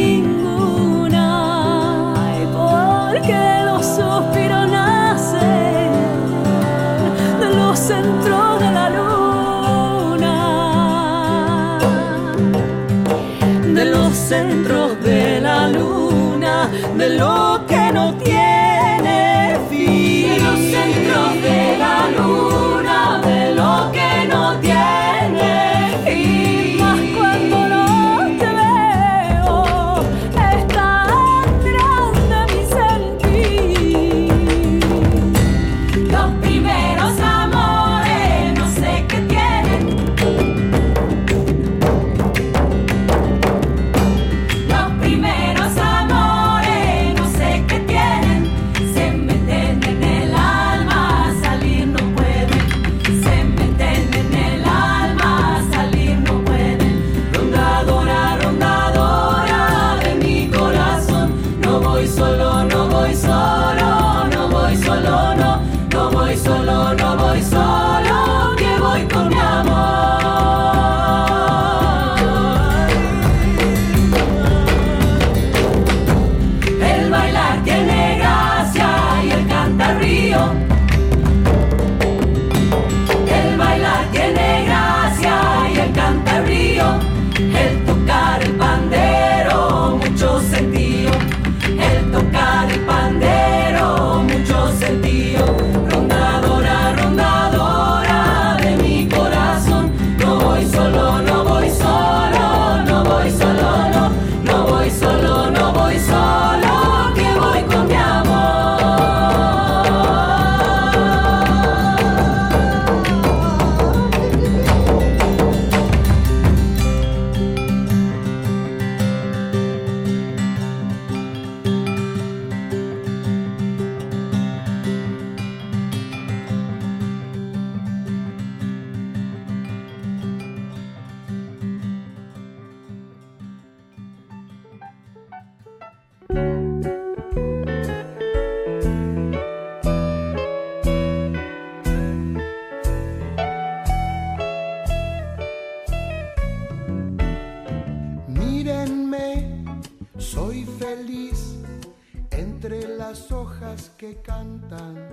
que 154.05 154.21
cantan 154.21 155.09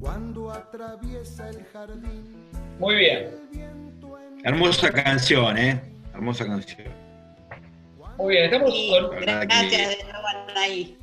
cuando 0.00 0.52
atraviesa 0.52 1.48
el 1.48 1.64
jardín. 1.72 2.48
Muy 2.78 2.94
bien, 2.94 3.30
Hermosa 4.44 4.90
canción, 4.92 5.56
¿eh? 5.58 5.80
Hermosa 6.14 6.46
canción. 6.46 6.88
muy 8.18 8.34
bien. 8.34 8.44
Estamos 8.44 8.70
con, 8.70 9.20
gracias 9.20 9.98
de 9.98 10.04
nuevo 10.04 10.26
ahí. 10.56 10.96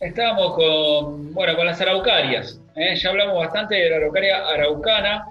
estábamos 0.00 0.54
con, 0.54 1.34
bueno, 1.34 1.56
con 1.56 1.66
las 1.66 1.80
araucarias. 1.80 2.60
¿eh? 2.76 2.96
Ya 2.96 3.10
hablamos 3.10 3.36
bastante 3.36 3.74
de 3.74 3.90
la 3.90 3.96
araucaria 3.96 4.46
araucana. 4.48 5.26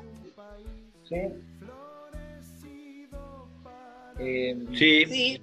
¿sí? 1.10 1.16
Eh, 4.20 4.58
Sí, 4.74 5.06
Sí, 5.08 5.41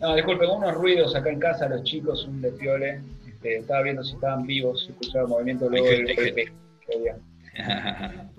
no, 0.00 0.14
disculpen, 0.14 0.50
unos 0.50 0.74
ruidos 0.74 1.14
acá 1.14 1.30
en 1.30 1.40
casa, 1.40 1.68
los 1.68 1.82
chicos, 1.84 2.24
un 2.26 2.42
desfiole. 2.42 3.00
Este, 3.44 3.56
estaba 3.58 3.82
viendo 3.82 4.02
si 4.02 4.14
estaban 4.14 4.46
vivos, 4.46 4.84
si 4.86 4.92
escuchaba 4.92 5.24
el 5.24 5.28
movimiento 5.28 5.68
luego 5.68 5.86
del 5.86 6.50
había. 6.96 7.16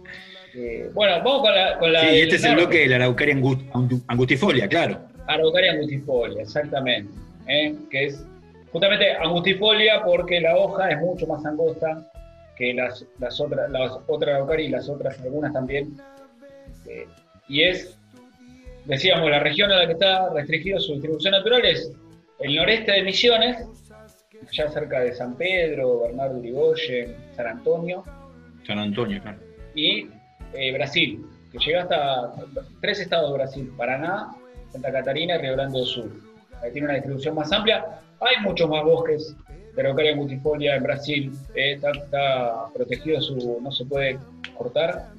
Eh, 0.58 0.89
bueno, 0.93 1.18
vamos 1.18 1.41
con 1.41 1.53
la. 1.53 1.78
Con 1.78 1.91
la 1.91 1.99
Sí, 1.99 2.06
del 2.08 2.16
este 2.24 2.36
es 2.38 2.43
el 2.45 2.56
bloque 2.56 2.78
de 2.78 2.88
la 2.88 2.95
araucaria 2.95 3.36
angu- 3.36 3.70
angu- 3.74 4.01
angustifolia, 4.08 4.70
claro. 4.70 5.01
Araucaria 5.28 5.74
angustifolia, 5.74 6.43
exactamente. 6.43 7.12
¿eh? 7.49 7.76
Que 7.91 8.06
es 8.06 8.26
justamente 8.72 9.12
angustifolia 9.18 10.01
porque 10.06 10.39
la 10.39 10.56
hoja 10.56 10.91
es 10.91 10.97
mucho 10.99 11.28
más 11.28 11.45
angosta 11.45 12.10
que 12.56 12.74
las, 12.74 13.06
las 13.20 13.38
otras, 13.41 13.70
las 13.70 13.91
otras 14.08 14.34
araucarias 14.34 14.70
y 14.70 14.72
las 14.72 14.88
otras, 14.88 15.20
algunas 15.20 15.51
también. 15.51 15.97
Eh, 16.88 17.06
y 17.49 17.64
es, 17.64 17.97
decíamos, 18.86 19.30
la 19.30 19.39
región 19.39 19.70
a 19.74 19.80
la 19.80 19.88
que 19.88 19.91
está 19.91 20.30
restringido 20.34 20.80
su 20.80 20.93
distribución 20.93 21.34
natural 21.34 21.66
es 21.66 21.91
el 22.39 22.56
noreste 22.56 22.93
de 22.93 23.03
Misiones, 23.03 23.58
allá 24.47 24.69
cerca 24.69 24.99
de 25.01 25.13
San 25.13 25.35
Pedro, 25.35 26.01
Bernardo 26.01 26.37
Urigoyen, 26.37 27.15
San 27.35 27.47
Antonio, 27.47 28.03
San 28.65 28.79
Antonio, 28.79 29.21
claro. 29.21 29.37
y 29.73 30.09
eh, 30.53 30.73
Brasil, 30.73 31.25
que 31.51 31.57
llega 31.59 31.83
hasta 31.83 32.33
tres 32.81 32.99
estados 32.99 33.31
de 33.31 33.37
Brasil, 33.37 33.73
Paraná, 33.77 34.31
Santa 34.71 34.91
Catarina 34.91 35.35
y 35.35 35.37
Río 35.39 35.53
Grande 35.53 35.79
do 35.79 35.85
Sul. 35.85 36.21
Ahí 36.61 36.71
tiene 36.71 36.85
una 36.87 36.95
distribución 36.95 37.35
más 37.35 37.51
amplia. 37.51 37.85
Hay 38.21 38.41
muchos 38.43 38.69
más 38.69 38.83
bosques 38.83 39.35
de 39.75 39.81
Araucaria 39.81 40.13
angustifolia 40.13 40.75
en 40.75 40.83
Brasil. 40.83 41.31
eh, 41.53 41.73
está, 41.73 41.91
está 41.91 42.65
protegido, 42.73 43.21
su, 43.21 43.59
no 43.61 43.71
se 43.71 43.85
puede 43.85 44.17
cortar. 44.57 45.09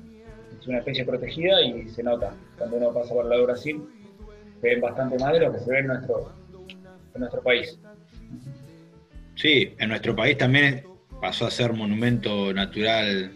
Es 0.59 0.67
una 0.67 0.79
especie 0.79 1.05
protegida 1.05 1.61
y 1.63 1.89
se 1.89 2.03
nota 2.03 2.33
cuando 2.59 2.77
uno 2.79 2.93
pasa 2.93 3.15
por 3.15 3.25
el 3.25 3.31
lado 3.31 3.43
de 3.43 3.47
Brasil. 3.47 3.83
Se 4.61 4.69
ven 4.69 4.81
bastante 4.81 5.19
más 5.19 5.33
de 5.35 5.41
lo 5.41 5.53
que 5.53 5.59
se 5.59 5.71
ve 5.71 5.79
en 5.81 5.87
nuestro, 5.89 6.33
en 7.15 7.21
nuestro 7.21 7.43
país. 7.43 7.79
Sí, 9.37 9.75
en 9.79 9.91
nuestro 9.91 10.17
país 10.17 10.39
también 10.39 10.85
pasó 11.21 11.47
a 11.47 11.51
ser 11.51 11.75
monumento 11.75 12.53
natural 12.55 13.33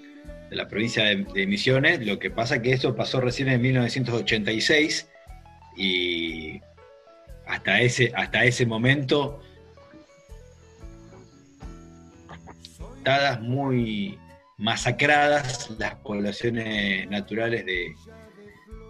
de 0.49 0.57
la 0.57 0.67
provincia 0.67 1.05
de, 1.05 1.47
Misiones. 1.47 2.05
Lo 2.05 2.19
que 2.19 2.31
pasa 2.31 2.63
que 2.63 2.73
eso 2.73 2.97
pasó 2.97 3.21
recién 3.21 3.49
en 3.49 3.61
1986 3.61 5.09
y 5.77 6.61
hasta 7.47 7.81
ese, 7.83 8.13
hasta 8.15 8.45
ese 8.45 8.65
momento 8.65 9.43
estadas 12.97 13.41
muy 13.43 14.19
masacradas 14.57 15.71
las 15.79 15.95
poblaciones 15.97 17.09
naturales 17.11 17.65
de, 17.67 17.95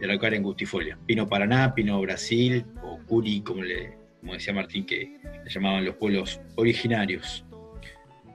de 0.00 0.06
la 0.06 0.12
Araucaria 0.12 0.38
angustifolia. 0.38 0.98
Pino 1.06 1.28
Paraná, 1.28 1.74
Pino 1.74 2.00
Brasil 2.00 2.64
o 2.82 2.98
Curi, 3.06 3.40
como, 3.42 3.62
le, 3.62 3.99
como 4.20 4.34
decía 4.34 4.52
Martín, 4.52 4.86
que 4.86 5.18
llamaban 5.48 5.84
los 5.84 5.96
pueblos 5.96 6.40
originarios. 6.56 7.44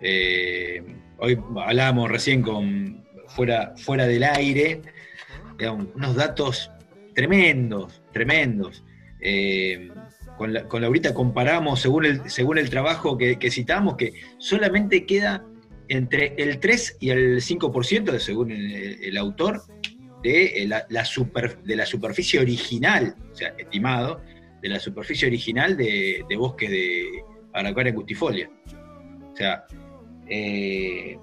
Eh, 0.01 0.83
hoy 1.17 1.39
hablábamos 1.63 2.09
recién 2.09 2.41
con 2.41 3.05
fuera, 3.27 3.73
fuera 3.77 4.07
del 4.07 4.23
aire, 4.23 4.81
unos 5.95 6.15
datos 6.15 6.71
tremendos, 7.13 8.01
tremendos. 8.11 8.83
Eh, 9.21 9.89
con, 10.37 10.53
la, 10.53 10.67
con 10.67 10.83
comparamos, 11.13 11.79
según 11.79 12.05
el, 12.05 12.29
según 12.29 12.57
el 12.57 12.69
trabajo 12.69 13.17
que, 13.17 13.37
citamos, 13.49 13.95
que 13.95 14.13
solamente 14.37 15.05
queda 15.05 15.45
entre 15.87 16.35
el 16.37 16.59
3 16.59 16.97
y 16.99 17.09
el 17.11 17.41
5%, 17.41 18.11
de, 18.11 18.19
según 18.19 18.51
el, 18.51 19.17
autor, 19.17 19.61
de 20.23 20.65
la, 20.67 20.85
la 20.89 21.07
de 21.63 21.75
la 21.75 21.85
superficie 21.85 22.39
original, 22.39 23.15
o 23.31 23.35
sea, 23.35 23.55
estimado, 23.57 24.21
de 24.65 24.69
la 24.69 24.79
superficie 24.79 25.27
original 25.27 25.77
de, 25.77 26.25
de 26.27 26.35
bosque 26.35 26.67
de 26.67 27.23
Araucaria 27.53 27.91
angustifolia. 27.91 28.49
O 29.31 29.35
sea, 29.35 29.63
eh, 30.27 31.19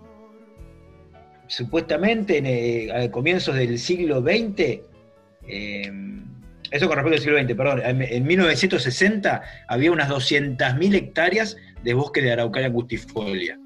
supuestamente 1.49 2.39
en, 2.39 2.47
eh, 2.47 2.93
a 2.93 3.11
comienzos 3.11 3.57
del 3.57 3.81
siglo 3.81 4.21
XX, 4.21 4.81
eh, 5.49 5.93
eso 6.71 6.87
con 6.87 6.97
respecto 6.97 7.17
al 7.17 7.19
siglo 7.19 7.39
XX, 7.43 7.55
perdón, 7.57 7.83
en, 7.85 8.03
en 8.03 8.25
1960 8.25 9.43
había 9.67 9.91
unas 9.91 10.09
200.000 10.09 10.95
hectáreas 10.95 11.57
de 11.83 11.95
bosque 11.95 12.23
de 12.23 12.31
Araucaria 12.31 12.69
angustifolia. 12.69 13.59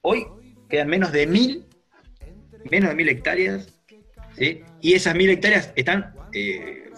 Hoy 0.00 0.26
quedan 0.68 0.88
menos 0.88 1.12
de 1.12 1.28
mil, 1.28 1.64
menos 2.72 2.90
de 2.90 2.96
mil 2.96 3.08
hectáreas, 3.08 3.68
y 4.36 4.94
esas 4.94 5.14
mil 5.14 5.30
hectáreas 5.30 5.72
están 5.76 6.12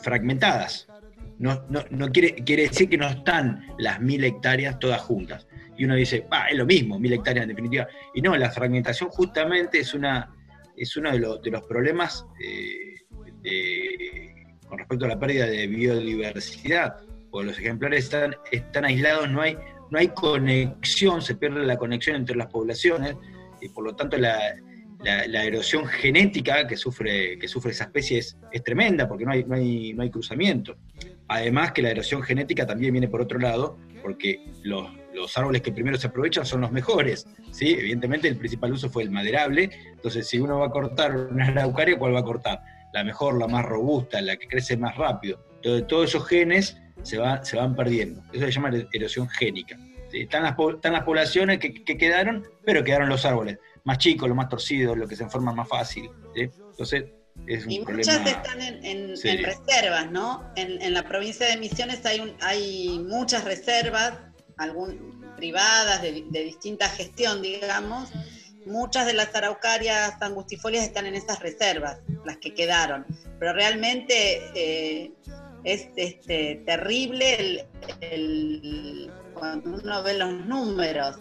fragmentadas. 0.02 0.85
No, 1.38 1.64
no, 1.68 1.84
no 1.90 2.10
quiere, 2.10 2.34
quiere 2.34 2.62
decir 2.64 2.88
que 2.88 2.96
no 2.96 3.06
están 3.08 3.66
las 3.78 4.00
mil 4.00 4.24
hectáreas 4.24 4.78
todas 4.78 5.00
juntas. 5.02 5.46
Y 5.76 5.84
uno 5.84 5.94
dice, 5.94 6.26
ah, 6.30 6.46
es 6.50 6.56
lo 6.56 6.64
mismo, 6.64 6.98
mil 6.98 7.12
hectáreas 7.12 7.42
en 7.44 7.50
definitiva. 7.50 7.86
Y 8.14 8.22
no, 8.22 8.34
la 8.36 8.50
fragmentación 8.50 9.10
justamente 9.10 9.78
es, 9.80 9.92
una, 9.92 10.34
es 10.76 10.96
uno 10.96 11.10
de, 11.12 11.18
los, 11.18 11.42
de 11.42 11.50
los 11.50 11.62
problemas 11.66 12.24
eh, 12.42 12.94
con 14.66 14.78
respecto 14.78 15.04
a 15.04 15.08
la 15.08 15.18
pérdida 15.18 15.46
de 15.46 15.66
biodiversidad. 15.66 16.96
Porque 17.30 17.48
los 17.48 17.58
ejemplares 17.58 18.04
están, 18.04 18.34
están 18.50 18.84
aislados, 18.86 19.28
no 19.30 19.42
hay, 19.42 19.56
no 19.90 19.98
hay 19.98 20.08
conexión, 20.08 21.20
se 21.20 21.34
pierde 21.34 21.64
la 21.64 21.76
conexión 21.76 22.16
entre 22.16 22.36
las 22.36 22.46
poblaciones, 22.46 23.14
y 23.60 23.68
por 23.68 23.84
lo 23.84 23.94
tanto 23.94 24.16
la, 24.16 24.38
la- 25.04 25.26
la 25.26 25.44
erosión 25.44 25.86
genética 25.86 26.66
que 26.66 26.76
sufre, 26.76 27.38
que 27.38 27.46
sufre 27.48 27.72
esa 27.72 27.84
especie 27.84 28.18
es, 28.18 28.38
es 28.52 28.62
tremenda, 28.64 29.06
porque 29.06 29.24
no 29.24 29.32
hay, 29.32 29.44
no, 29.44 29.54
hay, 29.54 29.92
no 29.92 30.02
hay 30.02 30.10
cruzamiento. 30.10 30.76
Además 31.28 31.72
que 31.72 31.82
la 31.82 31.90
erosión 31.90 32.22
genética 32.22 32.66
también 32.66 32.92
viene 32.92 33.08
por 33.08 33.20
otro 33.20 33.38
lado, 33.38 33.78
porque 34.02 34.44
los, 34.62 34.88
los 35.12 35.36
árboles 35.36 35.62
que 35.62 35.72
primero 35.72 35.96
se 35.96 36.06
aprovechan 36.06 36.46
son 36.46 36.60
los 36.60 36.70
mejores. 36.70 37.26
¿sí? 37.50 37.72
Evidentemente 37.72 38.28
el 38.28 38.36
principal 38.36 38.72
uso 38.72 38.88
fue 38.88 39.02
el 39.02 39.10
maderable, 39.10 39.70
entonces 39.90 40.28
si 40.28 40.38
uno 40.38 40.60
va 40.60 40.66
a 40.66 40.70
cortar 40.70 41.16
una 41.16 41.46
araucaria, 41.48 41.98
¿cuál 41.98 42.14
va 42.14 42.20
a 42.20 42.24
cortar? 42.24 42.60
La 42.92 43.02
mejor, 43.02 43.38
la 43.38 43.48
más 43.48 43.64
robusta, 43.64 44.20
la 44.20 44.36
que 44.36 44.46
crece 44.46 44.76
más 44.76 44.96
rápido. 44.96 45.44
Entonces 45.56 45.86
todos 45.88 46.08
esos 46.10 46.26
genes 46.28 46.78
se, 47.02 47.18
va- 47.18 47.42
se 47.44 47.56
van 47.56 47.74
perdiendo. 47.74 48.22
Eso 48.32 48.44
se 48.46 48.52
llama 48.52 48.70
erosión 48.92 49.28
génica. 49.28 49.76
¿sí? 50.10 50.20
Están, 50.20 50.44
las, 50.44 50.54
están 50.74 50.92
las 50.92 51.02
poblaciones 51.02 51.58
que, 51.58 51.74
que 51.84 51.98
quedaron, 51.98 52.46
pero 52.64 52.84
quedaron 52.84 53.08
los 53.08 53.24
árboles. 53.24 53.58
Más 53.84 53.98
chicos, 53.98 54.28
los 54.28 54.36
más 54.36 54.48
torcidos, 54.48 54.96
los 54.96 55.08
que 55.08 55.16
se 55.16 55.24
enforman 55.24 55.56
más 55.56 55.68
fácil. 55.68 56.08
Entonces 56.34 57.04
es 57.46 57.64
un 57.66 57.72
Y 57.72 57.80
muchas 57.80 58.26
están 58.26 58.60
en, 58.60 58.84
en- 58.84 59.10
en 59.10 59.16
serio. 59.16 59.46
reservas, 59.46 60.10
¿no? 60.10 60.50
En, 60.56 60.80
en 60.82 60.94
la 60.94 61.02
provincia 61.06 61.46
de 61.46 61.56
Misiones 61.56 62.04
hay, 62.06 62.20
un- 62.20 62.36
hay 62.40 62.98
muchas 62.98 63.44
reservas, 63.44 64.14
algún, 64.56 65.24
privadas, 65.36 66.00
de, 66.02 66.24
de 66.30 66.42
distinta 66.44 66.88
gestión, 66.88 67.42
digamos. 67.42 68.08
Muchas 68.64 69.06
de 69.06 69.12
las 69.12 69.32
araucarias 69.34 70.14
angustifolias 70.20 70.82
están 70.84 71.06
en 71.06 71.14
esas 71.14 71.38
reservas, 71.40 71.98
las 72.24 72.38
que 72.38 72.52
quedaron. 72.54 73.06
Pero 73.38 73.52
realmente 73.52 74.40
eh, 74.54 75.12
es 75.62 75.88
este, 75.96 76.62
terrible 76.66 77.34
el- 77.38 77.64
el- 78.00 79.10
cuando 79.34 79.70
uno 79.74 80.02
ve 80.02 80.14
los 80.14 80.32
números. 80.46 81.16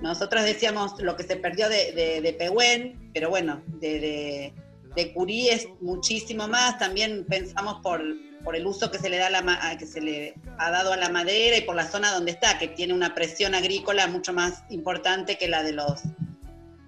Nosotros 0.00 0.44
decíamos 0.44 1.00
lo 1.02 1.16
que 1.16 1.24
se 1.24 1.36
perdió 1.36 1.68
de, 1.68 1.92
de, 1.92 2.20
de 2.20 2.32
Pehuen, 2.34 3.10
pero 3.12 3.28
bueno, 3.30 3.62
de, 3.66 3.98
de, 4.00 4.52
de 4.96 5.12
Curí 5.12 5.50
es 5.50 5.68
muchísimo 5.80 6.48
más. 6.48 6.78
También 6.78 7.24
pensamos 7.28 7.80
por, 7.82 8.02
por 8.42 8.56
el 8.56 8.66
uso 8.66 8.90
que 8.90 8.98
se 8.98 9.08
le 9.08 9.18
da 9.18 9.30
la, 9.30 9.76
que 9.78 9.86
se 9.86 10.00
le 10.00 10.34
ha 10.58 10.70
dado 10.70 10.92
a 10.92 10.96
la 10.96 11.10
madera 11.10 11.56
y 11.58 11.60
por 11.60 11.76
la 11.76 11.86
zona 11.86 12.12
donde 12.12 12.32
está, 12.32 12.58
que 12.58 12.68
tiene 12.68 12.94
una 12.94 13.14
presión 13.14 13.54
agrícola 13.54 14.08
mucho 14.08 14.32
más 14.32 14.64
importante 14.70 15.36
que 15.36 15.48
la 15.48 15.62
de 15.62 15.72
los 15.72 16.02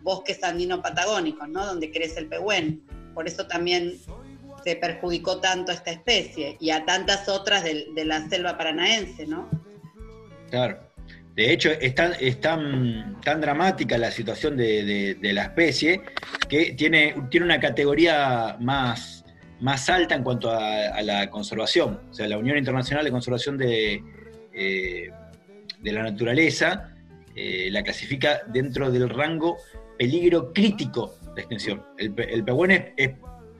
bosques 0.02 0.42
andino-patagónicos, 0.42 1.48
¿no? 1.48 1.66
Donde 1.66 1.92
crece 1.92 2.20
el 2.20 2.28
Pehuen. 2.28 2.82
Por 3.14 3.28
eso 3.28 3.46
también 3.46 4.00
se 4.64 4.74
perjudicó 4.76 5.40
tanto 5.40 5.70
a 5.70 5.74
esta 5.74 5.90
especie 5.90 6.56
y 6.60 6.70
a 6.70 6.84
tantas 6.86 7.28
otras 7.28 7.62
de, 7.62 7.88
de 7.94 8.04
la 8.06 8.26
selva 8.28 8.56
paranaense, 8.56 9.26
¿no? 9.26 9.48
Claro. 10.50 10.87
De 11.38 11.52
hecho, 11.52 11.70
es 11.70 11.94
tan, 11.94 13.40
dramática 13.40 13.96
la 13.96 14.10
situación 14.10 14.56
de, 14.56 15.16
la 15.22 15.44
especie 15.44 16.00
que 16.48 16.72
tiene, 16.72 17.14
tiene 17.30 17.46
una 17.46 17.60
categoría 17.60 18.56
más, 18.58 19.24
más 19.60 19.88
alta 19.88 20.16
en 20.16 20.24
cuanto 20.24 20.50
a, 20.50 21.00
la 21.00 21.30
conservación. 21.30 22.00
O 22.10 22.12
sea, 22.12 22.26
la 22.26 22.38
Unión 22.38 22.58
Internacional 22.58 23.04
de 23.04 23.12
Conservación 23.12 23.56
de, 23.56 24.02
eh, 24.52 25.10
la 25.84 26.02
Naturaleza 26.02 26.96
eh, 27.36 27.68
la 27.70 27.84
clasifica 27.84 28.40
dentro 28.48 28.90
del 28.90 29.08
rango 29.08 29.58
peligro 29.96 30.52
crítico 30.52 31.20
de 31.36 31.42
extinción. 31.42 31.84
El, 31.98 32.14
el 32.18 32.44
es, 32.96 33.10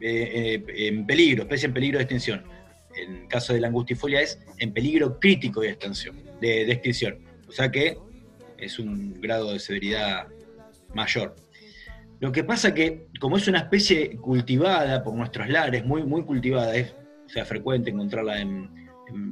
eh, 0.00 0.64
en 0.66 1.06
peligro, 1.06 1.44
especie 1.44 1.66
en 1.66 1.74
peligro 1.74 1.98
de 1.98 2.02
extinción. 2.02 2.42
En 2.96 3.18
el 3.18 3.28
caso 3.28 3.52
de 3.52 3.60
la 3.60 3.68
angustifolia 3.68 4.20
es 4.20 4.40
en 4.58 4.72
peligro 4.72 5.20
crítico 5.20 5.60
de 5.60 5.68
extinción. 5.70 6.20
De 6.40 6.62
extinción. 6.72 7.27
O 7.48 7.52
sea 7.52 7.70
que 7.70 7.98
es 8.58 8.78
un 8.78 9.20
grado 9.20 9.52
de 9.52 9.58
severidad 9.58 10.28
mayor. 10.94 11.34
Lo 12.20 12.32
que 12.32 12.44
pasa 12.44 12.74
que, 12.74 13.06
como 13.20 13.36
es 13.36 13.46
una 13.46 13.60
especie 13.60 14.16
cultivada 14.16 15.02
por 15.02 15.14
nuestros 15.14 15.48
lares, 15.48 15.84
muy, 15.84 16.02
muy 16.02 16.24
cultivada, 16.24 16.74
es 16.74 16.94
sea, 17.28 17.44
frecuente 17.44 17.90
encontrarla 17.90 18.40
en, 18.40 18.68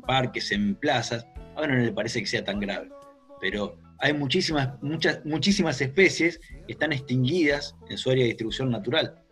parques, 0.06 0.52
en 0.52 0.74
plazas, 0.76 1.26
a 1.54 1.62
uno 1.62 1.74
no 1.74 1.82
le 1.82 1.92
parece 1.92 2.20
que 2.20 2.26
sea 2.26 2.44
tan 2.44 2.60
grave. 2.60 2.88
Pero 3.40 3.78
hay 3.98 4.12
muchísimas, 4.12 4.80
muchas, 4.82 5.24
muchísimas 5.24 5.80
especies 5.80 6.38
que 6.66 6.72
están 6.72 6.92
extinguidas 6.92 7.76
en 7.90 7.98
su 7.98 8.10
área 8.10 8.22
de 8.22 8.28
distribución 8.28 8.70
natural. 8.70 9.22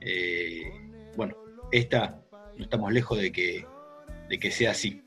Eh, 0.00 0.62
bueno, 1.16 1.36
esta 1.72 2.22
no 2.56 2.64
estamos 2.64 2.92
lejos 2.92 3.18
de 3.18 3.32
que, 3.32 3.66
de 4.28 4.38
que 4.38 4.50
sea 4.50 4.70
así. 4.70 5.02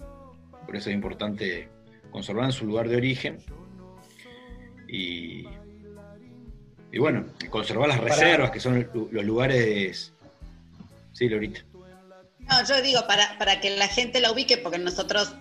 Por 0.66 0.76
eso 0.76 0.90
es 0.90 0.96
importante 0.96 1.70
conservar 2.16 2.46
en 2.46 2.54
su 2.54 2.66
lugar 2.66 2.88
de 2.88 2.96
origen 2.96 3.40
y, 4.88 5.46
y 6.94 6.98
bueno, 6.98 7.26
conservar 7.50 7.90
las 7.90 8.00
Para- 8.00 8.10
reservas, 8.16 8.52
que 8.52 8.62
son 8.62 8.90
los 9.12 9.26
lugares... 9.26 10.14
Sí, 11.12 11.28
Lorita. 11.28 11.60
No, 12.40 12.66
yo 12.66 12.82
digo 12.82 13.06
para, 13.06 13.38
para 13.38 13.60
que 13.60 13.70
la 13.76 13.90
gente 13.90 14.22
la 14.22 14.32
ubique, 14.32 14.58
porque 14.58 14.78
nosotros 14.78 15.34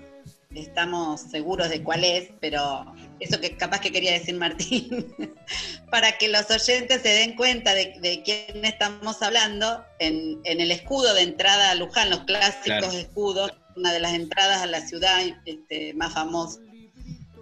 estamos 0.52 1.20
seguros 1.20 1.68
de 1.68 1.80
cuál 1.82 2.02
es, 2.02 2.30
pero 2.40 2.92
eso 3.20 3.40
que 3.40 3.56
capaz 3.56 3.80
que 3.80 3.92
quería 3.92 4.12
decir 4.12 4.34
Martín, 4.34 5.14
para 5.92 6.18
que 6.18 6.28
los 6.28 6.50
oyentes 6.50 7.02
se 7.02 7.08
den 7.08 7.36
cuenta 7.36 7.72
de, 7.74 7.94
de 8.00 8.22
quién 8.24 8.64
estamos 8.64 9.22
hablando, 9.22 9.84
en, 10.00 10.40
en 10.44 10.60
el 10.60 10.72
escudo 10.72 11.14
de 11.14 11.22
entrada 11.22 11.70
a 11.70 11.74
Luján, 11.76 12.10
los 12.10 12.20
clásicos 12.24 12.64
Claro. 12.64 12.90
escudos, 12.92 13.52
una 13.76 13.92
de 13.92 14.00
las 14.00 14.14
entradas 14.14 14.62
a 14.62 14.66
la 14.66 14.80
ciudad 14.80 15.20
este, 15.44 15.94
más 15.94 16.14
famosa. 16.14 16.60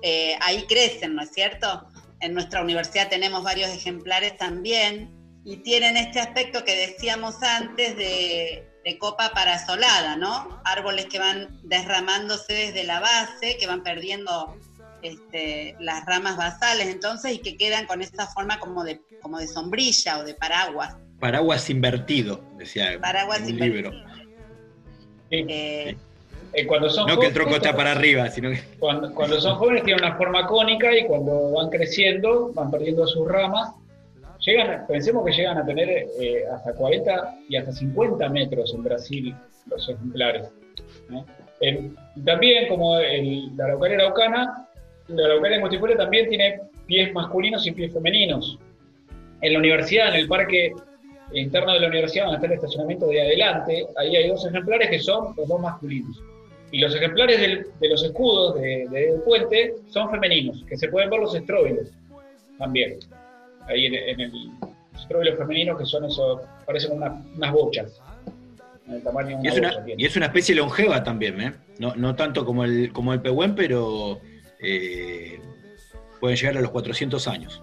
Eh, 0.03 0.37
ahí 0.41 0.65
crecen, 0.67 1.15
¿no 1.15 1.23
es 1.23 1.31
cierto? 1.33 1.89
En 2.21 2.35
nuestra 2.35 2.63
universidad 2.63 3.09
tenemos 3.09 3.43
varios 3.43 3.71
ejemplares 3.71 4.37
también 4.37 5.11
y 5.45 5.59
tienen 5.59 5.97
este 5.97 6.21
aspecto 6.21 6.65
que 6.65 6.75
decíamos 6.75 7.43
antes 7.43 7.97
de, 7.97 8.69
de 8.85 8.99
copa 8.99 9.31
parasolada, 9.33 10.17
¿no? 10.17 10.61
Árboles 10.65 11.07
que 11.07 11.19
van 11.19 11.61
derramándose 11.63 12.53
desde 12.53 12.85
la 12.85 13.01
base, 13.01 13.57
que 13.59 13.67
van 13.67 13.83
perdiendo 13.83 14.57
este, 15.03 15.77
las 15.81 16.05
ramas 16.07 16.37
basales 16.37 16.87
entonces 16.87 17.33
y 17.33 17.39
que 17.39 17.57
quedan 17.57 17.87
con 17.87 18.03
esta 18.03 18.27
forma 18.29 18.59
como 18.61 18.85
de, 18.85 19.01
como 19.21 19.39
de 19.39 19.49
sombrilla 19.49 20.19
o 20.19 20.25
de 20.25 20.35
paraguas. 20.35 20.97
Paraguas 21.19 21.71
invertido, 21.71 22.45
decía 22.57 22.99
Paraguas 23.01 23.39
en 23.39 23.45
un 23.45 23.51
invertido. 23.51 23.91
libro. 23.91 24.13
Sí. 25.31 25.45
Eh, 25.49 25.97
Eh, 26.55 26.67
cuando 26.67 26.91
son 26.91 27.07
No 27.07 27.19
que 27.19 27.27
el 27.29 27.33
tronco 27.33 27.57
está 27.57 27.75
para 27.75 27.93
arriba, 27.93 28.29
sino 28.29 28.51
que... 28.51 28.61
Cuando, 28.79 29.15
cuando 29.15 29.41
son 29.41 29.57
jóvenes 29.57 29.85
tienen 29.85 30.05
una 30.05 30.17
forma 30.17 30.47
cónica 30.47 30.95
y 30.97 31.05
cuando 31.07 31.53
van 31.53 31.71
creciendo 31.71 32.53
van 32.55 32.71
perdiendo 32.71 33.07
sus 33.07 33.27
ramas. 33.27 33.73
Llegan, 34.45 34.85
pensemos 34.89 35.25
que 35.25 35.33
llegan 35.33 35.57
a 35.59 35.65
tener 35.65 35.89
eh, 35.89 36.45
hasta 36.53 36.75
40 36.75 37.37
y 37.49 37.57
hasta 37.57 37.73
50 37.73 38.29
metros 38.29 38.75
en 38.75 38.83
Brasil 38.83 39.35
los 39.67 39.89
ejemplares. 39.89 40.49
¿eh? 41.61 41.91
También, 42.25 42.69
como 42.69 42.99
el- 42.99 43.57
la 43.57 43.67
araucaria 43.67 43.97
araucana, 43.99 44.67
la 45.09 45.25
araucaria 45.27 45.61
multifolia 45.61 45.97
también 45.97 46.29
tiene 46.29 46.61
pies 46.87 47.13
masculinos 47.15 47.65
y 47.67 47.71
pies 47.71 47.93
femeninos. 47.93 48.59
En 49.41 49.53
la 49.53 49.59
universidad, 49.61 50.09
en 50.09 50.15
el 50.17 50.29
parque 50.29 50.73
interno 51.33 51.73
de 51.73 51.81
la 51.81 51.87
universidad, 51.89 52.25
donde 52.27 52.37
está 52.37 52.47
el 52.49 52.53
estacionamiento 52.55 53.07
de 53.07 53.23
adelante, 53.23 53.87
ahí 53.97 54.17
hay 54.17 54.29
dos 54.29 54.45
ejemplares 54.45 54.91
que 54.91 54.99
son 54.99 55.35
los 55.37 55.49
dos 55.49 55.61
masculinos. 55.61 56.21
Y 56.73 56.81
los 56.81 56.95
ejemplares 56.95 57.39
del- 57.41 57.67
de 57.81 57.89
los 57.89 58.03
escudos 58.03 58.55
de- 58.61 58.89
del 58.91 59.21
puente 59.21 59.75
son 59.91 60.11
femeninos, 60.11 60.65
que 60.67 60.77
se 60.77 60.89
pueden 60.89 61.11
ver 61.11 61.21
los 61.21 61.35
estróbilos 61.35 61.89
también. 62.59 62.99
Ahí 63.69 63.87
en, 63.87 63.95
en 63.95 64.21
el 64.21 64.33
estróbilos 64.99 65.37
femeninos, 65.39 65.79
que 65.79 65.85
son 65.87 66.05
eso, 66.07 66.41
parecen 66.67 66.93
una- 66.93 67.23
unas 67.37 67.53
bochas. 67.53 68.01
En 68.89 68.95
el 68.95 69.03
tamaño 69.03 69.39
de 69.39 69.45
Y 69.45 69.49
es, 69.49 69.59
una 69.59 69.69
una, 69.69 69.69
bocha. 69.71 69.85
tienen. 69.85 70.01
y 70.01 70.07
es 70.07 70.17
una 70.17 70.27
especie 70.27 70.55
longeva 70.55 71.05
también, 71.05 71.41
¿eh? 71.41 71.53
No, 71.79 71.95
no 71.95 72.17
tanto 72.17 72.45
como 72.45 72.65
el, 72.65 72.91
como 72.93 73.13
el 73.13 73.21
pehuen, 73.21 73.55
pero 73.55 74.21
eh, 74.61 75.39
pueden 76.21 76.37
llegar 76.37 76.57
a 76.57 76.61
los 76.63 76.71
400 76.71 77.29
años. 77.29 77.63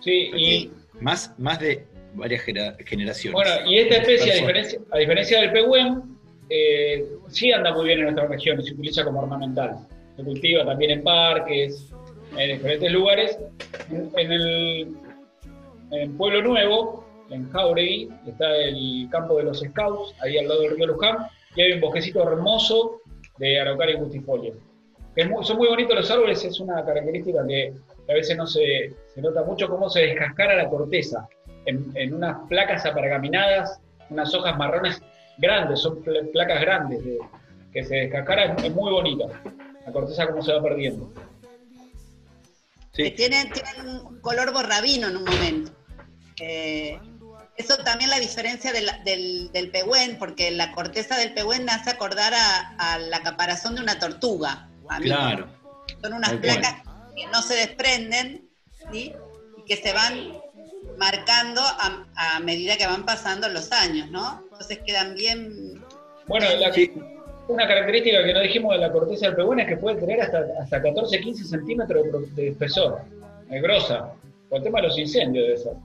Sí, 0.00 0.30
y 0.36 0.70
Más, 1.00 1.34
más 1.38 1.58
de 1.58 1.84
varias 2.14 2.42
generaciones. 2.42 3.32
Bueno, 3.32 3.50
y 3.70 3.78
esta 3.78 3.96
especie, 3.96 4.32
a 4.32 4.34
diferencia, 4.36 4.78
a 4.90 4.98
diferencia 4.98 5.40
del 5.40 5.52
pehuen, 5.52 6.11
eh, 6.54 7.08
sí 7.28 7.50
anda 7.50 7.72
muy 7.72 7.86
bien 7.86 8.00
en 8.00 8.04
nuestra 8.04 8.26
región 8.26 8.60
y 8.60 8.64
se 8.64 8.74
utiliza 8.74 9.04
como 9.04 9.20
ornamental. 9.20 9.86
Se 10.16 10.22
cultiva 10.22 10.66
también 10.66 10.90
en 10.90 11.02
parques, 11.02 11.90
en 12.36 12.58
diferentes 12.58 12.92
lugares. 12.92 13.38
En, 13.90 14.32
el 14.32 14.88
en 15.92 16.16
Pueblo 16.18 16.42
Nuevo, 16.42 17.06
en 17.30 17.50
Jauregui, 17.50 18.10
está 18.26 18.54
el 18.54 19.08
campo 19.10 19.38
de 19.38 19.44
los 19.44 19.60
Scouts, 19.60 20.14
ahí 20.20 20.36
al 20.36 20.46
lado 20.46 20.60
del 20.60 20.76
río 20.76 20.88
Luján, 20.88 21.26
y 21.56 21.62
hay 21.62 21.72
un 21.72 21.80
bosquecito 21.80 22.22
hermoso 22.22 23.00
de 23.38 23.58
Araucaria 23.58 23.96
gustifolia. 23.98 24.52
Son 25.42 25.56
muy 25.56 25.68
bonitos 25.68 25.96
los 25.96 26.10
árboles, 26.10 26.44
es 26.44 26.60
una 26.60 26.84
característica 26.84 27.46
que 27.46 27.72
a 28.10 28.12
veces 28.12 28.36
no 28.36 28.46
se, 28.46 28.92
se 29.06 29.22
nota 29.22 29.42
mucho 29.42 29.68
cómo 29.68 29.88
se 29.88 30.00
descascara 30.00 30.54
la 30.56 30.68
corteza 30.68 31.26
en, 31.64 31.90
en 31.94 32.12
unas 32.12 32.46
placas 32.48 32.84
apargaminadas, 32.84 33.80
unas 34.10 34.34
hojas 34.34 34.56
marrones 34.58 35.02
grandes, 35.42 35.80
son 35.80 36.02
pl- 36.02 36.24
placas 36.32 36.60
grandes 36.62 37.04
de- 37.04 37.18
que 37.72 37.84
se 37.84 37.96
descascara, 37.96 38.54
es, 38.54 38.64
es 38.64 38.72
muy 38.74 38.90
bonita. 38.92 39.24
La 39.84 39.92
corteza 39.92 40.26
cómo 40.28 40.42
se 40.42 40.52
va 40.52 40.62
perdiendo. 40.62 41.12
Sí, 42.94 43.10
tienen, 43.12 43.50
tienen 43.52 43.88
un 43.88 44.20
color 44.20 44.52
borrabino 44.52 45.08
en 45.08 45.16
un 45.16 45.24
momento. 45.24 45.72
Eh, 46.40 46.98
eso 47.56 47.76
también 47.78 48.10
la 48.10 48.18
diferencia 48.18 48.72
de 48.72 48.82
la- 48.82 48.98
del, 48.98 49.50
del 49.52 49.70
pehuen, 49.70 50.18
porque 50.18 50.50
la 50.50 50.72
corteza 50.72 51.16
del 51.16 51.32
pehuen 51.34 51.68
hace 51.70 51.90
acordar 51.90 52.32
a, 52.34 52.76
a 52.78 52.98
la 52.98 53.22
caparazón 53.22 53.74
de 53.74 53.82
una 53.82 53.98
tortuga. 53.98 54.68
a 54.88 54.98
mí. 54.98 55.06
claro. 55.06 55.48
Son 56.02 56.12
unas 56.12 56.34
placas 56.34 56.82
que 57.16 57.26
no 57.28 57.42
se 57.42 57.54
desprenden, 57.54 58.48
¿sí? 58.92 59.12
Y 59.58 59.64
que 59.64 59.76
se 59.76 59.92
van 59.92 60.32
marcando 61.02 61.60
a, 61.60 62.06
a 62.36 62.40
medida 62.40 62.76
que 62.76 62.86
van 62.86 63.04
pasando 63.04 63.48
los 63.48 63.72
años, 63.72 64.08
¿no? 64.10 64.40
Entonces 64.52 64.78
quedan 64.86 65.14
bien... 65.16 65.82
Bueno, 66.28 66.46
la- 66.60 66.72
Sí. 66.72 66.92
una 67.48 67.66
característica 67.66 68.22
que 68.24 68.32
no 68.32 68.40
dijimos 68.40 68.72
de 68.74 68.78
la 68.86 68.92
corteza 68.92 69.26
del 69.26 69.34
pehuen 69.34 69.58
es 69.60 69.66
que 69.66 69.76
puede 69.76 69.96
tener 69.98 70.20
hasta, 70.20 70.44
hasta 70.60 70.80
14-15 70.80 71.34
centímetros 71.44 72.04
de, 72.36 72.48
espesor, 72.50 73.00
es 73.50 73.60
grosa. 73.62 74.12
Por 74.48 74.58
el 74.58 74.64
tema 74.64 74.80
de 74.80 74.86
los 74.88 74.98
incendios 74.98 75.46
de 75.48 75.54
eso. 75.54 75.82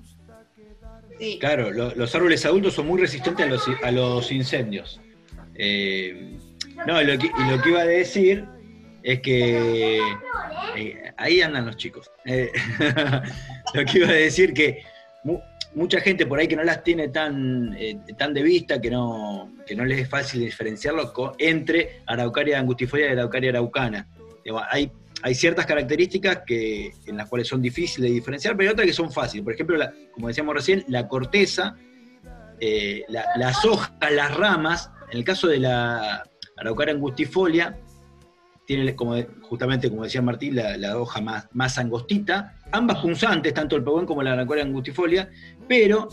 Sí, 1.18 1.38
Claro, 1.40 1.72
lo- 1.72 1.96
los 1.96 2.14
árboles 2.14 2.46
adultos 2.46 2.76
son 2.76 2.86
muy 2.88 3.02
resistentes 3.02 3.44
a 3.46 3.50
los, 3.50 3.68
a 3.84 3.92
los 3.92 4.32
incendios. 4.32 5.02
Eh, 5.56 6.38
no, 6.86 7.02
lo 7.02 7.18
que, 7.18 7.26
y 7.26 7.44
lo 7.52 7.60
que 7.64 7.70
iba 7.70 7.82
a 7.82 7.86
decir 7.86 8.46
es 9.02 9.20
que 9.22 10.00
eh, 10.76 11.12
ahí 11.18 11.42
andan 11.42 11.66
los 11.66 11.76
chicos. 11.78 12.12
Eh, 12.26 12.52
lo 13.74 13.84
que 13.86 13.98
iba 13.98 14.10
a 14.10 14.14
decir 14.14 14.54
que 14.54 14.84
mucha 15.76 16.00
gente 16.02 16.26
por 16.26 16.40
ahí 16.40 16.48
que 16.48 16.56
no 16.56 16.64
las 16.64 16.84
tiene 16.84 17.10
tan, 17.10 17.76
eh, 17.78 18.00
tan 18.18 18.34
de 18.34 18.42
vista, 18.42 18.80
que 18.82 18.90
no, 18.90 19.54
que 19.66 19.76
no 19.76 19.86
les 19.86 20.00
es 20.00 20.10
fácil 20.10 20.40
diferenciarlos 20.42 21.12
co- 21.12 21.34
entre 21.38 22.02
Araucaria 22.06 22.60
angustifolia 22.60 23.08
y 23.10 23.12
Araucaria 23.12 23.50
araucana. 23.52 24.08
Hay, 24.72 24.92
hay 25.24 25.36
ciertas 25.36 25.66
características 25.66 26.40
que, 26.46 26.92
en 27.06 27.18
las 27.18 27.28
cuales 27.30 27.48
son 27.48 27.62
difíciles 27.62 28.10
de 28.10 28.16
diferenciar, 28.16 28.56
pero 28.56 28.70
hay 28.70 28.74
otras 28.74 28.88
que 28.88 28.94
son 28.94 29.12
fáciles. 29.12 29.44
Por 29.44 29.54
ejemplo, 29.54 29.76
la- 29.78 29.94
como 30.12 30.28
decíamos 30.30 30.56
recién, 30.56 30.84
la 30.88 31.08
corteza, 31.08 31.76
eh, 32.60 33.04
la- 33.10 33.26
las 33.36 33.64
hojas, 33.66 33.92
las 34.12 34.36
ramas, 34.36 34.90
en 35.12 35.18
el 35.20 35.24
caso 35.24 35.48
de 35.48 35.60
la 35.60 36.24
Araucaria 36.56 36.94
angustifolia, 36.94 37.78
tiene 38.66 38.96
como, 38.96 39.16
justamente 39.42 39.90
como 39.90 40.04
decía 40.04 40.22
Martín, 40.22 40.56
la, 40.56 40.76
la 40.78 40.98
hoja 40.98 41.22
más, 41.22 41.48
más 41.54 41.78
angostita, 41.78 42.57
ambas 42.72 42.98
punzantes, 43.00 43.54
tanto 43.54 43.76
el 43.76 43.84
pehuen 43.84 44.06
como 44.06 44.24
la 44.24 44.34
Araucaria 44.34 44.64
angustifolia, 44.64 45.30
pero 45.68 46.08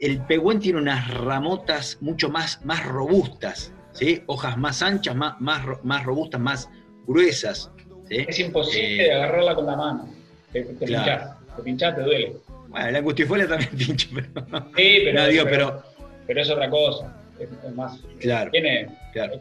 el 0.00 0.20
pehuen 0.22 0.60
tiene 0.60 0.78
unas 0.80 1.08
ramotas 1.12 1.98
mucho 2.00 2.28
más, 2.30 2.64
más 2.64 2.84
robustas, 2.86 3.72
¿sí? 3.92 4.22
hojas 4.26 4.56
más 4.56 4.82
anchas, 4.82 5.14
más, 5.16 5.40
más, 5.40 5.62
más 5.82 6.04
robustas, 6.04 6.40
más 6.40 6.70
gruesas. 7.06 7.70
¿sí? 8.08 8.24
Es 8.28 8.38
imposible 8.38 9.06
Eh, 9.06 9.12
agarrarla 9.14 9.54
con 9.54 9.66
la 9.66 9.76
mano. 9.76 10.08
Te, 10.52 10.62
te 10.62 10.86
Claro. 10.86 11.04
pinchás, 11.04 11.56
te 11.56 11.62
pinchás, 11.62 11.94
te 11.96 12.02
duele. 12.02 12.36
Bueno, 12.68 12.90
la 12.90 12.98
angustifolia 12.98 13.48
también 13.48 13.70
pincha, 13.76 14.08
pero. 14.14 14.30
Sí, 14.76 15.00
pero, 15.04 15.20
no, 15.20 15.26
digo, 15.26 15.44
pero, 15.44 15.82
pero. 16.26 16.40
es 16.42 16.50
otra 16.50 16.70
cosa. 16.70 17.16
Es, 17.38 17.48
es 17.50 17.74
más, 17.74 18.00
Claro, 18.20 18.50
tiene, 18.50 18.88
claro. 19.12 19.40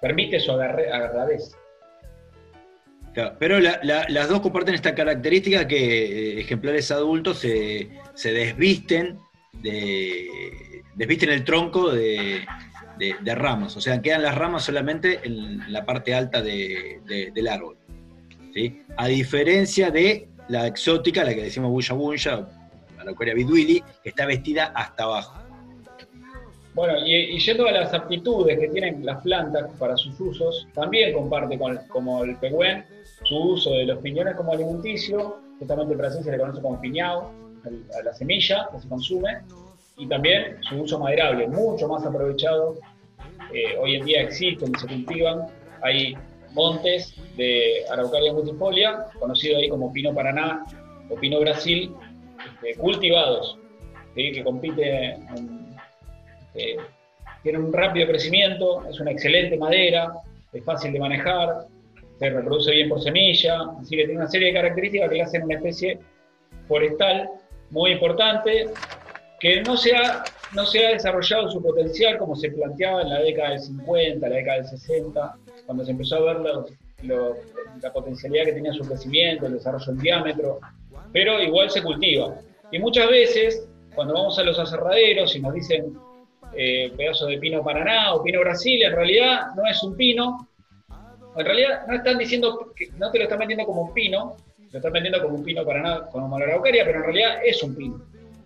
permite 0.00 0.38
su 0.40 0.52
agarradez. 0.52 1.56
Pero 3.38 3.58
la- 3.60 3.80
la- 3.82 4.06
las 4.08 4.28
dos 4.28 4.40
comparten 4.40 4.74
esta 4.74 4.94
característica 4.94 5.66
que 5.66 5.76
eh, 6.36 6.40
ejemplares 6.40 6.90
adultos 6.90 7.38
se, 7.38 7.88
se 8.14 8.32
desvisten 8.32 9.18
de. 9.52 10.82
desvisten 10.94 11.30
el 11.30 11.44
tronco 11.44 11.90
de, 11.90 12.44
ramas. 13.24 13.76
O 13.76 13.80
sea, 13.80 14.00
quedan 14.02 14.22
las 14.22 14.34
ramas 14.34 14.64
solamente 14.64 15.20
en 15.24 15.72
la 15.72 15.84
parte 15.86 16.14
alta 16.14 16.42
de- 16.42 17.00
de- 17.06 17.30
del 17.32 17.48
árbol. 17.48 17.76
A 18.96 19.06
diferencia 19.06 19.90
de 19.90 20.28
la 20.48 20.66
exótica, 20.66 21.22
la 21.24 21.34
que 21.34 21.42
decimos 21.44 21.70
bulla 21.70 21.94
bulla, 21.94 22.48
la 22.98 23.04
leucoria 23.04 23.32
biduili, 23.34 23.82
que 24.02 24.08
está 24.10 24.26
vestida 24.26 24.72
hasta 24.74 25.04
abajo. 25.04 25.38
Bueno, 26.74 26.94
y, 27.06 27.14
y 27.36 27.38
yendo 27.40 27.66
a 27.66 27.72
las 27.72 27.92
aptitudes 27.94 28.58
que 28.58 28.68
tienen 28.68 29.04
las 29.04 29.22
plantas 29.22 29.70
para 29.78 29.96
sus 29.96 30.18
usos, 30.20 30.68
también 30.74 31.12
comparte 31.12 31.58
con, 31.58 31.78
como 31.88 32.22
el 32.24 32.36
pehuen 32.36 32.84
su 33.24 33.36
uso 33.36 33.70
de 33.72 33.84
los 33.84 33.98
piñones 33.98 34.34
como 34.34 34.52
alimenticio, 34.52 35.40
justamente 35.58 35.92
en 35.92 35.98
Brasil 35.98 36.24
se 36.24 36.30
le 36.30 36.38
conoce 36.38 36.60
como 36.60 36.80
piñao, 36.80 37.32
a 37.98 38.02
la 38.02 38.12
semilla 38.14 38.68
que 38.72 38.80
se 38.80 38.88
consume, 38.88 39.42
y 39.96 40.08
también 40.08 40.56
su 40.62 40.80
uso 40.80 40.98
maderable, 40.98 41.46
mucho 41.48 41.86
más 41.88 42.04
aprovechado. 42.04 42.76
Eh, 43.52 43.76
hoy 43.78 43.96
en 43.96 44.06
día 44.06 44.22
existen 44.22 44.72
y 44.74 44.78
se 44.78 44.86
cultivan, 44.86 45.46
hay 45.82 46.14
montes 46.52 47.14
de 47.36 47.84
Araucaria 47.90 48.32
multifolia, 48.32 49.06
conocido 49.18 49.58
ahí 49.58 49.68
como 49.68 49.92
Pino 49.92 50.14
Paraná 50.14 50.64
o 51.10 51.14
Pino 51.16 51.40
Brasil, 51.40 51.94
este, 52.54 52.80
cultivados, 52.80 53.58
que 54.14 54.42
compite 54.44 55.16
eh, 56.54 56.76
tiene 57.42 57.58
un 57.58 57.72
rápido 57.72 58.06
crecimiento, 58.06 58.86
es 58.88 59.00
una 59.00 59.12
excelente 59.12 59.56
madera, 59.56 60.12
es 60.52 60.64
fácil 60.64 60.92
de 60.92 61.00
manejar, 61.00 61.66
se 62.20 62.28
reproduce 62.28 62.70
bien 62.70 62.90
por 62.90 63.02
semilla, 63.02 63.62
así 63.80 63.96
que 63.96 64.04
tiene 64.04 64.20
una 64.20 64.28
serie 64.28 64.48
de 64.48 64.54
características 64.54 65.08
que 65.08 65.14
le 65.16 65.22
hacen 65.22 65.42
una 65.42 65.54
especie 65.54 65.98
forestal 66.68 67.30
muy 67.70 67.92
importante, 67.92 68.66
que 69.40 69.62
no 69.62 69.74
se 69.74 69.96
ha, 69.96 70.22
no 70.54 70.66
se 70.66 70.86
ha 70.86 70.90
desarrollado 70.90 71.50
su 71.50 71.62
potencial 71.62 72.18
como 72.18 72.36
se 72.36 72.50
planteaba 72.50 73.00
en 73.00 73.08
la 73.08 73.20
década 73.20 73.50
del 73.50 73.60
50, 73.60 74.28
la 74.28 74.36
década 74.36 74.56
del 74.58 74.66
60, 74.66 75.34
cuando 75.64 75.82
se 75.82 75.92
empezó 75.92 76.16
a 76.16 76.34
ver 76.34 76.66
la 77.00 77.92
potencialidad 77.94 78.44
que 78.44 78.52
tenía 78.52 78.74
su 78.74 78.84
crecimiento, 78.84 79.46
el 79.46 79.54
desarrollo 79.54 79.90
en 79.90 79.98
diámetro, 79.98 80.60
pero 81.14 81.40
igual 81.40 81.70
se 81.70 81.82
cultiva. 81.82 82.34
Y 82.70 82.78
muchas 82.80 83.08
veces, 83.08 83.66
cuando 83.94 84.12
vamos 84.12 84.38
a 84.38 84.44
los 84.44 84.58
aserraderos 84.58 85.34
y 85.34 85.40
nos 85.40 85.54
dicen 85.54 85.96
eh, 86.54 86.92
pedazos 86.98 87.28
de 87.28 87.38
pino 87.38 87.64
Paraná 87.64 88.12
o 88.12 88.22
pino 88.22 88.40
Brasil, 88.40 88.82
en 88.82 88.92
realidad 88.92 89.54
no 89.56 89.66
es 89.66 89.82
un 89.82 89.96
pino. 89.96 90.46
En 91.36 91.44
realidad 91.46 91.86
no 91.86 91.94
están 91.94 92.18
diciendo, 92.18 92.72
que 92.74 92.88
no 92.98 93.10
te 93.10 93.18
lo 93.18 93.24
están 93.24 93.38
vendiendo 93.38 93.64
como 93.66 93.82
un 93.82 93.94
pino, 93.94 94.36
lo 94.72 94.78
están 94.78 94.92
vendiendo 94.92 95.22
como 95.22 95.36
un 95.36 95.44
pino 95.44 95.64
Paraná, 95.64 96.06
como 96.10 96.38
la 96.38 96.44
araucaria, 96.46 96.84
pero 96.84 96.98
en 96.98 97.04
realidad 97.04 97.38
es 97.44 97.62
un 97.62 97.74
pino. 97.74 98.00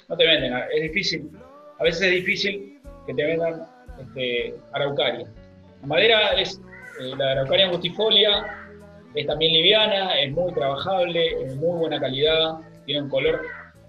No 0.09 0.17
te 0.17 0.27
venden, 0.27 0.53
es 0.75 0.83
difícil, 0.83 1.31
a 1.79 1.83
veces 1.85 2.03
es 2.03 2.11
difícil 2.13 2.81
que 3.07 3.15
te 3.15 3.25
vendan 3.25 3.67
este, 4.01 4.55
araucaria. 4.73 5.27
La 5.81 5.87
madera 5.87 6.31
es, 6.41 6.61
eh, 7.01 7.15
la 7.17 7.33
araucaria 7.33 7.67
angustifolia, 7.67 8.47
es 9.15 9.27
también 9.27 9.53
liviana, 9.53 10.19
es 10.21 10.31
muy 10.33 10.53
trabajable, 10.53 11.43
es 11.45 11.57
muy 11.57 11.79
buena 11.79 12.01
calidad, 12.01 12.55
tiene 12.85 13.03
un 13.03 13.09
color. 13.09 13.43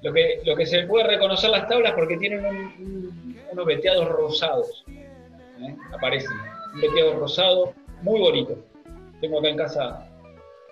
Lo 0.04 0.14
que, 0.14 0.40
lo 0.46 0.56
que 0.56 0.66
se 0.66 0.84
puede 0.84 1.08
reconocer 1.08 1.50
las 1.50 1.68
tablas 1.68 1.94
porque 1.96 2.16
tienen 2.18 2.46
un- 2.46 2.56
un- 2.56 3.40
unos 3.52 3.66
veteados 3.66 4.08
rosados. 4.10 4.86
¿eh? 4.90 5.76
Aparecen. 5.94 6.32
Un 6.76 6.82
veteado 6.82 7.16
rosado 7.20 7.74
muy 8.04 8.20
bonito. 8.20 8.58
Tengo 9.26 9.40
acá 9.40 9.50
en 9.50 9.58
casa 9.58 10.08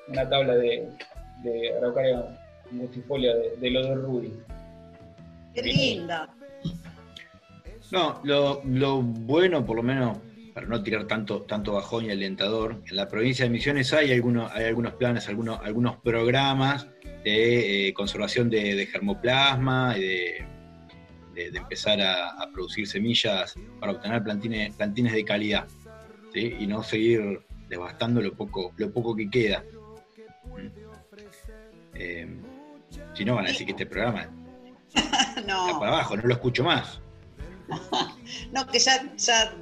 una 0.09 0.29
tabla 0.29 0.53
de, 0.53 0.87
de 1.43 1.75
Araucaria 1.75 2.23
angustifolia 2.71 3.33
de, 3.33 3.57
de 3.57 3.71
lo 3.71 3.81
de 3.83 3.95
Rudy. 3.95 4.33
qué 5.55 5.63
linda. 5.63 6.29
No, 7.91 8.21
lo, 8.23 8.61
lo 8.63 9.01
bueno, 9.01 9.65
por 9.65 9.77
lo 9.77 9.81
menos, 9.81 10.19
para 10.53 10.67
no 10.67 10.83
tirar 10.83 11.05
tanto, 11.05 11.41
tanto 11.41 11.73
bajón 11.73 12.05
y 12.05 12.11
alentador, 12.11 12.79
en 12.87 12.95
la 12.95 13.07
provincia 13.07 13.45
de 13.45 13.49
Misiones 13.49 13.91
hay 13.91 14.11
algunos, 14.11 14.51
hay 14.51 14.65
algunos 14.65 14.93
planes, 14.93 15.27
algunos, 15.29 15.59
algunos 15.63 15.97
programas 15.97 16.85
de 17.23 17.87
eh, 17.87 17.93
conservación 17.95 18.51
de, 18.51 18.75
de 18.75 18.85
germoplasma 18.85 19.95
y 19.97 20.01
de, 20.01 20.45
de- 21.33 21.49
de 21.49 21.57
empezar 21.57 21.99
a, 22.01 22.29
a 22.39 22.51
producir 22.51 22.85
semillas 22.87 23.55
para 23.79 23.93
obtener 23.93 24.21
plantines, 24.23 24.75
plantines 24.75 25.13
de 25.13 25.25
calidad 25.25 25.65
¿sí? 26.31 26.53
y 26.59 26.67
no 26.67 26.83
seguir 26.83 27.41
devastando 27.73 28.21
lo 28.21 28.33
poco, 28.33 28.71
lo 28.77 28.91
poco 28.91 29.15
que 29.15 29.29
queda. 29.29 29.63
Eh, 31.95 32.27
si 33.13 33.25
no, 33.25 33.35
van 33.35 33.45
a 33.45 33.49
decir 33.49 33.65
que 33.65 33.71
este 33.73 33.85
programa 33.85 34.29
está 34.95 35.79
para 35.79 35.91
abajo, 35.93 36.15
no 36.17 36.23
lo 36.23 36.33
escucho 36.33 36.63
más. 36.63 36.99
no, 38.51 38.67
que 38.67 38.79
ya, 38.79 39.15
ya 39.15 39.55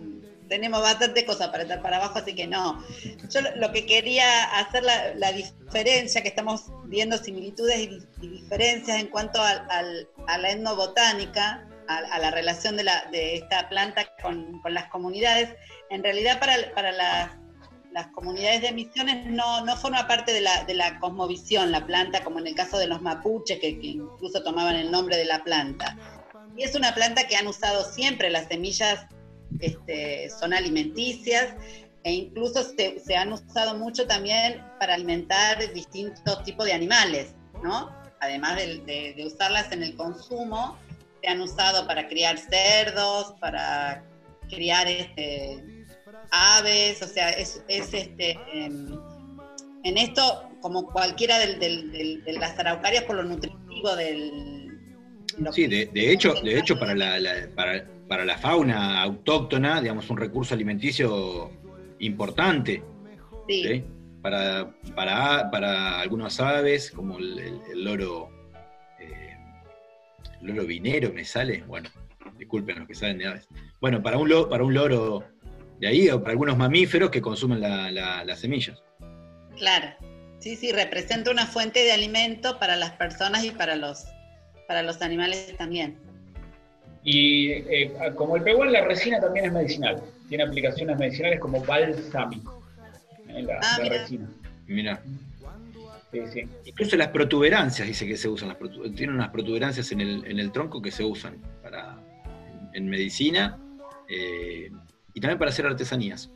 tenemos 0.47 0.81
bastante 0.81 1.25
cosas 1.25 1.49
para 1.49 1.63
estar 1.63 1.81
para 1.81 1.97
abajo, 1.97 2.19
así 2.19 2.33
que 2.35 2.47
no. 2.47 2.83
Yo 3.29 3.39
lo, 3.55 3.71
que 3.71 3.85
quería 3.85 4.43
hacer 4.59 4.83
la, 4.83 5.13
la 5.15 5.31
diferencia, 5.31 6.21
que 6.21 6.27
estamos 6.29 6.65
viendo 6.85 7.17
similitudes 7.17 7.77
y, 7.79 7.87
di- 7.87 8.07
y 8.21 8.27
diferencias 8.41 8.99
en 8.99 9.07
cuanto 9.07 9.41
al- 9.41 9.65
al- 9.69 10.07
a 10.27 10.37
la 10.37 10.51
etnobotánica, 10.51 11.65
a, 11.87 11.97
a 11.97 12.19
la 12.19 12.31
relación 12.31 12.75
de, 12.77 12.83
la, 12.83 13.05
de 13.11 13.35
esta 13.35 13.69
planta 13.69 14.07
con, 14.21 14.61
con 14.61 14.73
las 14.73 14.85
comunidades, 14.89 15.49
en 15.89 16.03
realidad 16.03 16.39
para, 16.39 16.55
para 16.73 16.91
las, 16.91 17.31
las 17.91 18.07
comunidades 18.07 18.61
de 18.61 18.71
misiones 18.71 19.25
no, 19.27 19.65
no 19.65 19.75
forma 19.77 20.07
parte 20.07 20.31
de 20.33 20.41
la, 20.41 20.63
de 20.63 20.73
la 20.73 20.99
cosmovisión 20.99 21.71
la 21.71 21.85
planta, 21.85 22.23
como 22.23 22.39
en 22.39 22.47
el 22.47 22.55
caso 22.55 22.77
de 22.77 22.87
los 22.87 23.01
mapuches, 23.01 23.59
que, 23.59 23.79
que 23.79 23.87
incluso 23.87 24.41
tomaban 24.43 24.75
el 24.75 24.89
nombre 24.91 25.17
de 25.17 25.25
la 25.25 25.43
planta. 25.43 25.97
Y 26.55 26.63
es 26.63 26.75
una 26.75 26.93
planta 26.93 27.27
que 27.27 27.35
han 27.35 27.47
usado 27.47 27.83
siempre, 27.91 28.29
las 28.29 28.47
semillas 28.47 29.05
este, 29.59 30.29
son 30.29 30.53
alimenticias 30.53 31.55
e 32.03 32.13
incluso 32.13 32.63
se, 32.63 32.99
se 32.99 33.15
han 33.15 33.31
usado 33.31 33.77
mucho 33.77 34.07
también 34.07 34.63
para 34.79 34.93
alimentar 34.95 35.71
distintos 35.73 36.43
tipos 36.43 36.65
de 36.65 36.73
animales, 36.73 37.35
¿no? 37.61 37.91
Además 38.21 38.55
de, 38.55 38.77
de- 38.79 39.13
de 39.15 39.25
usarlas 39.25 39.71
en 39.71 39.83
el 39.83 39.95
consumo, 39.95 40.77
se 41.21 41.27
han 41.29 41.41
usado 41.41 41.85
para 41.87 42.07
criar 42.07 42.37
cerdos, 42.37 43.33
para 43.39 44.03
criar 44.49 44.87
este, 44.87 45.80
aves, 46.31 47.01
o 47.01 47.07
sea, 47.07 47.29
es, 47.31 47.63
es, 47.67 47.93
este, 47.93 48.39
em, 48.53 48.87
en 49.83 49.97
esto, 49.97 50.49
como 50.61 50.87
cualquiera 50.91 51.39
del- 51.39 51.59
del- 51.59 51.91
del- 51.91 52.23
de 52.23 52.33
las 52.33 52.57
araucarias, 52.57 53.03
por 53.03 53.17
lo 53.17 53.23
nutritivo 53.23 53.95
del... 53.95 54.77
Sí, 55.51 55.67
de, 55.67 55.85
de 55.87 56.11
hecho, 56.11 56.33
de 56.35 56.57
hecho 56.59 56.77
para, 56.77 56.93
la, 56.95 57.19
la- 57.19 57.49
para, 57.55 57.85
para 58.07 58.25
la 58.25 58.37
fauna 58.37 59.01
autóctona, 59.01 59.81
digamos, 59.81 60.09
un 60.09 60.17
recurso 60.17 60.53
alimenticio 60.53 61.51
importante. 61.99 62.83
sí. 63.47 63.63
¿sí? 63.63 63.83
Para, 64.21 64.71
para, 64.95 65.49
para 65.49 65.99
algunas 65.99 66.39
aves, 66.39 66.91
como 66.91 67.17
el, 67.17 67.39
el- 67.39 67.61
el 67.71 67.83
loro, 67.83 68.29
eh, 68.99 69.35
el 70.41 70.47
loro 70.47 70.65
vinero 70.67 71.11
me 71.11 71.25
sale, 71.25 71.63
bueno, 71.65 71.89
disculpen 72.37 72.77
los 72.79 72.87
que 72.87 72.93
saben 72.93 73.17
de 73.17 73.25
aves. 73.27 73.47
Bueno, 73.79 74.03
para 74.03 74.19
un, 74.19 74.29
lo- 74.29 74.47
para 74.47 74.63
un 74.63 74.75
loro 74.75 75.23
de 75.81 75.87
ahí, 75.87 76.09
o 76.09 76.19
para 76.21 76.31
algunos 76.31 76.57
mamíferos 76.57 77.09
que 77.09 77.21
consumen 77.21 77.59
la- 77.59 77.91
la- 77.91 78.23
las 78.23 78.39
semillas. 78.39 78.81
Claro. 79.57 79.87
Sí, 80.39 80.55
sí, 80.55 80.71
representa 80.71 81.29
una 81.31 81.45
fuente 81.45 81.83
de 81.83 81.91
alimento 81.91 82.57
para 82.59 82.75
las 82.75 82.91
personas 82.91 83.43
y 83.43 83.51
para 83.51 83.75
los, 83.75 84.05
para 84.67 84.81
los 84.83 85.01
animales 85.01 85.53
también. 85.57 85.97
Y 87.03 87.51
eh, 87.51 87.91
como 88.15 88.35
el 88.35 88.43
pehuán, 88.43 88.71
la 88.71 88.85
resina 88.85 89.19
también 89.19 89.45
es 89.45 89.51
medicinal. 89.51 90.01
Tiene 90.29 90.43
aplicaciones 90.43 90.97
medicinales 90.97 91.39
como 91.39 91.63
balsámico. 91.63 92.63
eh, 93.27 93.41
la, 93.43 93.59
Ah, 93.61 93.77
la 93.77 93.83
mira. 93.83 93.97
resina. 94.01 94.29
Mira, 94.67 95.01
Sí, 96.11 96.19
sí. 96.33 96.43
incluso 96.65 96.95
las 96.97 97.07
protuberancias 97.07 97.87
dice 97.87 98.05
que 98.05 98.17
se 98.17 98.27
usan, 98.27 98.49
las 98.49 98.57
tienen 98.95 99.15
unas 99.15 99.29
protuberancias 99.29 99.91
en 99.93 100.01
el, 100.01 100.25
en 100.25 100.39
el 100.39 100.51
tronco 100.51 100.81
que 100.81 100.91
se 100.91 101.03
usan 101.05 101.37
para, 101.63 101.97
en, 102.73 102.83
en 102.83 102.89
medicina 102.89 103.57
eh, 104.09 104.69
y 105.13 105.19
también 105.21 105.37
para 105.39 105.49
hacer 105.49 105.65
artesanías. 105.65 106.31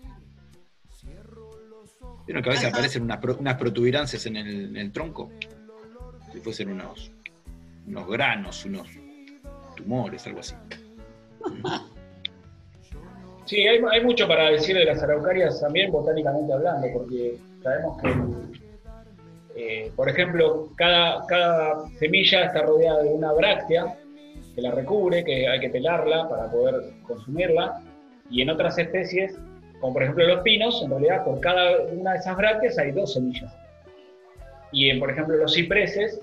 Vieron 2.26 2.42
que 2.42 2.50
a 2.50 2.54
veces 2.54 2.66
Ajá. 2.66 2.76
aparecen 2.76 3.04
unas, 3.04 3.18
pro- 3.20 3.38
unas 3.38 3.56
protuberancias 3.56 4.26
en 4.26 4.36
el, 4.38 4.70
en 4.70 4.78
el 4.78 4.92
tronco, 4.92 5.30
si 6.32 6.40
fuesen 6.40 6.70
unos, 6.72 7.12
unos 7.88 8.08
granos, 8.08 8.66
unos 8.66 8.88
tumores, 9.76 10.26
algo 10.28 10.40
así. 10.40 10.56
Sí, 13.46 13.58
hay, 13.68 13.78
hay 13.92 14.04
mucho 14.04 14.28
para 14.28 14.50
decir 14.50 14.76
de 14.76 14.86
las 14.86 15.04
araucarias 15.04 15.62
también 15.62 15.92
botánicamente 15.92 16.52
hablando, 16.52 16.88
porque 16.92 17.38
sabemos 17.62 18.02
que, 18.02 18.10
eh, 19.56 19.92
por 19.96 20.10
ejemplo, 20.10 20.72
cada, 20.76 21.24
cada 21.28 21.88
semilla 22.00 22.46
está 22.46 22.64
rodeada 22.64 23.04
de 23.04 23.10
una 23.10 23.32
bráctea 23.34 24.00
que 24.56 24.62
la 24.64 24.72
recubre, 24.72 25.24
que 25.24 25.48
hay 25.48 25.60
que 25.60 25.70
pelarla 25.70 26.28
para 26.28 26.50
poder 26.50 26.94
consumirla, 27.04 27.84
y 28.30 28.42
en 28.42 28.50
otras 28.50 28.78
especies, 28.78 29.36
como 29.80 29.94
por 29.94 30.04
ejemplo 30.04 30.26
los 30.28 30.42
pinos, 30.42 30.82
en 30.84 30.90
realidad 30.90 31.24
por 31.24 31.40
cada 31.40 31.82
una 31.92 32.14
de 32.14 32.18
esas 32.20 32.36
brácteas 32.38 32.78
hay 32.78 32.92
dos 32.92 33.14
semillas. 33.14 33.54
Y 34.72 34.90
en, 34.90 35.00
por 35.00 35.10
ejemplo, 35.12 35.36
los 35.38 35.54
cipreses 35.54 36.20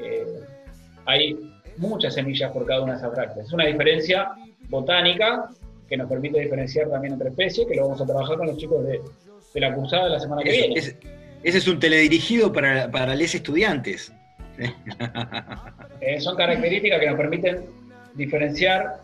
eh, 0.00 0.40
hay 1.06 1.38
muchas 1.76 2.14
semillas 2.14 2.50
por 2.52 2.66
cada 2.66 2.82
una 2.82 2.92
de 2.92 2.98
esas 2.98 3.12
brácteas. 3.12 3.46
Es 3.46 3.52
una 3.52 3.66
diferencia 3.66 4.30
botánica 4.68 5.48
que 5.88 5.96
nos 5.96 6.08
permite 6.08 6.40
diferenciar 6.40 6.88
también 6.88 7.12
entre 7.14 7.28
especies, 7.28 7.66
que 7.68 7.74
lo 7.76 7.82
vamos 7.82 8.00
a 8.00 8.06
trabajar 8.06 8.36
con 8.38 8.46
los 8.46 8.56
chicos 8.56 8.84
de, 8.86 9.00
de 9.52 9.60
la 9.60 9.74
cursada 9.74 10.08
la 10.08 10.18
semana 10.20 10.42
que 10.42 10.50
viene. 10.50 10.74
ese- 10.78 10.96
ese 11.42 11.58
es 11.58 11.68
un 11.68 11.78
teledirigido 11.78 12.50
para, 12.52 12.90
para 12.90 13.14
les 13.14 13.34
estudiantes. 13.34 14.10
Eh, 16.00 16.20
son 16.20 16.36
características 16.36 17.00
que 17.00 17.06
nos 17.06 17.16
permiten 17.16 17.66
diferenciar, 18.14 19.00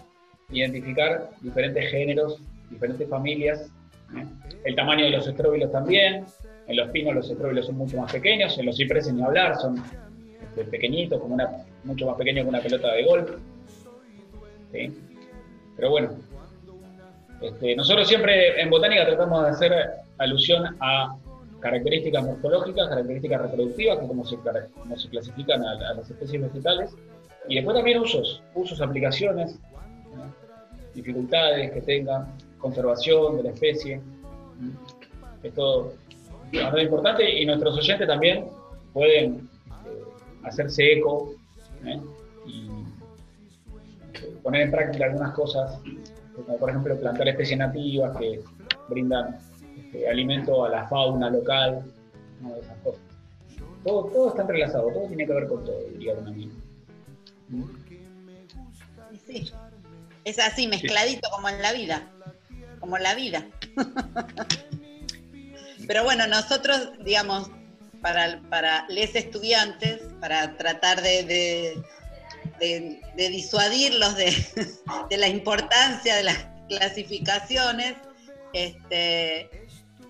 identificar 0.52 1.30
diferentes 1.40 1.90
géneros, 1.90 2.40
diferentes 2.70 3.08
familias. 3.08 3.70
¿eh? 4.16 4.24
El 4.64 4.76
tamaño 4.76 5.04
de 5.04 5.10
los 5.10 5.26
estróbilos 5.26 5.70
también. 5.72 6.24
En 6.66 6.76
los 6.76 6.90
pinos 6.90 7.14
los 7.14 7.30
estróbilos 7.30 7.66
son 7.66 7.76
mucho 7.76 7.96
más 7.96 8.12
pequeños, 8.12 8.56
en 8.58 8.66
los 8.66 8.76
cipreses 8.76 9.12
ni 9.12 9.22
hablar, 9.22 9.56
son 9.56 9.82
este, 10.40 10.64
pequeñitos, 10.64 11.20
como 11.20 11.34
una, 11.34 11.48
mucho 11.82 12.06
más 12.06 12.16
pequeños 12.16 12.44
que 12.44 12.48
una 12.48 12.60
pelota 12.60 12.92
de 12.92 13.04
golf. 13.04 13.30
¿sí? 14.72 14.96
Pero 15.76 15.90
bueno, 15.90 16.10
este, 17.40 17.74
nosotros 17.74 18.06
siempre 18.06 18.60
en 18.60 18.70
botánica 18.70 19.04
tratamos 19.06 19.42
de 19.44 19.50
hacer 19.50 19.72
alusión 20.18 20.76
a 20.78 21.16
características 21.60 22.24
morfológicas, 22.24 22.88
características 22.88 23.42
reproductivas, 23.42 23.98
que 23.98 24.06
como 24.06 24.24
se, 24.24 24.36
como 24.74 24.96
se 24.96 25.08
clasifican 25.08 25.64
a, 25.64 25.72
a 25.72 25.94
las 25.94 26.10
especies 26.10 26.42
vegetales, 26.42 26.94
y 27.48 27.56
después 27.56 27.76
también 27.76 27.98
usos, 27.98 28.42
usos, 28.54 28.80
aplicaciones. 28.80 29.58
Dificultades 30.94 31.72
que 31.72 31.80
tengan, 31.82 32.36
conservación 32.58 33.38
de 33.38 33.42
la 33.44 33.50
especie. 33.50 34.00
Esto 35.42 35.94
es 36.52 36.62
bastante 36.62 36.82
importante 36.82 37.40
y 37.40 37.46
nuestros 37.46 37.76
oyentes 37.78 38.06
también 38.06 38.46
pueden 38.92 39.48
eh, 39.86 40.04
hacerse 40.42 40.92
eco 40.92 41.34
¿eh? 41.84 42.00
y 42.46 42.68
eh, 44.14 44.34
poner 44.42 44.62
en 44.62 44.70
práctica 44.70 45.06
algunas 45.06 45.32
cosas, 45.34 45.80
como 46.34 46.58
por 46.58 46.70
ejemplo 46.70 46.98
plantar 46.98 47.28
especies 47.28 47.58
nativas 47.58 48.16
que 48.18 48.40
brindan 48.88 49.38
este, 49.78 50.08
alimento 50.08 50.64
a 50.64 50.68
la 50.68 50.88
fauna 50.88 51.30
local, 51.30 51.82
esas 52.60 52.76
cosas. 52.78 53.00
Todo, 53.84 54.04
todo 54.06 54.28
está 54.28 54.42
entrelazado, 54.42 54.90
todo 54.92 55.06
tiene 55.06 55.26
que 55.26 55.32
ver 55.32 55.48
con 55.48 55.64
todo, 55.64 55.80
diría 55.92 56.14
un 56.14 56.28
amigo. 56.28 56.52
Sí. 59.26 59.50
Es 60.30 60.38
así, 60.38 60.68
mezcladito 60.68 61.28
como 61.30 61.48
en 61.48 61.60
la 61.60 61.72
vida. 61.72 62.08
Como 62.78 62.96
en 62.96 63.02
la 63.02 63.14
vida. 63.16 63.44
Pero 65.88 66.04
bueno, 66.04 66.28
nosotros, 66.28 66.92
digamos, 67.04 67.50
para, 68.00 68.40
para 68.48 68.86
les 68.88 69.16
estudiantes, 69.16 69.98
para 70.20 70.56
tratar 70.56 71.02
de, 71.02 71.24
de, 71.24 71.82
de- 72.60 73.00
de 73.16 73.28
disuadirlos 73.28 74.14
de, 74.16 74.32
de 75.10 75.16
la 75.18 75.26
importancia 75.26 76.14
de 76.14 76.22
las 76.22 76.46
clasificaciones, 76.68 77.96
este, 78.52 79.50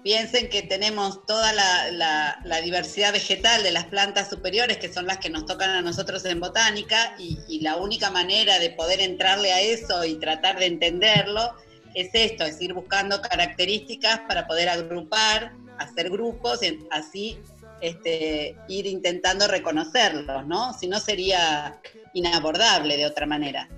piensen 0.02 0.48
que 0.48 0.62
tenemos 0.62 1.24
toda 1.26 1.52
la, 1.52 1.90
la- 1.92 2.40
la 2.44 2.60
diversidad 2.60 3.12
vegetal 3.12 3.62
de 3.62 3.70
las 3.72 3.86
plantas 3.86 4.28
superiores, 4.30 4.78
que 4.78 4.92
son 4.92 5.06
las 5.06 5.18
que 5.18 5.30
nos 5.30 5.46
tocan 5.46 5.70
a 5.70 5.82
nosotros 5.82 6.24
en 6.24 6.40
botánica, 6.40 7.14
y, 7.18 7.38
y 7.48 7.60
la 7.60 7.76
única 7.76 8.10
manera 8.10 8.58
de 8.58 8.70
poder 8.70 9.00
entrarle 9.00 9.52
a 9.52 9.60
eso 9.60 10.04
y 10.04 10.18
tratar 10.18 10.58
de 10.58 10.66
entenderlo 10.66 11.54
es 11.94 12.10
esto, 12.12 12.44
es 12.44 12.60
ir 12.60 12.72
buscando 12.72 13.20
características 13.20 14.20
para 14.28 14.46
poder 14.46 14.68
agrupar, 14.68 15.52
hacer 15.78 16.08
grupos 16.10 16.62
y 16.62 16.78
así 16.90 17.38
este, 17.80 18.54
ir 18.68 18.86
intentando 18.86 19.48
reconocerlos, 19.48 20.46
¿no? 20.46 20.72
Si 20.78 20.86
no 20.86 21.00
sería 21.00 21.80
inabordable 22.14 22.96
de 22.96 23.06
otra 23.06 23.26
manera. 23.26 23.68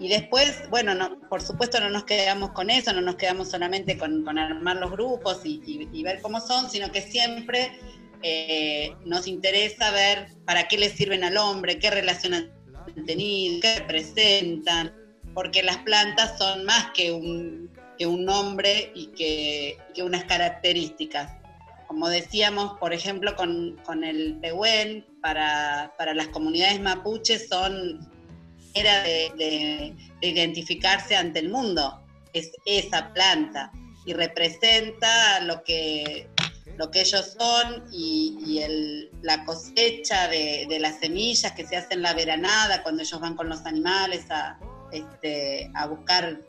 Y 0.00 0.08
después, 0.08 0.68
bueno, 0.70 0.94
no, 0.94 1.18
por 1.28 1.42
supuesto 1.42 1.80
no 1.80 1.90
nos 1.90 2.04
quedamos 2.04 2.52
con 2.52 2.70
eso, 2.70 2.92
no 2.92 3.00
nos 3.00 3.16
quedamos 3.16 3.50
solamente 3.50 3.98
con, 3.98 4.24
con 4.24 4.38
armar 4.38 4.76
los 4.76 4.92
grupos 4.92 5.40
y, 5.44 5.60
y- 5.66 6.02
ver 6.02 6.20
cómo 6.22 6.40
son, 6.40 6.70
sino 6.70 6.92
que 6.92 7.02
siempre 7.02 7.72
eh, 8.22 8.92
nos 9.04 9.26
interesa 9.26 9.90
ver 9.90 10.28
para 10.44 10.68
qué 10.68 10.78
les 10.78 10.92
sirven 10.92 11.24
al 11.24 11.36
hombre, 11.36 11.78
qué 11.80 11.90
relación 11.90 12.34
han 12.34 13.04
tenido, 13.06 13.60
qué 13.60 13.74
representan, 13.80 14.94
porque 15.34 15.62
las 15.64 15.78
plantas 15.78 16.38
son 16.38 16.64
más 16.64 16.92
que 16.94 17.10
un, 17.10 17.70
que 17.98 18.06
un 18.06 18.24
nombre 18.24 18.92
y 18.94 19.08
que, 19.08 19.78
que 19.94 20.02
unas 20.04 20.24
características. 20.24 21.32
Como 21.88 22.08
decíamos, 22.08 22.78
por 22.78 22.92
ejemplo, 22.92 23.34
con, 23.34 23.76
con 23.84 24.04
el 24.04 24.38
pehuen, 24.40 25.04
para, 25.22 25.92
para 25.98 26.14
las 26.14 26.28
comunidades 26.28 26.80
mapuches 26.80 27.48
son 27.48 27.98
era 28.74 29.02
de, 29.02 29.32
de- 29.36 29.94
de 30.20 30.26
identificarse 30.28 31.16
ante 31.16 31.38
el 31.40 31.48
mundo, 31.50 32.02
es 32.32 32.50
esa 32.64 33.12
planta 33.12 33.72
y 34.04 34.12
representa 34.12 35.40
lo 35.40 35.62
que, 35.64 36.28
lo 36.76 36.90
que 36.90 37.00
ellos 37.00 37.36
son 37.38 37.84
y, 37.92 38.60
la 39.22 39.44
cosecha 39.44 40.28
de, 40.28 40.78
las 40.80 40.98
semillas 41.00 41.52
que 41.52 41.66
se 41.66 41.76
hace 41.76 41.94
en 41.94 42.02
la 42.02 42.14
veranada 42.14 42.82
cuando 42.82 43.02
ellos 43.02 43.20
van 43.20 43.34
con 43.36 43.48
los 43.48 43.66
animales 43.66 44.24
a, 44.30 44.58
este, 44.92 45.70
a 45.74 45.86
buscar, 45.86 46.40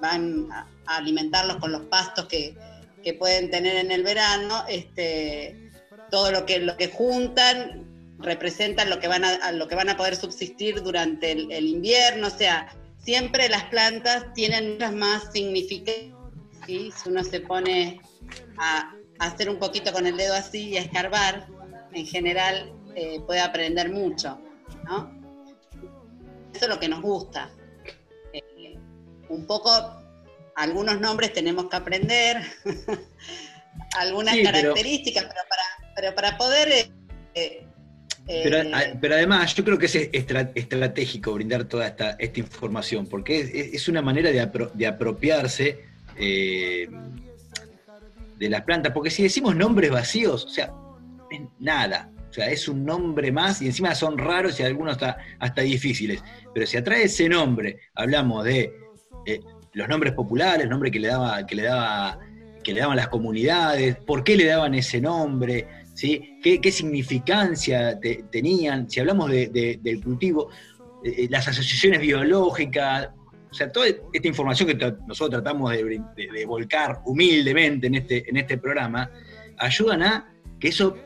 van 0.00 0.48
a 0.52 0.66
alimentarlos 0.86 1.56
con 1.56 1.72
los 1.72 1.82
pastos 1.86 2.26
que, 2.26 2.54
que 3.02 3.14
pueden 3.14 3.50
tener 3.50 3.76
en 3.76 3.90
el 3.90 4.02
verano, 4.02 4.64
este, 4.68 5.70
todo 6.10 6.30
lo 6.30 6.44
que, 6.46 6.58
lo 6.60 6.76
que 6.76 6.88
juntan 6.88 7.85
representan 8.18 8.90
lo 8.90 8.98
que 8.98 9.08
van 9.08 9.24
a, 9.24 9.34
a 9.36 9.52
lo 9.52 9.68
que 9.68 9.74
van 9.74 9.88
a 9.88 9.96
poder 9.96 10.16
subsistir 10.16 10.82
durante 10.82 11.32
el, 11.32 11.50
el 11.52 11.66
invierno, 11.66 12.28
o 12.28 12.30
sea, 12.30 12.74
siempre 12.98 13.48
las 13.48 13.64
plantas 13.64 14.32
tienen 14.34 14.72
muchas 14.74 14.92
más 14.94 15.32
significados, 15.32 16.32
¿sí? 16.66 16.90
si 16.96 17.08
uno 17.08 17.22
se 17.22 17.40
pone 17.40 18.00
a, 18.58 18.92
a 19.18 19.26
hacer 19.26 19.48
un 19.50 19.58
poquito 19.58 19.92
con 19.92 20.06
el 20.06 20.16
dedo 20.16 20.34
así 20.34 20.70
y 20.70 20.76
a 20.76 20.80
escarbar, 20.82 21.46
en 21.92 22.06
general 22.06 22.72
eh, 22.94 23.20
puede 23.26 23.40
aprender 23.40 23.90
mucho, 23.90 24.38
¿no? 24.84 25.14
Eso 26.54 26.64
es 26.64 26.68
lo 26.68 26.80
que 26.80 26.88
nos 26.88 27.02
gusta. 27.02 27.50
Eh, 28.32 28.78
un 29.28 29.46
poco, 29.46 29.70
algunos 30.56 31.00
nombres 31.00 31.32
tenemos 31.34 31.66
que 31.68 31.76
aprender, 31.76 32.38
algunas 33.98 34.34
Sí, 34.34 34.42
características, 34.42 35.24
pero, 35.24 35.40
para, 35.48 35.94
pero 35.94 36.14
para 36.14 36.38
poder... 36.38 36.88
eh, 37.34 37.65
Pero, 38.26 38.58
eh, 38.58 38.72
a- 38.74 39.00
pero 39.00 39.14
además, 39.14 39.54
yo 39.54 39.64
creo 39.64 39.78
que 39.78 39.86
es 39.86 39.94
estra- 40.12 40.50
estratégico 40.54 41.32
brindar 41.34 41.64
toda 41.64 41.86
esta, 41.86 42.10
esta 42.18 42.40
información, 42.40 43.06
porque 43.06 43.40
es, 43.40 43.50
es 43.74 43.88
una 43.88 44.02
manera 44.02 44.30
de, 44.30 44.42
apro- 44.42 44.72
de 44.72 44.86
apropiarse 44.86 45.78
eh, 46.18 46.88
de 48.38 48.48
las 48.50 48.62
plantas, 48.62 48.92
porque 48.92 49.10
si 49.10 49.22
decimos 49.22 49.54
nombres 49.56 49.90
vacíos, 49.90 50.44
o 50.44 50.48
sea, 50.48 50.72
es 51.30 51.40
nada, 51.58 52.10
o 52.28 52.32
sea, 52.32 52.50
es 52.50 52.68
un 52.68 52.84
nombre 52.84 53.32
más 53.32 53.62
y 53.62 53.66
encima 53.66 53.94
son 53.94 54.18
raros 54.18 54.58
y 54.60 54.62
algunos 54.62 54.92
hasta, 54.94 55.16
hasta 55.38 55.62
difíciles, 55.62 56.22
pero 56.52 56.66
si 56.66 56.76
atrae 56.76 57.04
ese 57.04 57.28
nombre, 57.28 57.78
hablamos 57.94 58.44
de 58.44 58.72
eh, 59.24 59.40
los 59.72 59.88
nombres 59.88 60.12
populares, 60.12 60.68
nombres 60.68 60.92
que 60.92 61.00
le 61.00 61.08
daba, 61.08 61.46
que 61.46 61.54
le 61.54 61.62
daba, 61.62 62.18
que 62.62 62.72
le 62.74 62.80
daban 62.80 62.96
las 62.96 63.08
comunidades, 63.08 63.96
por 63.96 64.22
qué 64.24 64.36
le 64.36 64.46
daban 64.46 64.74
ese 64.74 65.00
nombre, 65.00 65.66
¿Qué, 66.00 66.70
significancia 66.72 67.98
te- 67.98 68.24
tenían? 68.30 68.88
Si 68.90 69.00
hablamos 69.00 69.30
de- 69.30 69.48
de- 69.48 69.78
del 69.82 70.02
cultivo, 70.02 70.50
eh, 71.04 71.14
eh, 71.18 71.26
las 71.30 71.48
asociaciones 71.48 72.00
biológicas, 72.00 73.10
o 73.50 73.54
sea, 73.54 73.72
toda 73.72 73.86
esta 73.88 74.28
información 74.28 74.68
que 74.68 74.74
nosotros 75.06 75.42
tratamos 75.42 75.72
de, 75.72 76.44
volcar 76.46 77.00
humildemente 77.06 77.86
en 77.86 77.94
este, 77.94 78.28
en 78.28 78.36
este 78.36 78.58
programa, 78.58 79.10
ayudan 79.56 80.02
a 80.02 80.34
que 80.60 80.68
eso 80.68 80.96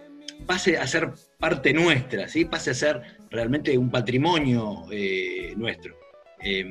pase 0.47 0.77
a 0.77 0.87
ser 0.87 1.13
parte 1.39 1.73
nuestra, 1.73 2.29
¿sí? 2.29 2.45
pase 2.45 2.71
a 2.71 2.75
ser 2.75 3.03
realmente 3.31 3.77
un 3.79 3.91
patrimonio 3.91 4.87
eh, 4.91 5.55
nuestro. 5.57 5.95
Eh, 6.43 6.65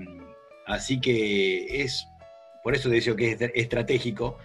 así 0.68 1.00
que 1.00 1.82
es, 1.84 2.06
por 2.64 2.76
eso 2.76 2.90
decía 2.90 3.16
que 3.16 3.32
es 3.32 3.42
estratégico, 3.56 4.38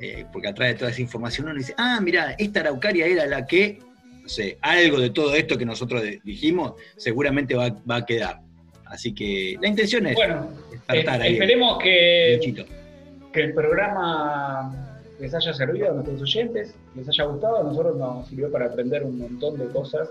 eh, 0.00 0.24
porque 0.32 0.48
atrae 0.48 0.74
toda 0.74 0.90
esa 0.90 1.02
información, 1.02 1.46
uno 1.48 1.56
dice, 1.58 1.74
ah, 1.76 2.00
mira, 2.02 2.32
esta 2.38 2.60
araucaria 2.60 3.06
era 3.06 3.26
la 3.26 3.46
que, 3.46 3.78
no 4.22 4.28
sé, 4.28 4.56
algo 4.62 4.98
de 4.98 5.10
todo 5.10 5.34
esto 5.34 5.58
que 5.58 5.66
nosotros 5.66 6.02
de- 6.02 6.20
dijimos, 6.24 6.74
seguramente 6.96 7.54
va, 7.54 7.68
va 7.88 7.96
a 7.96 8.06
quedar. 8.06 8.40
Así 8.86 9.14
que 9.14 9.56
la 9.60 9.68
intención 9.68 10.06
es 10.06 10.14
Bueno, 10.16 10.48
despertar 10.70 11.20
eh, 11.20 11.24
ahí. 11.24 11.32
esperemos 11.34 11.78
que, 11.78 12.40
que 13.32 13.40
el 13.40 13.54
programa 13.54 14.96
les 15.20 15.34
haya 15.34 15.52
servido 15.52 15.90
a 15.90 15.94
nuestros 15.94 16.22
oyentes, 16.22 16.74
les 16.96 17.08
haya 17.08 17.24
gustado. 17.24 17.58
A 17.60 17.62
nosotros 17.62 17.96
nos 17.96 18.26
sirvió 18.28 18.50
para 18.50 18.66
aprender 18.66 19.04
un 19.04 19.18
montón 19.18 19.58
de 19.58 19.66
cosas, 19.66 20.08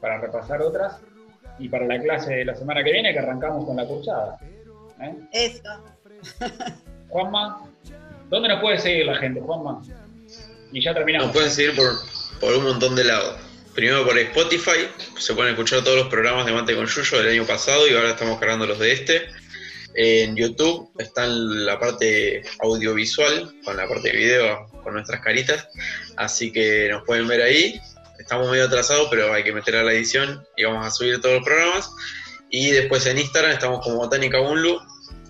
para 0.00 0.18
repasar 0.20 0.62
otras 0.62 0.98
y 1.60 1.68
para 1.68 1.86
la 1.86 2.00
clase 2.00 2.34
de 2.34 2.44
la 2.44 2.54
semana 2.54 2.82
que 2.82 2.92
viene 2.92 3.12
que 3.12 3.18
arrancamos 3.18 3.64
con 3.66 3.76
la 3.76 3.84
cursada. 3.86 4.38
¿eh? 5.02 5.14
Eso. 5.32 5.62
Juanma, 7.08 7.67
¿dónde 8.28 8.48
nos 8.48 8.60
puede 8.60 8.78
seguir 8.78 9.06
la 9.06 9.16
gente, 9.16 9.40
Juanma? 9.40 9.82
Y 10.72 10.82
ya 10.82 10.94
terminamos. 10.94 11.28
Nos 11.28 11.36
pueden 11.36 11.50
seguir 11.50 11.74
por, 11.74 11.92
por 12.40 12.54
un 12.54 12.64
montón 12.64 12.94
de 12.94 13.04
lados. 13.04 13.36
Primero 13.74 14.04
por 14.04 14.18
Spotify, 14.18 14.88
se 15.18 15.34
pueden 15.34 15.52
escuchar 15.52 15.84
todos 15.84 15.96
los 15.96 16.08
programas 16.08 16.46
de 16.46 16.52
Mate 16.52 16.74
con 16.74 16.86
Yuyo 16.86 17.18
del 17.18 17.28
año 17.28 17.46
pasado 17.46 17.86
y 17.86 17.94
ahora 17.94 18.10
estamos 18.10 18.38
cargando 18.40 18.66
los 18.66 18.78
de 18.78 18.92
este. 18.92 19.26
En 19.94 20.36
YouTube 20.36 20.90
está 20.98 21.26
la 21.26 21.78
parte 21.78 22.42
audiovisual, 22.60 23.54
con 23.64 23.76
la 23.76 23.88
parte 23.88 24.10
de 24.10 24.16
video, 24.16 24.66
con 24.82 24.94
nuestras 24.94 25.20
caritas. 25.20 25.68
Así 26.16 26.52
que 26.52 26.88
nos 26.90 27.04
pueden 27.04 27.28
ver 27.28 27.42
ahí. 27.42 27.80
Estamos 28.18 28.50
medio 28.50 28.64
atrasados, 28.64 29.08
pero 29.10 29.32
hay 29.32 29.44
que 29.44 29.52
meter 29.52 29.76
a 29.76 29.84
la 29.84 29.92
edición 29.92 30.44
y 30.56 30.64
vamos 30.64 30.86
a 30.86 30.90
subir 30.90 31.20
todos 31.20 31.36
los 31.36 31.44
programas. 31.44 31.90
Y 32.50 32.70
después 32.70 33.06
en 33.06 33.18
Instagram 33.18 33.52
estamos 33.52 33.84
como 33.84 33.96
Botánica 33.96 34.40
Unlu 34.40 34.80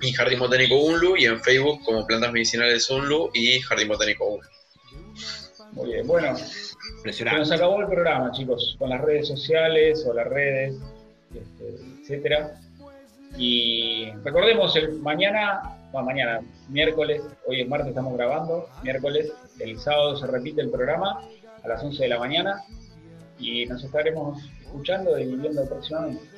y 0.01 0.13
Jardín 0.13 0.39
Botánico 0.39 0.77
Unlu. 0.77 1.17
Y 1.17 1.25
en 1.25 1.41
Facebook 1.41 1.81
como 1.85 2.07
Plantas 2.07 2.33
Medicinales 2.33 2.89
Unlu 2.91 3.31
y 3.35 3.61
Jardín 3.61 3.89
Botánico 3.89 4.27
Unlu. 4.27 4.49
Muy 5.73 5.93
bien, 5.93 6.07
bueno, 6.07 6.35
se 6.37 7.25
nos 7.25 7.53
acabó 7.53 7.81
el 7.81 7.87
programa, 7.87 8.33
chicos, 8.33 8.77
con 8.79 8.91
las 8.91 9.01
redes 9.01 9.29
sociales 9.29 10.05
o 10.07 10.15
las 10.15 10.27
redes, 10.27 10.75
este, 11.35 11.75
etcétera. 12.01 12.61
Y 13.37 14.11
recordemos 14.25 14.75
el 14.77 14.95
mañana, 14.95 15.77
bueno, 15.93 16.07
mañana, 16.07 16.41
miércoles, 16.69 17.23
hoy 17.47 17.61
es 17.61 17.69
martes, 17.69 17.89
estamos 17.89 18.15
grabando, 18.17 18.69
miércoles, 18.83 19.33
el 19.61 19.79
sábado 19.79 20.17
se 20.17 20.27
repite 20.27 20.63
el 20.63 20.71
programa 20.71 21.21
a 21.63 21.69
las 21.69 21.83
11 21.83 22.03
de 22.03 22.09
la 22.09 22.19
mañana 22.19 22.65
y 23.39 23.67
nos 23.67 23.85
estaremos 23.85 24.43
escuchando 24.63 25.19
y 25.19 25.37
viendo 25.37 25.65
próximamente. 25.69 26.38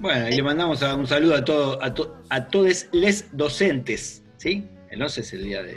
Bueno, 0.00 0.28
y 0.28 0.32
le 0.36 0.42
mandamos 0.42 0.82
a- 0.82 0.94
un 0.94 1.06
saludo 1.06 1.34
a, 1.36 1.44
todo, 1.44 1.82
a, 1.82 1.92
to- 1.92 2.22
a 2.30 2.46
todos 2.48 2.86
les 2.92 3.36
docentes, 3.36 4.22
¿sí? 4.36 4.68
El 4.90 5.02
11 5.02 5.20
es 5.20 5.32
el 5.32 5.44
día 5.44 5.62
de, 5.62 5.76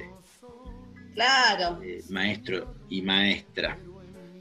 Claro. 1.16 1.76
de 1.80 2.04
maestro 2.10 2.76
y 2.90 3.02
maestra. 3.02 3.78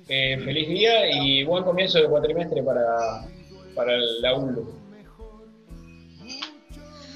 Eh, 0.08 0.38
feliz 0.44 0.68
día 0.68 1.10
y 1.22 1.44
buen 1.44 1.64
comienzo 1.64 1.98
de 1.98 2.08
cuatrimestre 2.08 2.62
para, 2.62 2.84
para 3.74 3.96
la 3.96 4.34
UNLU. 4.34 4.74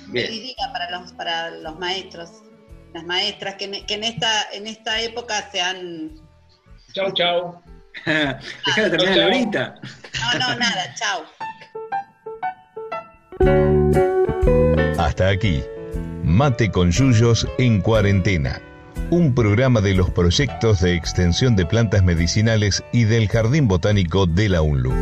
Bien. 0.09 0.27
Feliz 0.27 0.43
día 0.57 0.73
para 0.73 0.91
los, 0.91 1.13
para 1.13 1.51
los 1.51 1.79
maestros, 1.79 2.31
las 2.95 3.05
maestras 3.05 3.57
que, 3.57 3.65
en- 3.65 3.87
que 3.87 3.95
en, 3.95 4.05
esta, 4.05 4.49
en 4.53 4.67
esta 4.67 5.01
época 5.01 5.51
se 5.51 5.61
han... 5.61 6.13
Chau, 6.93 7.13
chau. 7.13 7.61
Dejá 8.07 8.83
de 8.89 8.91
terminar 8.91 9.21
ahorita. 9.25 9.75
No, 10.21 10.39
no, 10.39 10.57
nada, 10.59 10.95
chao. 10.95 11.25
Hasta 14.99 15.29
aquí, 15.29 15.63
Mate 16.23 16.71
con 16.71 16.91
Yuyos 16.91 17.47
en 17.59 17.81
cuarentena, 17.81 18.61
un 19.11 19.35
programa 19.35 19.81
de 19.81 19.95
los 19.95 20.11
proyectos 20.11 20.81
de 20.81 20.95
extensión 20.95 21.55
de 21.55 21.67
plantas 21.67 22.03
medicinales 22.03 22.83
y 22.93 23.05
del 23.05 23.29
Jardín 23.29 23.69
Botánico 23.69 24.27
de 24.27 24.49
la 24.49 24.63
UNLU. 24.63 24.93